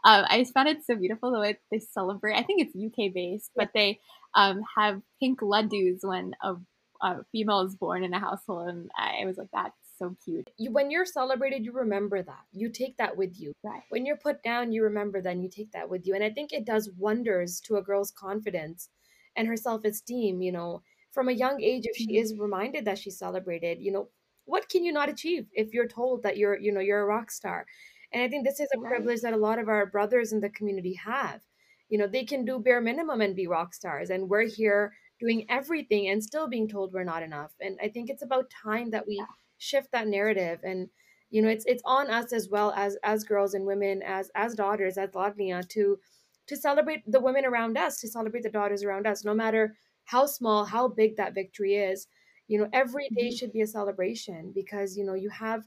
um, 0.05 0.25
I 0.29 0.39
just 0.39 0.55
found 0.55 0.69
it 0.69 0.85
so 0.85 0.97
beautiful 0.97 1.33
the 1.33 1.41
way 1.41 1.59
they 1.71 1.79
celebrate. 1.79 2.37
I 2.37 2.43
think 2.43 2.63
it's 2.63 2.77
UK 2.77 3.13
based, 3.13 3.51
but 3.57 3.71
they 3.75 4.01
um, 4.35 4.63
have 4.77 5.01
pink 5.21 5.41
laddus 5.41 5.99
when 6.03 6.35
a, 6.43 6.55
a, 7.03 7.25
female 7.33 7.63
is 7.63 7.75
born 7.75 8.05
in 8.05 8.15
a 8.15 8.21
household, 8.21 8.69
and 8.69 8.91
I 8.97 9.25
was 9.25 9.37
like, 9.37 9.49
that's 9.53 9.75
so 9.99 10.17
cute. 10.25 10.51
You, 10.59 10.73
when 10.73 10.91
you're 10.91 11.07
celebrated, 11.07 11.65
you 11.65 11.73
remember 11.73 12.23
that. 12.23 12.45
You 12.53 12.69
take 12.69 12.97
that 12.99 13.17
with 13.17 13.39
you. 13.39 13.53
Right. 13.65 13.83
When 13.89 14.07
you're 14.07 14.17
put 14.17 14.43
down, 14.43 14.73
you 14.73 14.83
remember 14.85 15.21
that 15.23 15.31
and 15.31 15.43
you 15.43 15.51
take 15.51 15.73
that 15.73 15.89
with 15.89 16.07
you. 16.07 16.15
And 16.15 16.23
I 16.23 16.31
think 16.31 16.53
it 16.53 16.67
does 16.67 16.91
wonders 16.99 17.61
to 17.63 17.77
a 17.77 17.83
girl's 17.83 18.13
confidence 18.13 18.91
and 19.37 19.49
her 19.49 19.57
self 19.57 19.85
esteem. 19.85 20.43
You 20.43 20.53
know, 20.53 20.83
from 21.13 21.29
a 21.29 21.33
young 21.33 21.63
age, 21.63 21.85
if 21.87 21.97
she 21.97 22.09
mm-hmm. 22.09 22.23
is 22.23 22.39
reminded 22.39 22.85
that 22.85 22.99
she's 22.99 23.19
celebrated, 23.19 23.79
you 23.81 23.93
know, 23.93 24.09
what 24.45 24.69
can 24.69 24.85
you 24.85 24.93
not 24.93 25.09
achieve 25.09 25.47
if 25.53 25.73
you're 25.73 25.89
told 25.89 26.23
that 26.23 26.37
you're, 26.37 26.59
you 26.59 26.73
know, 26.73 26.81
you're 26.81 27.01
a 27.01 27.07
rock 27.07 27.31
star? 27.31 27.67
And 28.13 28.23
I 28.23 28.29
think 28.29 28.45
this 28.45 28.61
is 28.61 28.69
a 28.75 28.79
right. 28.79 28.91
privilege 28.91 29.21
that 29.23 29.33
a 29.33 29.39
lot 29.39 29.59
of 29.59 29.69
our 29.69 29.87
brothers 29.87 30.33
in 30.33 30.41
the 30.41 30.51
community 30.51 30.95
have. 30.95 31.41
You 31.89 31.99
know, 31.99 32.07
they 32.07 32.25
can 32.25 32.45
do 32.45 32.59
bare 32.59 32.81
minimum 32.81 33.21
and 33.21 33.37
be 33.37 33.47
rock 33.47 33.75
stars. 33.75 34.11
And 34.11 34.29
we're 34.29 34.49
here 34.49 34.93
doing 35.21 35.47
everything 35.49 36.09
and 36.09 36.23
still 36.23 36.49
being 36.49 36.69
told 36.69 36.93
we're 36.93 37.05
not 37.05 37.23
enough. 37.23 37.53
And 37.61 37.79
I 37.83 37.89
think 37.89 38.11
it's 38.11 38.23
about 38.23 38.51
time 38.51 38.91
that 38.91 39.07
we 39.07 39.23
shift 39.59 39.91
that 39.93 40.09
narrative 40.09 40.61
and 40.63 40.89
you 41.31 41.43
know 41.43 41.49
it's 41.49 41.65
it's 41.67 41.83
on 41.85 42.11
us 42.11 42.33
as 42.33 42.49
well 42.51 42.73
as 42.77 42.97
as 43.03 43.25
girls 43.25 43.55
and 43.55 43.67
women 43.67 44.03
as 44.03 44.31
as 44.35 44.55
daughters 44.55 44.99
as 44.99 45.11
Ladliyan 45.11 45.69
to 45.71 45.99
to 46.47 46.57
celebrate 46.57 47.03
the 47.11 47.21
women 47.21 47.45
around 47.45 47.77
us 47.77 48.01
to 48.01 48.09
celebrate 48.09 48.43
the 48.43 48.51
daughters 48.51 48.85
around 48.85 49.07
us 49.07 49.25
no 49.25 49.35
matter 49.35 49.75
how 50.05 50.27
small 50.27 50.65
how 50.65 50.87
big 50.87 51.17
that 51.17 51.35
victory 51.35 51.77
is 51.77 52.07
you 52.49 52.59
know 52.59 52.69
every 52.73 53.09
day 53.17 53.29
mm-hmm. 53.29 53.35
should 53.35 53.53
be 53.53 53.63
a 53.63 53.67
celebration 53.67 54.53
because 54.55 54.97
you 54.97 55.05
know 55.05 55.15
you 55.15 55.31
have 55.31 55.65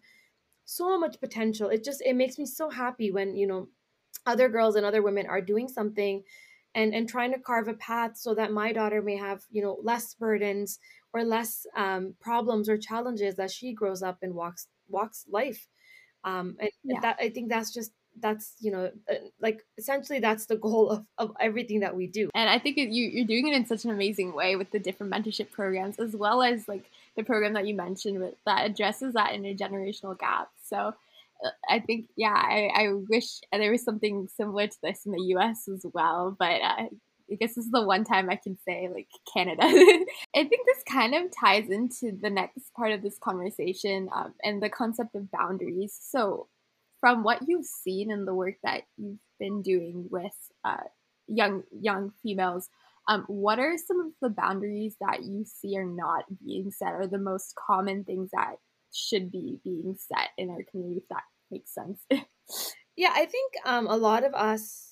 so 0.70 1.00
much 1.00 1.20
potential. 1.20 1.70
It 1.70 1.84
just 1.84 2.02
it 2.02 2.16
makes 2.16 2.38
me 2.38 2.46
so 2.46 2.70
happy 2.70 3.12
when 3.12 3.36
you 3.36 3.48
know 3.48 3.68
other 4.26 4.50
girls 4.50 4.76
and 4.76 4.86
other 4.86 5.02
women 5.02 5.26
are 5.26 5.42
doing 5.42 5.68
something 5.68 6.24
and 6.76 6.94
and 6.94 7.10
trying 7.10 7.32
to 7.34 7.40
carve 7.40 7.68
a 7.68 7.74
path 7.74 8.18
so 8.18 8.36
that 8.36 8.52
my 8.52 8.72
daughter 8.72 9.02
may 9.02 9.18
have 9.18 9.42
you 9.52 9.62
know 9.64 9.80
less 9.84 10.14
burdens 10.14 10.80
or 11.14 11.24
less 11.24 11.66
um, 11.76 12.14
problems 12.20 12.70
or 12.70 12.78
challenges 12.78 13.40
as 13.40 13.52
she 13.52 13.74
grows 13.74 14.04
up 14.04 14.20
and 14.22 14.36
walks 14.36 14.68
walks 14.88 15.26
life. 15.30 15.68
Um, 16.24 16.58
and 16.60 16.70
yeah. 16.84 17.00
that 17.00 17.18
i 17.22 17.30
think 17.30 17.48
that's 17.48 17.74
just 17.74 17.94
that's 18.20 18.56
you 18.60 18.72
know 18.72 18.92
uh, 19.10 19.14
like 19.40 19.66
essentially 19.78 20.20
that's 20.20 20.48
the 20.48 20.58
goal 20.58 20.90
of, 20.90 21.06
of 21.18 21.32
everything 21.40 21.80
that 21.80 21.96
we 21.96 22.08
do. 22.08 22.30
And 22.36 22.50
i 22.50 22.60
think 22.60 22.78
it, 22.78 22.90
you, 22.90 23.06
you're 23.06 23.26
doing 23.26 23.48
it 23.48 23.56
in 23.56 23.66
such 23.66 23.86
an 23.86 23.92
amazing 23.92 24.34
way 24.34 24.58
with 24.58 24.70
the 24.72 24.80
different 24.80 25.14
mentorship 25.14 25.50
programs 25.50 25.98
as 25.98 26.16
well 26.16 26.44
as 26.44 26.68
like 26.68 26.92
the 27.20 27.26
program 27.26 27.54
that 27.54 27.68
you 27.68 27.76
mentioned 27.76 28.20
with, 28.20 28.36
that 28.46 28.66
addresses 28.66 29.14
that 29.14 29.34
intergenerational 29.34 30.18
gap 30.18 30.50
so 30.64 30.94
uh, 31.44 31.50
I 31.70 31.80
think, 31.80 32.08
yeah, 32.16 32.34
I, 32.34 32.70
I 32.76 32.94
wish 33.10 33.40
there 33.52 33.72
was 33.72 33.84
something 33.84 34.28
similar 34.36 34.68
to 34.68 34.78
this 34.84 35.06
in 35.06 35.14
the 35.14 35.22
US 35.36 35.68
as 35.68 35.86
well. 35.94 36.36
But 36.38 36.62
uh, 36.62 36.88
I 37.32 37.36
guess 37.40 37.56
this 37.56 37.66
is 37.66 37.72
the 37.72 37.84
one 37.84 38.04
time 38.04 38.30
I 38.30 38.36
can 38.36 38.58
say 38.68 38.90
like 38.94 39.08
Canada. 39.32 39.62
I 39.64 40.06
think 40.34 40.66
this 40.66 40.84
kind 40.90 41.16
of 41.16 41.32
ties 41.38 41.70
into 41.70 42.18
the 42.20 42.30
next 42.30 42.74
part 42.76 42.92
of 42.92 43.02
this 43.02 43.18
conversation 43.20 44.10
um, 44.14 44.34
and 44.44 44.62
the 44.62 44.70
concept 44.70 45.16
of 45.16 45.32
boundaries. 45.32 45.98
So, 46.00 46.48
from 47.00 47.24
what 47.24 47.48
you've 47.48 47.66
seen 47.66 48.12
in 48.12 48.26
the 48.26 48.34
work 48.34 48.56
that 48.64 48.84
you've 48.98 49.20
been 49.40 49.62
doing 49.62 50.08
with 50.12 50.36
uh, 50.66 50.84
young 51.28 51.64
young 51.72 52.12
females, 52.22 52.70
um, 53.10 53.26
what 53.28 53.60
are 53.60 53.76
some 53.78 54.00
of 54.00 54.12
the 54.22 54.30
boundaries 54.30 54.96
that 55.02 55.24
you 55.24 55.44
see 55.44 55.76
are 55.78 55.84
not 55.84 56.24
being 56.46 56.72
set, 56.72 56.94
or 56.94 57.08
the 57.08 57.18
most 57.18 57.54
common 57.56 58.06
things 58.06 58.30
that 58.32 58.54
should 58.94 59.32
be 59.32 59.58
being 59.64 59.96
set 59.98 60.30
in 60.38 60.50
our 60.50 60.64
community? 60.72 61.02
If 61.02 61.10
that 61.10 61.24
makes 61.52 61.74
sense. 61.74 62.00
yeah, 62.96 63.12
I 63.14 63.26
think 63.26 63.54
um, 63.66 63.88
a 63.88 63.98
lot 63.98 64.24
of 64.24 64.34
us 64.34 64.90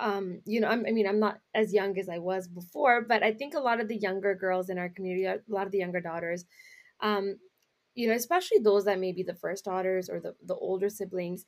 um, 0.00 0.40
you 0.46 0.60
know, 0.60 0.68
I'm, 0.68 0.84
i 0.88 0.92
mean, 0.92 1.06
I'm 1.06 1.20
not 1.20 1.40
as 1.54 1.74
young 1.74 1.98
as 1.98 2.08
I 2.08 2.18
was 2.18 2.48
before, 2.48 3.02
but 3.02 3.22
I 3.22 3.32
think 3.32 3.54
a 3.54 3.60
lot 3.60 3.80
of 3.80 3.88
the 3.88 3.98
younger 3.98 4.34
girls 4.34 4.70
in 4.70 4.78
our 4.78 4.88
community, 4.88 5.26
a 5.26 5.38
lot 5.46 5.66
of 5.66 5.72
the 5.72 5.78
younger 5.78 6.00
daughters, 6.00 6.46
um, 7.02 7.36
you 7.94 8.08
know, 8.08 8.14
especially 8.14 8.58
those 8.58 8.86
that 8.86 8.98
may 8.98 9.12
be 9.12 9.22
the 9.22 9.34
first 9.34 9.66
daughters 9.66 10.08
or 10.08 10.18
the, 10.18 10.34
the 10.46 10.54
older 10.54 10.88
siblings, 10.88 11.44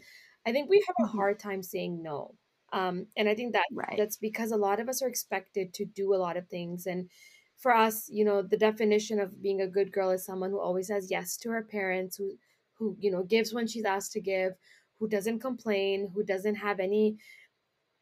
I 0.47 0.53
think 0.53 0.69
we 0.69 0.85
have 0.87 0.97
a 1.01 1.09
mm-hmm. 1.09 1.17
hard 1.17 1.39
time 1.39 1.63
saying 1.63 2.03
no. 2.03 2.35
Um, 2.73 3.07
and 3.17 3.29
I 3.29 3.35
think 3.35 3.53
that 3.53 3.67
right. 3.73 3.95
that's 3.99 4.17
because 4.17 4.51
a 4.51 4.57
lot 4.57 4.81
of 4.81 4.89
us 4.89 5.03
are 5.03 5.09
expected 5.09 5.75
to 5.75 5.85
do 5.85 6.15
a 6.15 6.17
lot 6.17 6.37
of 6.37 6.49
things. 6.49 6.87
And 6.87 7.11
for 7.59 7.75
us, 7.75 8.09
you 8.11 8.25
know, 8.25 8.43
the 8.43 8.57
definition 8.57 9.21
of 9.21 9.43
being 9.43 9.61
a 9.61 9.67
good 9.67 9.93
girl 9.93 10.11
is 10.11 10.25
someone 10.25 10.51
who 10.51 10.61
always 10.61 10.89
says 10.89 11.11
yes 11.11 11.37
to 11.39 11.51
her 11.51 11.63
parents, 11.63 12.17
who, 12.17 12.33
who, 12.79 12.97
you 12.99 13.11
know, 13.11 13.23
gives 13.23 13.53
when 13.53 13.67
she's 13.67 13.85
asked 13.85 14.13
to 14.13 14.21
give, 14.21 14.53
who 14.99 15.09
doesn't 15.09 15.41
complain, 15.41 16.11
who 16.15 16.25
doesn't 16.25 16.57
have 16.57 16.81
any 16.81 17.19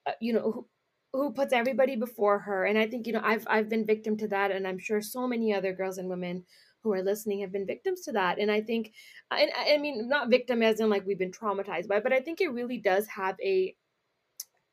uh, 0.07 0.13
you 0.21 0.33
know 0.33 0.51
who, 0.53 0.67
who 1.13 1.33
puts 1.33 1.53
everybody 1.53 1.97
before 1.97 2.39
her 2.39 2.65
and 2.65 2.79
i 2.79 2.87
think 2.87 3.07
you 3.07 3.13
know 3.13 3.21
i've 3.23 3.47
i've 3.49 3.69
been 3.69 3.85
victim 3.85 4.17
to 4.17 4.29
that 4.29 4.51
and 4.51 4.67
i'm 4.67 4.79
sure 4.79 5.03
so 5.03 5.27
many 5.27 5.53
other 5.53 5.73
girls 5.73 5.99
and 5.99 6.09
women 6.09 6.45
who 6.83 6.93
are 6.93 7.03
listening 7.03 7.41
have 7.41 7.53
been 7.53 7.67
victims 7.67 8.01
to 8.01 8.13
that 8.13 8.39
and 8.39 8.51
i 8.51 8.61
think 8.61 8.93
and 9.31 9.51
i 9.57 9.77
mean 9.77 10.09
not 10.09 10.31
victim 10.31 10.63
as 10.63 10.81
in 10.81 10.89
like 10.89 11.07
we've 11.07 11.19
been 11.19 11.33
traumatized 11.33 11.89
by 11.89 11.97
it, 11.97 12.03
but 12.03 12.13
i 12.13 12.21
think 12.21 12.41
it 12.41 12.53
really 12.53 12.79
does 12.79 13.07
have 13.09 13.37
a 13.43 13.75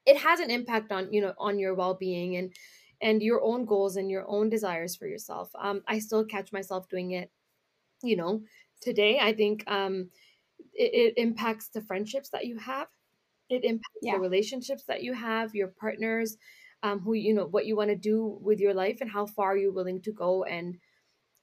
it 0.07 0.17
has 0.17 0.39
an 0.39 0.49
impact 0.49 0.91
on 0.91 1.11
you 1.13 1.21
know 1.21 1.33
on 1.37 1.59
your 1.59 1.75
well-being 1.75 2.35
and 2.37 2.53
and 3.01 3.21
your 3.21 3.43
own 3.43 3.65
goals 3.65 3.95
and 3.95 4.09
your 4.09 4.25
own 4.27 4.49
desires 4.49 4.95
for 4.95 5.07
yourself. 5.07 5.49
Um 5.59 5.81
i 5.87 5.99
still 5.99 6.25
catch 6.25 6.51
myself 6.51 6.89
doing 6.89 7.11
it 7.11 7.31
you 8.01 8.17
know 8.17 8.41
today. 8.81 9.19
I 9.19 9.33
think 9.33 9.63
um 9.67 10.09
it, 10.73 10.91
it 10.93 11.21
impacts 11.21 11.69
the 11.69 11.81
friendships 11.81 12.29
that 12.29 12.45
you 12.45 12.57
have. 12.57 12.87
It 13.49 13.63
impacts 13.63 14.01
yeah. 14.01 14.13
the 14.13 14.19
relationships 14.19 14.83
that 14.87 15.03
you 15.03 15.13
have 15.13 15.55
your 15.55 15.67
partners 15.67 16.37
um, 16.83 16.99
who 16.99 17.13
you 17.13 17.33
know 17.33 17.45
what 17.45 17.65
you 17.65 17.75
want 17.75 17.89
to 17.89 17.95
do 17.95 18.37
with 18.41 18.59
your 18.59 18.73
life 18.73 18.99
and 19.01 19.09
how 19.09 19.25
far 19.25 19.57
you're 19.57 19.71
willing 19.71 20.01
to 20.03 20.11
go 20.11 20.43
and 20.43 20.77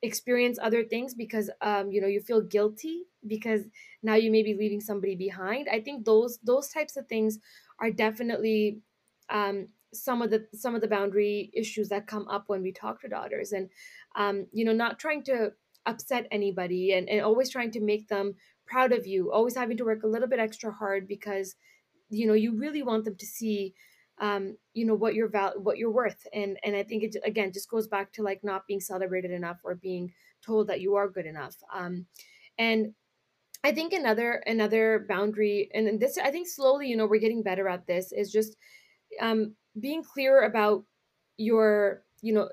experience 0.02 0.58
other 0.60 0.84
things 0.84 1.14
because 1.14 1.50
um, 1.62 1.90
you 1.90 2.00
know 2.00 2.06
you 2.06 2.20
feel 2.20 2.40
guilty 2.40 3.04
because 3.26 3.62
now 4.02 4.14
you 4.14 4.30
may 4.30 4.42
be 4.42 4.54
leaving 4.54 4.80
somebody 4.80 5.16
behind. 5.16 5.68
I 5.70 5.80
think 5.80 6.04
those 6.04 6.38
those 6.44 6.68
types 6.68 6.96
of 6.96 7.06
things 7.08 7.38
are 7.80 7.90
definitely 7.90 8.80
um, 9.30 9.68
some 9.92 10.22
of 10.22 10.30
the 10.30 10.46
some 10.54 10.74
of 10.74 10.80
the 10.80 10.88
boundary 10.88 11.50
issues 11.54 11.88
that 11.88 12.06
come 12.06 12.26
up 12.28 12.44
when 12.46 12.62
we 12.62 12.72
talk 12.72 13.00
to 13.00 13.08
daughters 13.08 13.52
and 13.52 13.68
um, 14.16 14.46
you 14.52 14.64
know 14.64 14.72
not 14.72 14.98
trying 14.98 15.22
to 15.24 15.52
upset 15.86 16.26
anybody 16.30 16.92
and, 16.92 17.08
and 17.08 17.20
always 17.20 17.50
trying 17.50 17.70
to 17.70 17.80
make 17.80 18.08
them 18.08 18.34
proud 18.66 18.92
of 18.92 19.06
you 19.06 19.30
always 19.30 19.56
having 19.56 19.76
to 19.76 19.84
work 19.84 20.02
a 20.02 20.08
little 20.08 20.28
bit 20.28 20.38
extra 20.38 20.72
hard 20.72 21.06
because 21.06 21.56
you 22.08 22.26
know 22.26 22.32
you 22.32 22.58
really 22.58 22.82
want 22.82 23.04
them 23.04 23.16
to 23.16 23.26
see 23.26 23.74
um, 24.20 24.56
you 24.74 24.84
know 24.84 24.94
what 24.94 25.14
you're 25.14 25.28
val- 25.28 25.60
what 25.60 25.76
you're 25.76 25.90
worth. 25.90 26.26
And 26.32 26.58
and 26.64 26.76
i 26.76 26.82
think 26.82 27.02
it 27.02 27.16
again 27.24 27.52
just 27.52 27.70
goes 27.70 27.86
back 27.86 28.12
to 28.12 28.22
like 28.22 28.42
not 28.44 28.66
being 28.66 28.80
celebrated 28.80 29.30
enough 29.30 29.58
or 29.64 29.74
being 29.74 30.12
told 30.44 30.68
that 30.68 30.80
you 30.80 30.94
are 30.94 31.08
good 31.08 31.26
enough. 31.26 31.56
Um, 31.72 32.06
and 32.58 32.94
i 33.64 33.72
think 33.72 33.92
another 33.92 34.42
another 34.46 35.04
boundary 35.08 35.70
and 35.74 35.98
this 35.98 36.18
i 36.18 36.30
think 36.30 36.46
slowly 36.46 36.86
you 36.86 36.96
know 36.96 37.06
we're 37.06 37.20
getting 37.20 37.42
better 37.42 37.68
at 37.68 37.86
this 37.86 38.12
is 38.12 38.30
just 38.30 38.56
um, 39.20 39.54
being 39.80 40.02
clear 40.02 40.42
about 40.42 40.84
your 41.36 42.02
you 42.20 42.32
know 42.32 42.48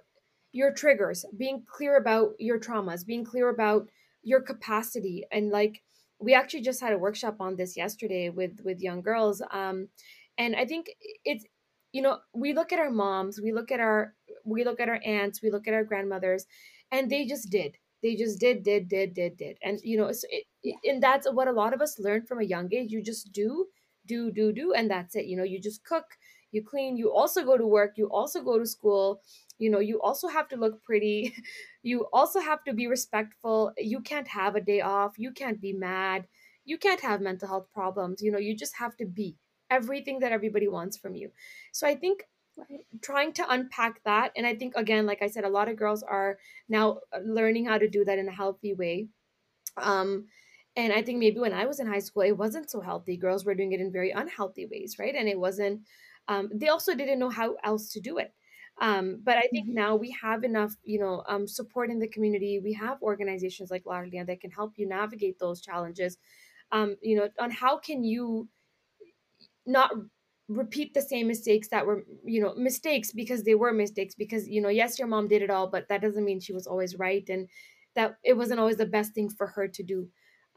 your 0.52 0.74
triggers 0.74 1.26
being 1.38 1.64
clear 1.68 1.98
about 1.98 2.32
your 2.40 2.60
traumas 2.60 3.06
being 3.06 3.24
clear 3.24 3.50
about 3.50 3.88
your 4.24 4.42
capacity 4.42 5.26
and 5.32 5.50
like 5.50 5.82
we 6.20 6.34
actually 6.34 6.62
just 6.62 6.82
had 6.82 6.94
a 6.94 6.98
workshop 6.98 7.38
on 7.40 7.56
this 7.56 7.76
yesterday 7.78 8.30
with 8.30 8.60
with 8.64 8.82
young 8.82 9.02
girls 9.02 9.42
um 9.52 9.88
and 10.38 10.56
i 10.56 10.66
think 10.66 10.88
it's 11.26 11.46
you 11.92 12.02
know 12.02 12.20
we 12.34 12.54
look 12.54 12.72
at 12.72 12.80
our 12.80 12.92
moms 12.92 13.40
we 13.42 13.52
look 13.52 13.72
at 13.72 13.80
our 13.80 14.14
we 14.46 14.64
look 14.64 14.80
at 14.80 14.90
our 14.90 15.00
aunts 15.06 15.42
we 15.42 15.52
look 15.52 15.68
at 15.68 15.74
our 15.74 15.84
grandmothers 15.84 16.46
and 16.92 17.10
they 17.10 17.26
just 17.26 17.50
did 17.50 17.78
they 18.02 18.16
just 18.16 18.40
did 18.40 18.64
did 18.64 18.88
did 18.90 19.14
did 19.14 19.38
did. 19.38 19.58
And 19.62 19.80
you 19.84 19.98
know 19.98 20.12
so 20.12 20.28
it, 20.30 20.46
yeah. 20.64 20.76
and 20.86 21.02
that's 21.02 21.28
what 21.32 21.48
a 21.48 21.52
lot 21.52 21.74
of 21.74 21.82
us 21.82 22.00
learn 22.00 22.26
from 22.26 22.40
a 22.40 22.44
young 22.46 22.74
age. 22.74 22.92
You 22.92 23.02
just 23.02 23.32
do 23.32 23.68
do 24.06 24.32
do 24.32 24.52
do 24.52 24.74
and 24.74 24.90
that's 24.90 25.16
it. 25.16 25.26
You 25.26 25.38
know 25.38 25.44
you 25.44 25.60
just 25.60 25.84
cook 25.86 26.06
you 26.52 26.64
clean 26.64 26.98
you 26.98 27.12
also 27.14 27.44
go 27.46 27.58
to 27.58 27.66
work 27.66 27.94
you 27.98 28.08
also 28.10 28.42
go 28.44 28.58
to 28.60 28.66
school. 28.66 29.22
You 29.58 29.70
know 29.70 29.80
you 29.80 30.02
also 30.02 30.28
have 30.28 30.48
to 30.50 30.58
look 30.58 30.84
pretty. 30.84 31.34
You 31.84 32.08
also 32.14 32.40
have 32.40 32.64
to 32.66 32.74
be 32.74 32.86
respectful. 32.86 33.74
You 33.76 34.02
can't 34.02 34.28
have 34.28 34.56
a 34.56 34.62
day 34.62 34.82
off. 34.82 35.18
You 35.18 35.32
can't 35.32 35.60
be 35.60 35.74
mad. 35.74 36.28
You 36.64 36.78
can't 36.78 37.02
have 37.02 37.22
mental 37.22 37.48
health 37.48 37.70
problems. 37.74 38.22
You 38.22 38.32
know 38.32 38.38
you 38.38 38.56
just 38.56 38.76
have 38.78 38.96
to 38.98 39.06
be 39.06 39.38
everything 39.70 40.20
that 40.20 40.32
everybody 40.32 40.68
wants 40.68 40.98
from 40.98 41.16
you. 41.16 41.32
So 41.72 41.88
i 41.88 41.96
think 41.96 42.28
trying 43.02 43.34
to 43.34 43.50
unpack 43.50 44.02
that. 44.04 44.32
And 44.36 44.46
i 44.46 44.56
think 44.56 44.76
again 44.76 45.06
like 45.06 45.22
i 45.22 45.28
said 45.28 45.44
a 45.44 45.50
lot 45.50 45.70
of 45.70 45.78
girls 45.78 46.04
are 46.04 46.38
now 46.70 47.00
uh, 47.14 47.20
learning 47.24 47.66
how 47.66 47.78
to 47.78 47.90
do 47.90 48.06
that 48.06 48.20
in 48.20 48.28
a 48.28 48.32
healthy 48.32 48.74
way. 48.74 49.08
Um 49.78 50.28
and 50.76 50.94
i 50.94 51.02
think 51.02 51.20
maybe 51.20 51.40
when 51.40 51.54
i 51.54 51.66
was 51.66 51.80
in 51.80 51.88
high 51.88 52.00
school 52.00 52.24
it 52.24 52.38
wasn't 52.38 52.70
so 52.70 52.82
healthy. 52.82 53.18
Girls 53.18 53.46
were 53.46 53.56
doing 53.56 53.74
it 53.74 53.82
in 53.82 53.92
very 53.92 54.12
unhealthy 54.12 54.66
ways 54.66 54.98
right? 55.00 55.16
And 55.16 55.28
it 55.28 55.40
wasn't 55.40 55.82
um, 56.28 56.50
they 56.54 56.68
also 56.68 56.94
didn't 56.96 57.20
know 57.20 57.30
how 57.30 57.56
else 57.64 57.90
to 57.94 58.00
do 58.00 58.18
it. 58.18 58.34
Um, 58.80 59.20
but 59.24 59.38
i 59.38 59.48
think 59.52 59.68
mm-hmm. 59.68 59.76
now 59.76 59.96
we 59.96 60.12
have 60.12 60.44
enough 60.44 60.74
you 60.84 61.00
know 61.00 61.24
um, 61.28 61.48
support 61.48 61.90
in 61.90 62.00
the 62.00 62.08
community. 62.08 62.60
We 62.60 62.74
have 62.74 63.02
organizations 63.02 63.70
like 63.72 63.84
Laadliyan 63.84 64.28
that 64.28 64.42
can 64.42 64.52
help 64.52 64.74
you 64.78 64.88
navigate 64.88 65.40
those 65.40 65.62
challenges. 65.62 66.18
Um, 66.72 66.96
you 67.02 67.18
know 67.18 67.30
on 67.40 67.52
how 67.52 67.78
can 67.78 68.04
you 68.04 68.48
not 69.66 69.92
repeat 70.52 70.94
the 70.94 71.02
same 71.02 71.28
mistakes 71.28 71.68
that 71.70 71.86
were 71.86 72.06
you 72.26 72.42
know 72.42 72.54
mistakes 72.56 73.12
because 73.12 73.44
they 73.44 73.56
were 73.56 73.72
mistakes 73.72 74.16
because 74.16 74.48
you 74.48 74.62
know 74.62 74.70
yes 74.70 75.00
your 75.00 75.08
mom 75.08 75.28
did 75.28 75.42
it 75.42 75.50
all 75.50 75.68
but 75.68 75.88
that 75.88 76.02
doesn't 76.02 76.26
mean 76.26 76.40
she 76.40 76.54
was 76.54 76.68
always 76.68 76.98
right 76.98 77.30
and 77.30 77.48
that 77.96 78.18
it 78.24 78.36
wasn't 78.36 78.60
always 78.60 78.78
the 78.78 78.86
best 78.86 79.14
thing 79.14 79.30
for 79.30 79.48
her 79.48 79.68
to 79.68 79.84
do 79.84 80.08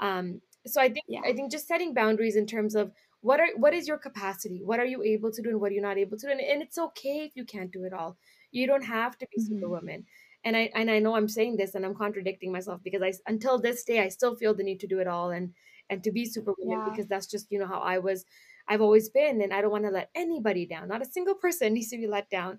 um 0.01 0.41
so 0.67 0.81
i 0.81 0.89
think 0.89 1.05
yeah. 1.09 1.21
i 1.25 1.33
think 1.33 1.51
just 1.51 1.69
setting 1.69 1.95
boundaries 1.95 2.37
in 2.37 2.47
terms 2.47 2.75
of 2.75 2.91
what 3.21 3.41
are 3.41 3.49
what 3.57 3.75
is 3.75 3.87
your 3.87 3.99
capacity 3.99 4.61
what 4.65 4.81
are 4.81 4.87
you 4.87 5.03
able 5.03 5.31
to 5.31 5.43
do 5.43 5.51
and 5.51 5.61
what 5.61 5.71
are 5.71 5.75
you 5.75 5.81
not 5.81 5.99
able 5.99 6.17
to 6.17 6.27
do 6.27 6.33
and, 6.33 6.41
and 6.41 6.63
it's 6.63 6.79
okay 6.79 7.25
if 7.25 7.37
you 7.37 7.45
can't 7.45 7.73
do 7.73 7.85
it 7.85 7.93
all 7.93 8.17
you 8.51 8.67
don't 8.67 8.85
have 8.85 9.17
to 9.19 9.27
be 9.35 9.43
mm-hmm. 9.43 9.55
superwoman 9.55 10.05
and 10.45 10.57
i 10.57 10.71
and 10.75 10.91
i 10.91 10.99
know 10.99 11.15
i'm 11.15 11.29
saying 11.29 11.57
this 11.57 11.75
and 11.75 11.85
i'm 11.85 11.95
contradicting 11.95 12.51
myself 12.51 12.81
because 12.83 13.03
i 13.03 13.13
until 13.27 13.59
this 13.59 13.85
day 13.85 14.01
i 14.01 14.09
still 14.09 14.35
feel 14.37 14.55
the 14.55 14.65
need 14.65 14.81
to 14.81 14.87
do 14.87 14.99
it 14.99 15.07
all 15.07 15.31
and 15.31 15.53
and 15.91 16.03
to 16.03 16.11
be 16.11 16.25
superwoman 16.25 16.79
yeah. 16.79 16.91
because 16.91 17.07
that's 17.07 17.27
just 17.27 17.47
you 17.51 17.59
know 17.59 17.67
how 17.67 17.81
i 17.81 17.99
was 17.99 18.25
i've 18.69 18.81
always 18.81 19.09
been 19.09 19.41
and 19.41 19.53
i 19.53 19.61
don't 19.61 19.71
want 19.71 19.85
to 19.85 19.91
let 19.91 20.11
anybody 20.15 20.67
down 20.67 20.89
not 20.89 21.03
a 21.03 21.07
single 21.07 21.35
person 21.35 21.73
needs 21.75 21.89
to 21.91 21.97
be 21.97 22.07
let 22.07 22.29
down. 22.31 22.59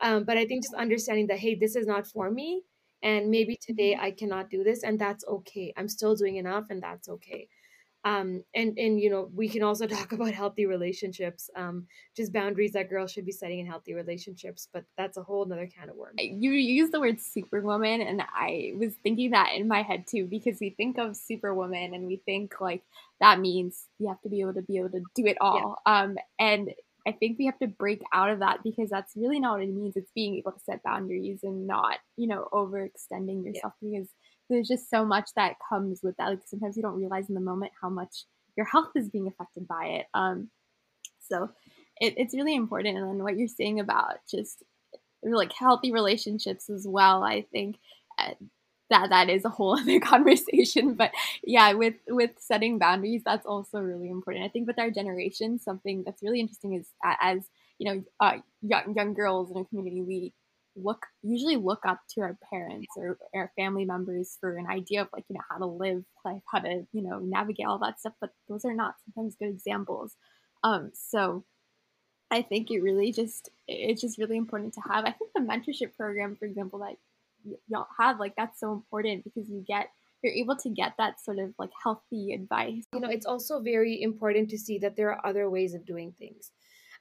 Um, 0.00 0.24
but 0.24 0.36
i 0.36 0.44
think 0.46 0.64
just 0.64 0.74
understanding 0.74 1.26
that 1.28 1.38
hey 1.38 1.54
this 1.54 1.76
is 1.76 1.86
not 1.86 2.06
for 2.06 2.30
me 2.30 2.62
and 3.02 3.30
maybe 3.30 3.56
today 3.60 3.92
mm-hmm. 3.92 4.04
i 4.04 4.10
cannot 4.10 4.50
do 4.50 4.64
this 4.64 4.82
and 4.82 4.98
that's 4.98 5.24
okay. 5.26 5.72
I'm 5.76 5.88
still 5.88 6.14
doing 6.14 6.36
enough 6.36 6.66
and 6.70 6.82
that's 6.82 7.08
okay 7.08 7.48
um, 8.04 8.42
and 8.54 8.76
and 8.78 9.00
you 9.00 9.10
know 9.10 9.30
we 9.34 9.48
can 9.48 9.62
also 9.62 9.86
talk 9.98 10.12
about 10.12 10.32
healthy 10.32 10.66
relationships 10.66 11.50
um, 11.56 11.86
just 12.16 12.32
boundaries 12.32 12.72
that 12.72 12.90
girls 12.90 13.12
should 13.12 13.26
be 13.26 13.32
setting 13.32 13.60
in 13.60 13.66
healthy 13.66 13.94
relationships 13.94 14.68
but 14.72 14.84
that's 14.96 15.16
a 15.16 15.22
whole 15.22 15.44
another 15.44 15.66
can 15.66 15.88
of 15.88 15.96
worms 15.96 16.16
you 16.18 16.50
use 16.52 16.90
the 16.90 17.00
word 17.00 17.20
superwoman 17.20 18.00
and 18.00 18.22
i 18.34 18.72
was 18.76 18.94
thinking 19.02 19.30
that 19.30 19.52
in 19.54 19.68
my 19.68 19.82
head 19.82 20.04
too 20.06 20.26
because 20.26 20.58
we 20.60 20.70
think 20.70 20.98
of 20.98 21.16
superwoman 21.16 21.94
and 21.94 22.06
we 22.06 22.16
think 22.24 22.60
like 22.60 22.82
that 23.20 23.38
means 23.38 23.86
you 23.98 24.08
have 24.08 24.20
to 24.20 24.28
be 24.28 24.40
able 24.40 24.54
to 24.54 24.62
be 24.62 24.78
able 24.78 24.90
to 24.90 25.02
do 25.14 25.26
it 25.26 25.36
all 25.40 25.80
yeah. 25.86 26.02
um, 26.02 26.16
and 26.38 26.72
I 27.06 27.12
think 27.12 27.38
we 27.38 27.46
have 27.46 27.58
to 27.58 27.66
break 27.66 28.02
out 28.12 28.30
of 28.30 28.40
that 28.40 28.62
because 28.62 28.90
that's 28.90 29.16
really 29.16 29.40
not 29.40 29.54
what 29.54 29.62
it 29.62 29.74
means. 29.74 29.96
It's 29.96 30.12
being 30.14 30.36
able 30.36 30.52
to 30.52 30.60
set 30.60 30.82
boundaries 30.82 31.40
and 31.42 31.66
not, 31.66 31.98
you 32.16 32.28
know, 32.28 32.48
overextending 32.52 33.44
yourself 33.44 33.72
yeah. 33.80 33.90
because 33.90 34.08
there's 34.52 34.68
just 34.68 34.90
so 34.90 35.04
much 35.04 35.30
that 35.36 35.56
comes 35.68 36.00
with 36.02 36.16
that. 36.16 36.28
Like 36.30 36.40
sometimes 36.46 36.76
you 36.76 36.82
don't 36.82 36.98
realize 36.98 37.28
in 37.28 37.34
the 37.34 37.40
moment 37.40 37.72
how 37.80 37.88
much 37.88 38.24
your 38.56 38.66
health 38.66 38.90
is 38.94 39.08
being 39.08 39.26
affected 39.26 39.66
by 39.66 39.84
it. 39.86 40.06
Um, 40.14 40.50
so 41.28 41.50
it, 42.00 42.14
it's 42.16 42.34
really 42.34 42.54
important. 42.54 42.96
And 42.98 43.08
then 43.08 43.22
what 43.22 43.36
you're 43.36 43.48
saying 43.48 43.80
about 43.80 44.18
just 44.30 44.62
like 45.22 45.52
healthy 45.52 45.92
relationships 45.92 46.68
as 46.68 46.86
well, 46.86 47.22
I 47.22 47.46
think 47.52 47.76
uh, 48.18 48.34
that 48.90 49.10
that 49.10 49.30
is 49.30 49.44
a 49.44 49.48
whole 49.48 49.78
other 49.80 50.00
conversation. 50.00 50.94
But 50.94 51.12
yeah, 51.42 51.72
with 51.72 51.94
with 52.08 52.32
setting 52.38 52.78
boundaries, 52.78 53.22
that's 53.24 53.46
also 53.46 53.78
really 53.80 54.10
important. 54.10 54.44
I 54.44 54.48
think 54.48 54.66
with 54.66 54.78
our 54.78 54.90
generation, 54.90 55.58
something 55.58 56.02
that's 56.04 56.22
really 56.22 56.40
interesting 56.40 56.74
is 56.74 56.88
as 57.20 57.48
you 57.78 57.92
know, 57.92 58.04
uh, 58.20 58.38
young 58.60 58.94
young 58.94 59.14
girls 59.14 59.50
in 59.50 59.56
a 59.56 59.64
community, 59.64 60.02
we 60.02 60.32
look 60.76 61.06
usually 61.22 61.56
look 61.56 61.80
up 61.86 62.00
to 62.08 62.20
our 62.22 62.36
parents 62.50 62.86
or 62.96 63.18
our 63.34 63.52
family 63.56 63.84
members 63.84 64.36
for 64.40 64.56
an 64.56 64.66
idea 64.66 65.02
of 65.02 65.08
like 65.12 65.24
you 65.28 65.34
know 65.34 65.42
how 65.50 65.58
to 65.58 65.66
live 65.66 66.02
life 66.24 66.42
how 66.50 66.58
to 66.58 66.86
you 66.92 67.02
know 67.02 67.18
navigate 67.18 67.66
all 67.66 67.78
that 67.78 68.00
stuff 68.00 68.14
but 68.20 68.30
those 68.48 68.64
are 68.64 68.74
not 68.74 68.94
sometimes 69.04 69.36
good 69.36 69.48
examples. 69.48 70.16
Um 70.64 70.90
so 70.94 71.44
i 72.30 72.40
think 72.40 72.70
it 72.70 72.82
really 72.82 73.12
just 73.12 73.50
it's 73.68 74.00
just 74.00 74.16
really 74.16 74.38
important 74.38 74.72
to 74.72 74.80
have 74.80 75.04
i 75.04 75.10
think 75.10 75.30
the 75.34 75.40
mentorship 75.40 75.94
program 75.94 76.34
for 76.34 76.46
example 76.46 76.78
that 76.78 76.96
y'all 77.68 77.86
have 77.98 78.18
like 78.18 78.34
that's 78.36 78.58
so 78.60 78.72
important 78.72 79.24
because 79.24 79.50
you 79.50 79.62
get 79.66 79.88
you're 80.22 80.32
able 80.32 80.56
to 80.56 80.70
get 80.70 80.92
that 80.98 81.20
sort 81.20 81.38
of 81.40 81.52
like 81.58 81.70
healthy 81.82 82.32
advice. 82.32 82.84
You 82.94 83.00
know 83.00 83.08
it's 83.10 83.26
also 83.26 83.60
very 83.60 84.00
important 84.00 84.50
to 84.50 84.58
see 84.58 84.78
that 84.78 84.96
there 84.96 85.10
are 85.12 85.26
other 85.26 85.50
ways 85.50 85.74
of 85.74 85.84
doing 85.84 86.14
things 86.18 86.50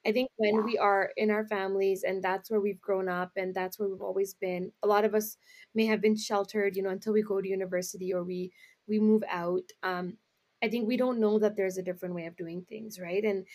I 0.05 0.11
think 0.11 0.29
when 0.37 0.55
yeah. 0.55 0.61
we 0.61 0.77
are 0.77 1.11
in 1.15 1.29
our 1.29 1.45
families 1.45 2.03
and 2.03 2.23
that's 2.23 2.49
where 2.49 2.59
we've 2.59 2.81
grown 2.81 3.07
up 3.07 3.31
and 3.35 3.53
that's 3.53 3.79
where 3.79 3.87
we've 3.87 4.01
always 4.01 4.33
been, 4.33 4.71
a 4.81 4.87
lot 4.87 5.05
of 5.05 5.13
us 5.13 5.37
may 5.75 5.85
have 5.85 6.01
been 6.01 6.17
sheltered, 6.17 6.75
you 6.75 6.83
know, 6.83 6.89
until 6.89 7.13
we 7.13 7.21
go 7.21 7.39
to 7.39 7.47
university 7.47 8.13
or 8.13 8.23
we 8.23 8.51
we 8.87 8.99
move 8.99 9.23
out. 9.29 9.63
Um, 9.83 10.17
I 10.63 10.69
think 10.69 10.87
we 10.87 10.97
don't 10.97 11.19
know 11.19 11.39
that 11.39 11.55
there's 11.55 11.77
a 11.77 11.83
different 11.83 12.15
way 12.15 12.25
of 12.25 12.35
doing 12.35 12.65
things, 12.67 12.99
right? 12.99 13.23
And 13.23 13.45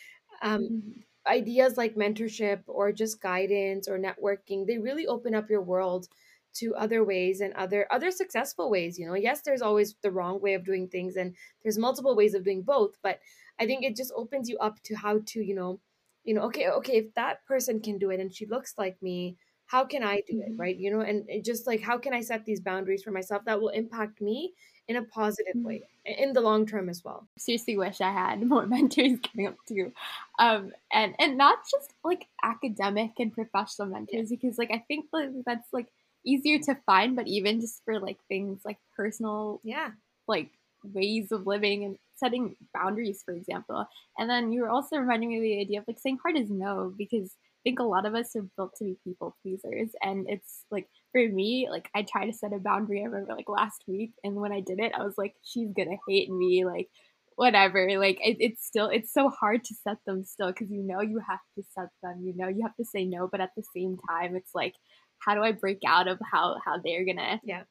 um, 0.42 0.62
mm-hmm. 0.62 1.00
ideas 1.26 1.76
like 1.76 1.94
mentorship 1.94 2.60
or 2.66 2.92
just 2.92 3.20
guidance 3.20 3.88
or 3.88 3.98
networking, 3.98 4.66
they 4.66 4.78
really 4.78 5.06
open 5.06 5.34
up 5.34 5.50
your 5.50 5.62
world 5.62 6.08
to 6.54 6.74
other 6.74 7.04
ways 7.04 7.40
and 7.40 7.52
other 7.54 7.86
other 7.90 8.10
successful 8.10 8.70
ways 8.70 8.98
you 8.98 9.06
know 9.06 9.14
yes 9.14 9.42
there's 9.42 9.60
always 9.60 9.94
the 10.02 10.10
wrong 10.10 10.40
way 10.40 10.54
of 10.54 10.64
doing 10.64 10.88
things 10.88 11.16
and 11.16 11.34
there's 11.62 11.76
multiple 11.76 12.16
ways 12.16 12.32
of 12.32 12.44
doing 12.44 12.62
both 12.62 12.96
but 13.02 13.18
i 13.60 13.66
think 13.66 13.84
it 13.84 13.94
just 13.94 14.12
opens 14.16 14.48
you 14.48 14.56
up 14.58 14.82
to 14.82 14.94
how 14.94 15.20
to 15.26 15.44
you 15.44 15.54
know 15.54 15.78
you 16.26 16.34
know 16.34 16.42
okay 16.42 16.68
okay 16.68 16.98
if 16.98 17.14
that 17.14 17.44
person 17.46 17.80
can 17.80 17.96
do 17.96 18.10
it 18.10 18.20
and 18.20 18.34
she 18.34 18.44
looks 18.46 18.74
like 18.76 19.00
me 19.00 19.36
how 19.66 19.84
can 19.84 20.02
i 20.02 20.16
do 20.28 20.40
it 20.40 20.50
mm-hmm. 20.50 20.60
right 20.60 20.76
you 20.76 20.90
know 20.90 21.00
and 21.00 21.26
just 21.42 21.66
like 21.66 21.80
how 21.80 21.96
can 21.96 22.12
i 22.12 22.20
set 22.20 22.44
these 22.44 22.60
boundaries 22.60 23.02
for 23.02 23.12
myself 23.12 23.42
that 23.46 23.60
will 23.60 23.68
impact 23.70 24.20
me 24.20 24.52
in 24.88 24.96
a 24.96 25.02
positive 25.04 25.54
mm-hmm. 25.56 25.68
way 25.68 25.82
in 26.04 26.32
the 26.32 26.40
long 26.40 26.66
term 26.66 26.88
as 26.88 27.02
well 27.04 27.26
seriously 27.38 27.76
wish 27.76 28.00
i 28.00 28.10
had 28.10 28.42
more 28.46 28.66
mentors 28.66 29.18
coming 29.32 29.46
up 29.46 29.56
too 29.66 29.92
um 30.38 30.72
and 30.92 31.14
and 31.18 31.38
not 31.38 31.58
just 31.70 31.94
like 32.04 32.26
academic 32.42 33.12
and 33.18 33.32
professional 33.32 33.88
mentors 33.88 34.30
yeah. 34.30 34.36
because 34.38 34.58
like 34.58 34.70
i 34.72 34.84
think 34.88 35.06
like 35.12 35.30
that's 35.46 35.72
like 35.72 35.86
easier 36.24 36.58
to 36.58 36.76
find 36.86 37.14
but 37.14 37.28
even 37.28 37.60
just 37.60 37.84
for 37.84 38.00
like 38.00 38.18
things 38.28 38.60
like 38.64 38.78
personal 38.96 39.60
yeah 39.62 39.90
like 40.26 40.50
ways 40.82 41.30
of 41.30 41.46
living 41.46 41.84
and 41.84 41.98
setting 42.16 42.56
boundaries, 42.74 43.22
for 43.24 43.34
example. 43.34 43.86
And 44.18 44.28
then 44.28 44.52
you 44.52 44.62
were 44.62 44.70
also 44.70 44.96
reminding 44.96 45.30
me 45.30 45.36
of 45.36 45.42
the 45.42 45.60
idea 45.60 45.80
of 45.80 45.84
like 45.88 45.98
saying 45.98 46.18
hard 46.22 46.36
is 46.36 46.50
no, 46.50 46.92
because 46.96 47.34
I 47.34 47.70
think 47.70 47.78
a 47.78 47.84
lot 47.84 48.06
of 48.06 48.14
us 48.14 48.34
are 48.36 48.46
built 48.56 48.74
to 48.78 48.84
be 48.84 48.96
people 49.04 49.36
pleasers. 49.42 49.90
And 50.02 50.26
it's 50.28 50.64
like 50.70 50.88
for 51.12 51.26
me, 51.28 51.68
like 51.70 51.88
I 51.94 52.02
try 52.02 52.26
to 52.26 52.32
set 52.32 52.52
a 52.52 52.58
boundary. 52.58 53.00
I 53.02 53.04
remember 53.04 53.34
like 53.34 53.48
last 53.48 53.84
week, 53.86 54.12
and 54.24 54.36
when 54.36 54.52
I 54.52 54.60
did 54.60 54.78
it, 54.80 54.92
I 54.94 55.04
was 55.04 55.18
like, 55.18 55.34
she's 55.42 55.72
gonna 55.76 55.96
hate 56.08 56.30
me. 56.30 56.64
Like 56.64 56.88
whatever 57.36 57.86
like 57.98 58.18
it, 58.24 58.38
it's 58.40 58.66
still 58.66 58.88
it's 58.88 59.12
so 59.12 59.28
hard 59.28 59.62
to 59.62 59.74
set 59.74 59.98
them 60.06 60.24
still 60.24 60.48
because 60.48 60.70
you 60.70 60.82
know 60.82 61.00
you 61.02 61.20
have 61.28 61.40
to 61.54 61.62
set 61.74 61.88
them 62.02 62.22
you 62.24 62.34
know 62.34 62.48
you 62.48 62.62
have 62.62 62.74
to 62.76 62.84
say 62.84 63.04
no 63.04 63.28
but 63.30 63.42
at 63.42 63.50
the 63.56 63.62
same 63.74 63.98
time 64.08 64.34
it's 64.34 64.54
like 64.54 64.74
how 65.18 65.34
do 65.34 65.42
i 65.42 65.52
break 65.52 65.78
out 65.86 66.08
of 66.08 66.18
how 66.32 66.56
how 66.64 66.78
they're 66.82 67.04
gonna 67.04 67.38
yeah 67.44 67.62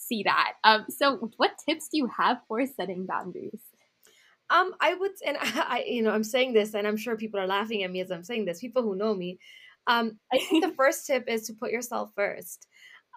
see 0.00 0.22
that. 0.24 0.54
Um 0.64 0.86
so 0.88 1.30
what 1.36 1.52
tips 1.68 1.88
do 1.88 1.98
you 1.98 2.08
have 2.16 2.38
for 2.48 2.66
setting 2.66 3.06
boundaries? 3.06 3.60
Um 4.50 4.72
i 4.80 4.94
would 4.94 5.12
and 5.26 5.36
i 5.40 5.84
you 5.86 6.02
know 6.02 6.10
i'm 6.10 6.24
saying 6.24 6.52
this 6.52 6.74
and 6.74 6.86
i'm 6.86 6.96
sure 6.96 7.16
people 7.16 7.38
are 7.40 7.46
laughing 7.46 7.82
at 7.84 7.90
me 7.90 8.00
as 8.00 8.10
i'm 8.10 8.24
saying 8.24 8.44
this 8.44 8.60
people 8.60 8.82
who 8.82 8.96
know 8.96 9.14
me. 9.14 9.38
Um 9.86 10.18
i 10.32 10.38
think 10.38 10.64
the 10.64 10.74
first 10.76 11.06
tip 11.06 11.24
is 11.28 11.46
to 11.46 11.54
put 11.54 11.70
yourself 11.70 12.10
first. 12.16 12.66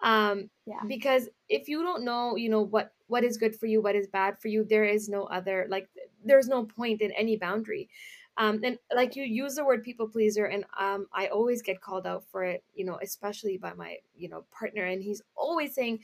Um 0.02 0.50
yeah. 0.66 0.80
because 0.86 1.28
if 1.48 1.68
you 1.68 1.82
don't 1.82 2.04
know 2.04 2.36
you 2.36 2.48
know 2.48 2.62
what 2.62 2.92
what 3.06 3.24
is 3.24 3.36
good 3.36 3.56
for 3.56 3.66
you 3.66 3.82
what 3.82 3.96
is 3.96 4.08
bad 4.08 4.38
for 4.40 4.48
you 4.48 4.64
there 4.64 4.84
is 4.84 5.08
no 5.08 5.24
other 5.24 5.66
like 5.70 5.88
there's 6.24 6.48
no 6.48 6.64
point 6.64 7.00
in 7.00 7.12
any 7.12 7.36
boundary. 7.36 7.88
Um 8.36 8.60
and 8.64 8.78
like 8.94 9.14
you 9.16 9.22
use 9.24 9.54
the 9.54 9.64
word 9.64 9.84
people 9.84 10.08
pleaser 10.08 10.46
and 10.46 10.64
um 10.78 11.06
i 11.12 11.28
always 11.28 11.62
get 11.62 11.80
called 11.80 12.06
out 12.06 12.24
for 12.32 12.42
it 12.44 12.64
you 12.74 12.84
know 12.84 12.98
especially 13.02 13.56
by 13.58 13.72
my 13.74 13.96
you 14.16 14.28
know 14.28 14.44
partner 14.50 14.84
and 14.84 15.02
he's 15.02 15.22
always 15.36 15.74
saying 15.74 16.00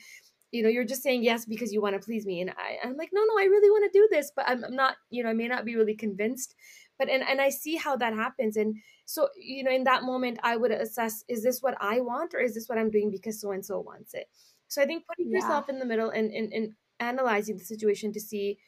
you 0.52 0.62
know 0.62 0.68
you're 0.68 0.84
just 0.84 1.02
saying 1.02 1.22
yes 1.22 1.44
because 1.44 1.72
you 1.72 1.80
want 1.80 1.94
to 1.94 2.04
please 2.04 2.26
me 2.26 2.40
and 2.40 2.50
I, 2.50 2.78
i'm 2.84 2.96
like 2.96 3.10
no 3.12 3.22
no 3.22 3.38
i 3.38 3.44
really 3.44 3.70
want 3.70 3.90
to 3.90 3.98
do 3.98 4.08
this 4.10 4.32
but 4.34 4.48
I'm, 4.48 4.64
I'm 4.64 4.74
not 4.74 4.96
you 5.10 5.22
know 5.22 5.30
i 5.30 5.34
may 5.34 5.48
not 5.48 5.64
be 5.64 5.76
really 5.76 5.94
convinced 5.94 6.54
but 6.98 7.08
and, 7.08 7.22
and 7.22 7.40
i 7.40 7.48
see 7.48 7.76
how 7.76 7.96
that 7.96 8.14
happens 8.14 8.56
and 8.56 8.76
so 9.06 9.28
you 9.38 9.62
know 9.62 9.70
in 9.70 9.84
that 9.84 10.02
moment 10.02 10.38
i 10.42 10.56
would 10.56 10.72
assess 10.72 11.24
is 11.28 11.42
this 11.42 11.62
what 11.62 11.76
i 11.80 12.00
want 12.00 12.34
or 12.34 12.40
is 12.40 12.54
this 12.54 12.68
what 12.68 12.78
i'm 12.78 12.90
doing 12.90 13.10
because 13.10 13.40
so 13.40 13.52
and 13.52 13.64
so 13.64 13.80
wants 13.80 14.14
it 14.14 14.28
so 14.68 14.82
i 14.82 14.86
think 14.86 15.04
putting 15.06 15.30
yeah. 15.30 15.38
yourself 15.38 15.68
in 15.68 15.78
the 15.78 15.84
middle 15.84 16.10
and, 16.10 16.32
and 16.32 16.52
and 16.52 16.72
analyzing 16.98 17.56
the 17.56 17.64
situation 17.64 18.12
to 18.12 18.20
see 18.20 18.58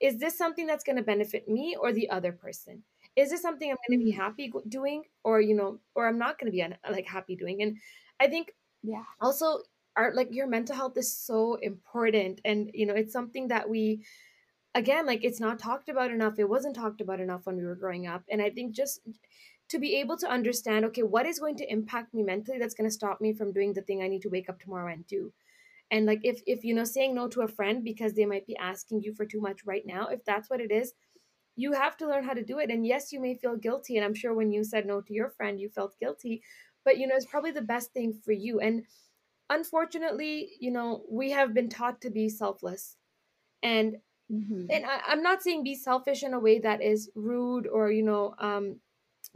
is 0.00 0.18
this 0.18 0.36
something 0.36 0.66
that's 0.66 0.84
going 0.84 0.96
to 0.96 1.02
benefit 1.02 1.48
me 1.48 1.76
or 1.80 1.92
the 1.92 2.08
other 2.10 2.32
person 2.32 2.82
is 3.16 3.30
this 3.30 3.42
something 3.42 3.70
i'm 3.70 3.76
going 3.88 3.98
to 3.98 4.04
be 4.04 4.12
mm-hmm. 4.12 4.20
happy 4.20 4.52
doing 4.68 5.02
or 5.24 5.40
you 5.40 5.54
know 5.54 5.78
or 5.94 6.06
i'm 6.06 6.18
not 6.18 6.38
going 6.38 6.50
to 6.50 6.56
be 6.56 6.64
like 6.90 7.06
happy 7.06 7.36
doing 7.36 7.62
and 7.62 7.76
i 8.20 8.26
think 8.26 8.52
yeah 8.82 9.02
also 9.20 9.60
our 9.96 10.14
like 10.14 10.28
your 10.30 10.46
mental 10.46 10.76
health 10.76 10.96
is 10.96 11.14
so 11.14 11.56
important 11.56 12.40
and 12.44 12.70
you 12.74 12.86
know 12.86 12.94
it's 12.94 13.12
something 13.12 13.48
that 13.48 13.68
we 13.68 14.02
again 14.74 15.06
like 15.06 15.24
it's 15.24 15.40
not 15.40 15.58
talked 15.58 15.88
about 15.88 16.10
enough 16.10 16.38
it 16.38 16.48
wasn't 16.48 16.74
talked 16.74 17.00
about 17.00 17.20
enough 17.20 17.44
when 17.44 17.56
we 17.56 17.64
were 17.64 17.74
growing 17.74 18.06
up 18.06 18.22
and 18.30 18.40
i 18.40 18.50
think 18.50 18.74
just 18.74 19.00
to 19.68 19.78
be 19.78 19.96
able 19.96 20.16
to 20.16 20.28
understand 20.28 20.84
okay 20.84 21.02
what 21.02 21.26
is 21.26 21.38
going 21.38 21.56
to 21.56 21.70
impact 21.70 22.14
me 22.14 22.22
mentally 22.22 22.58
that's 22.58 22.74
going 22.74 22.88
to 22.88 22.94
stop 22.94 23.20
me 23.20 23.32
from 23.32 23.52
doing 23.52 23.72
the 23.72 23.82
thing 23.82 24.02
i 24.02 24.08
need 24.08 24.22
to 24.22 24.28
wake 24.28 24.48
up 24.48 24.60
tomorrow 24.60 24.92
and 24.92 25.06
do? 25.06 25.32
And 25.90 26.06
like 26.06 26.20
if 26.22 26.40
if 26.46 26.64
you 26.64 26.74
know 26.74 26.84
saying 26.84 27.14
no 27.14 27.28
to 27.28 27.42
a 27.42 27.48
friend 27.48 27.84
because 27.84 28.14
they 28.14 28.24
might 28.24 28.46
be 28.46 28.56
asking 28.56 29.02
you 29.02 29.14
for 29.14 29.26
too 29.26 29.42
much 29.42 29.66
right 29.66 29.84
now 29.84 30.06
if 30.06 30.24
that's 30.24 30.48
what 30.48 30.60
it 30.60 30.70
is 30.70 30.94
you 31.54 31.72
have 31.72 31.98
to 31.98 32.06
learn 32.06 32.24
how 32.24 32.32
to 32.32 32.42
do 32.42 32.58
it 32.58 32.70
and 32.70 32.86
yes 32.86 33.12
you 33.12 33.20
may 33.20 33.34
feel 33.34 33.56
guilty 33.56 33.96
and 33.96 34.04
i'm 34.06 34.14
sure 34.14 34.32
when 34.32 34.50
you 34.50 34.64
said 34.64 34.86
no 34.86 35.02
to 35.02 35.12
your 35.12 35.28
friend 35.28 35.60
you 35.60 35.68
felt 35.68 35.98
guilty 36.00 36.42
but 36.82 36.96
you 36.96 37.06
know 37.06 37.14
it's 37.14 37.26
probably 37.26 37.50
the 37.50 37.60
best 37.60 37.92
thing 37.92 38.18
for 38.24 38.32
you 38.32 38.58
and 38.58 38.84
unfortunately 39.52 40.50
you 40.60 40.70
know 40.70 41.02
we 41.08 41.30
have 41.30 41.52
been 41.54 41.68
taught 41.68 42.00
to 42.00 42.10
be 42.10 42.28
selfless 42.28 42.96
and 43.62 43.96
mm-hmm. 44.30 44.64
and 44.70 44.84
I, 44.84 45.12
am 45.12 45.22
not 45.22 45.42
saying 45.42 45.62
be 45.62 45.74
selfish 45.74 46.22
in 46.22 46.34
a 46.34 46.40
way 46.40 46.58
that 46.60 46.82
is 46.82 47.10
rude 47.14 47.66
or 47.66 47.90
you 47.90 48.02
know 48.02 48.34
um 48.38 48.76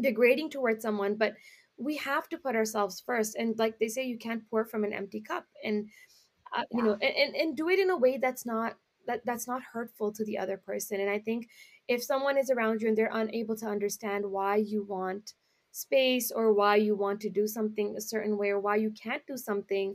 degrading 0.01 0.51
towards 0.51 0.83
someone 0.83 1.15
but 1.17 1.35
we 1.77 1.97
have 1.97 2.29
to 2.31 2.39
put 2.39 2.57
ourselves 2.57 3.03
first 3.05 3.37
and 3.37 3.59
like 3.59 3.79
they 3.79 3.89
say 3.89 4.05
you 4.05 4.19
can't 4.19 4.49
pour 4.49 4.65
from 4.65 4.85
an 4.85 4.93
empty 4.93 5.21
cup 5.21 5.45
and 5.63 5.87
uh, 6.57 6.63
yeah. 6.71 6.79
you 6.79 6.85
know 6.85 6.93
and, 6.93 7.15
and 7.17 7.37
and 7.37 7.57
do 7.57 7.69
it 7.69 7.79
in 7.79 7.91
a 7.91 7.97
way 7.97 8.17
that's 8.17 8.47
not 8.47 8.77
that 9.07 9.21
that's 9.27 9.47
not 9.47 9.63
hurtful 9.73 10.13
to 10.13 10.25
the 10.25 10.39
other 10.39 10.57
person 10.57 11.01
and 11.01 11.11
i 11.11 11.19
think 11.19 11.47
if 11.89 12.03
someone 12.03 12.39
is 12.39 12.51
around 12.51 12.81
you 12.81 12.89
and 12.89 12.97
they're 12.97 13.11
unable 13.13 13.57
to 13.57 13.67
understand 13.67 14.25
why 14.25 14.57
you 14.57 14.83
want 14.85 15.35
space 15.77 16.31
or 16.31 16.53
why 16.53 16.77
you 16.77 16.97
want 16.97 17.21
to 17.21 17.31
do 17.31 17.47
something 17.47 17.95
a 17.97 18.01
certain 18.01 18.39
way 18.39 18.49
or 18.49 18.61
why 18.61 18.77
you 18.77 18.91
can't 18.91 19.27
do 19.27 19.37
something 19.37 19.95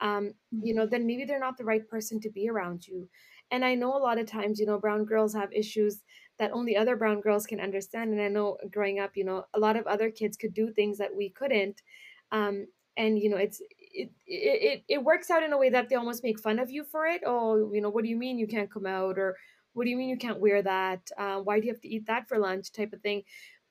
um, 0.00 0.32
you 0.50 0.74
know 0.74 0.82
mm-hmm. 0.82 0.90
then 0.90 1.06
maybe 1.06 1.24
they're 1.24 1.38
not 1.38 1.58
the 1.58 1.64
right 1.64 1.86
person 1.88 2.18
to 2.20 2.30
be 2.30 2.48
around 2.48 2.86
you. 2.86 3.08
And 3.50 3.64
i 3.64 3.74
know 3.74 3.96
a 3.96 4.06
lot 4.06 4.18
of 4.18 4.26
times 4.26 4.58
you 4.58 4.66
know 4.66 4.78
brown 4.78 5.04
girls 5.04 5.34
have 5.34 5.52
issues 5.52 6.02
that 6.38 6.52
only 6.52 6.76
other 6.76 6.96
brown 6.96 7.20
girls 7.20 7.46
can 7.46 7.60
understand 7.60 8.12
and 8.12 8.22
i 8.22 8.28
know 8.28 8.56
growing 8.70 9.00
up 9.00 9.16
you 9.16 9.24
know 9.24 9.44
a 9.54 9.58
lot 9.58 9.76
of 9.76 9.86
other 9.86 10.10
kids 10.10 10.36
could 10.36 10.54
do 10.54 10.70
things 10.70 10.98
that 10.98 11.14
we 11.14 11.30
couldn't 11.30 11.82
um, 12.32 12.66
and 12.96 13.18
you 13.18 13.28
know 13.28 13.36
it's 13.36 13.60
it, 13.92 14.10
it 14.26 14.84
it 14.88 15.04
works 15.04 15.30
out 15.30 15.42
in 15.42 15.52
a 15.52 15.58
way 15.58 15.68
that 15.70 15.88
they 15.88 15.96
almost 15.96 16.22
make 16.22 16.38
fun 16.38 16.58
of 16.58 16.70
you 16.70 16.84
for 16.84 17.06
it. 17.06 17.22
Oh 17.26 17.70
you 17.72 17.80
know 17.80 17.90
what 17.90 18.04
do 18.04 18.10
you 18.10 18.16
mean 18.16 18.38
you 18.38 18.46
can't 18.46 18.70
come 18.70 18.86
out? 18.86 19.18
or 19.18 19.36
what 19.72 19.84
do 19.84 19.90
you 19.90 19.96
mean 19.96 20.08
you 20.08 20.16
can't 20.16 20.40
wear 20.40 20.62
that? 20.62 21.00
Uh, 21.16 21.38
why 21.38 21.60
do 21.60 21.66
you 21.66 21.72
have 21.72 21.80
to 21.82 21.88
eat 21.88 22.06
that 22.06 22.28
for 22.28 22.38
lunch? 22.38 22.72
type 22.72 22.92
of 22.92 23.00
thing 23.00 23.22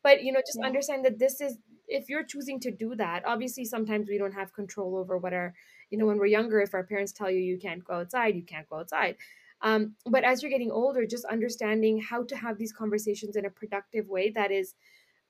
but 0.04 0.24
you 0.24 0.32
know 0.32 0.40
just 0.46 0.60
yeah. 0.60 0.68
understand 0.68 1.06
that 1.06 1.20
this 1.20 1.42
is 1.42 1.58
if 1.88 2.10
you're 2.10 2.24
choosing 2.24 2.60
to 2.60 2.72
do 2.72 2.96
that 2.96 3.24
obviously 3.26 3.66
sometimes 3.66 4.08
we 4.08 4.18
don't 4.18 4.34
have 4.34 4.54
control 4.54 4.96
over 4.96 5.18
what 5.18 5.34
our 5.34 5.54
you 5.90 5.98
know 5.98 6.06
when 6.06 6.18
we're 6.18 6.26
younger 6.26 6.62
if 6.62 6.74
our 6.74 6.84
parents 6.84 7.12
tell 7.12 7.30
you 7.30 7.40
you 7.40 7.58
can't 7.58 7.84
go 7.84 7.96
outside 7.96 8.36
you 8.36 8.44
can't 8.44 8.70
go 8.70 8.78
outside 8.78 9.16
um, 9.62 9.96
but 10.06 10.24
as 10.24 10.42
you're 10.42 10.52
getting 10.52 10.72
older 10.72 11.06
just 11.06 11.26
understanding 11.26 12.00
how 12.00 12.24
to 12.24 12.36
have 12.36 12.58
these 12.58 12.72
conversations 12.72 13.36
in 13.36 13.46
a 13.46 13.50
productive 13.50 14.08
way 14.08 14.30
that 14.30 14.52
is 14.52 14.76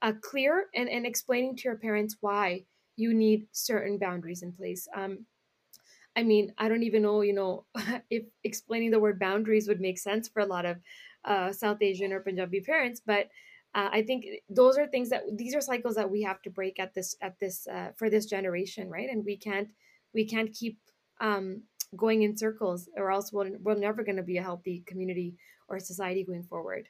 uh, 0.01 0.13
clear 0.21 0.67
and, 0.75 0.87
and 0.87 1.05
explaining 1.05 1.55
to 1.55 1.63
your 1.63 1.75
parents 1.75 2.17
why 2.21 2.63
you 2.95 3.13
need 3.13 3.47
certain 3.51 3.97
boundaries 3.97 4.43
in 4.43 4.51
place 4.51 4.87
um, 4.95 5.25
i 6.15 6.23
mean 6.23 6.53
i 6.57 6.67
don't 6.67 6.83
even 6.83 7.01
know 7.01 7.21
you 7.21 7.33
know 7.33 7.65
if 8.09 8.23
explaining 8.43 8.91
the 8.91 8.99
word 8.99 9.19
boundaries 9.19 9.67
would 9.67 9.81
make 9.81 9.97
sense 9.97 10.27
for 10.27 10.41
a 10.41 10.45
lot 10.45 10.65
of 10.65 10.77
uh, 11.25 11.51
south 11.51 11.81
asian 11.81 12.13
or 12.13 12.19
punjabi 12.19 12.61
parents 12.61 13.01
but 13.05 13.29
uh, 13.75 13.89
i 13.91 14.01
think 14.01 14.25
those 14.49 14.77
are 14.77 14.87
things 14.87 15.09
that 15.09 15.23
these 15.35 15.55
are 15.55 15.61
cycles 15.61 15.95
that 15.95 16.09
we 16.09 16.21
have 16.21 16.41
to 16.41 16.49
break 16.49 16.79
at 16.79 16.93
this 16.93 17.15
at 17.21 17.39
this 17.39 17.67
uh, 17.67 17.89
for 17.97 18.09
this 18.09 18.25
generation 18.25 18.89
right? 18.89 19.09
And 19.09 19.25
we 19.25 19.37
can't 19.37 19.69
we 20.13 20.25
can't 20.25 20.53
keep 20.53 20.77
um, 21.21 21.63
going 21.95 22.23
in 22.23 22.37
circles 22.37 22.89
or 22.95 23.11
else 23.11 23.31
we're, 23.31 23.57
we're 23.61 23.75
never 23.75 24.03
going 24.03 24.15
to 24.17 24.23
be 24.23 24.37
a 24.37 24.43
healthy 24.43 24.83
community 24.85 25.35
or 25.67 25.79
society 25.79 26.23
going 26.23 26.43
forward. 26.43 26.87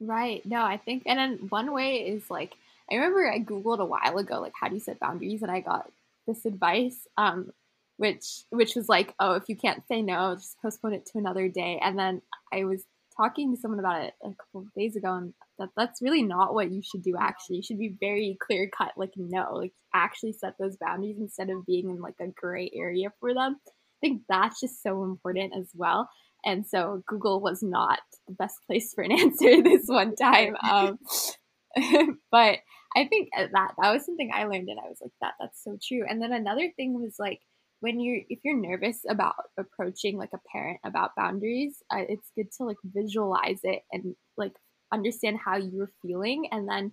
Right. 0.00 0.44
No 0.44 0.62
i 0.64 0.76
think 0.76 1.04
and 1.06 1.18
then 1.18 1.46
one 1.48 1.72
way 1.72 1.96
is 1.98 2.30
like 2.30 2.54
i 2.90 2.96
remember 2.96 3.30
i 3.30 3.38
googled 3.38 3.78
a 3.78 3.84
while 3.84 4.18
ago 4.18 4.40
like 4.40 4.52
how 4.60 4.68
do 4.68 4.74
you 4.74 4.80
set 4.80 4.98
boundaries? 5.00 5.42
And 5.42 5.50
i 5.50 5.60
got 5.60 5.90
this 6.26 6.44
advice 6.44 7.06
um, 7.16 7.52
which 7.96 8.44
which 8.50 8.74
was 8.74 8.88
like 8.88 9.14
oh 9.20 9.34
if 9.34 9.48
you 9.48 9.56
can't 9.56 9.86
say 9.86 10.02
no 10.02 10.34
just 10.34 10.60
postpone 10.60 10.94
it 10.94 11.06
to 11.06 11.18
another 11.18 11.48
day. 11.48 11.80
And 11.82 11.98
then 11.98 12.22
i 12.52 12.64
was 12.64 12.84
talking 13.22 13.54
to 13.54 13.60
someone 13.60 13.80
about 13.80 14.02
it 14.02 14.14
a 14.22 14.28
couple 14.28 14.62
of 14.62 14.74
days 14.74 14.96
ago 14.96 15.14
and 15.14 15.34
that 15.58 15.68
that's 15.76 16.02
really 16.02 16.22
not 16.22 16.54
what 16.54 16.70
you 16.70 16.82
should 16.82 17.02
do 17.02 17.14
actually. 17.18 17.56
You 17.56 17.62
should 17.62 17.78
be 17.78 17.94
very 18.00 18.36
clear 18.40 18.68
cut 18.76 18.92
like 18.96 19.12
no 19.16 19.54
like 19.54 19.72
actually 19.94 20.32
set 20.32 20.54
those 20.58 20.76
boundaries 20.76 21.18
instead 21.18 21.50
of 21.50 21.66
being 21.66 21.90
in 21.90 22.00
like 22.00 22.16
a 22.20 22.28
gray 22.28 22.70
area 22.74 23.12
for 23.20 23.34
them. 23.34 23.56
I 23.66 23.98
think 24.00 24.22
that's 24.28 24.60
just 24.60 24.82
so 24.82 25.04
important 25.04 25.52
as 25.56 25.68
well. 25.74 26.08
And 26.44 26.66
so 26.66 27.02
google 27.06 27.40
was 27.40 27.62
not 27.62 28.00
the 28.26 28.34
best 28.34 28.56
place 28.66 28.92
for 28.94 29.02
an 29.02 29.12
answer 29.18 29.62
this 29.62 29.84
one 29.86 30.16
time 30.16 30.56
um, 30.62 30.98
but 32.30 32.58
i 32.94 33.06
think 33.08 33.28
that 33.36 33.50
that 33.52 33.92
was 33.92 34.04
something 34.04 34.30
i 34.34 34.44
learned 34.44 34.68
and 34.68 34.78
i 34.78 34.88
was 34.88 34.98
like 35.00 35.12
that 35.20 35.34
that's 35.40 35.62
so 35.62 35.78
true. 35.82 36.04
And 36.08 36.20
then 36.20 36.32
another 36.32 36.70
thing 36.76 37.00
was 37.00 37.16
like 37.18 37.40
when 37.82 37.98
you're 37.98 38.22
if 38.28 38.38
you're 38.44 38.56
nervous 38.56 39.00
about 39.08 39.34
approaching 39.58 40.16
like 40.16 40.30
a 40.32 40.40
parent 40.50 40.78
about 40.84 41.16
boundaries 41.16 41.82
uh, 41.90 42.04
it's 42.08 42.30
good 42.36 42.50
to 42.56 42.64
like 42.64 42.76
visualize 42.84 43.58
it 43.64 43.82
and 43.92 44.14
like 44.36 44.52
understand 44.92 45.36
how 45.44 45.56
you're 45.56 45.90
feeling 46.00 46.46
and 46.52 46.68
then 46.68 46.92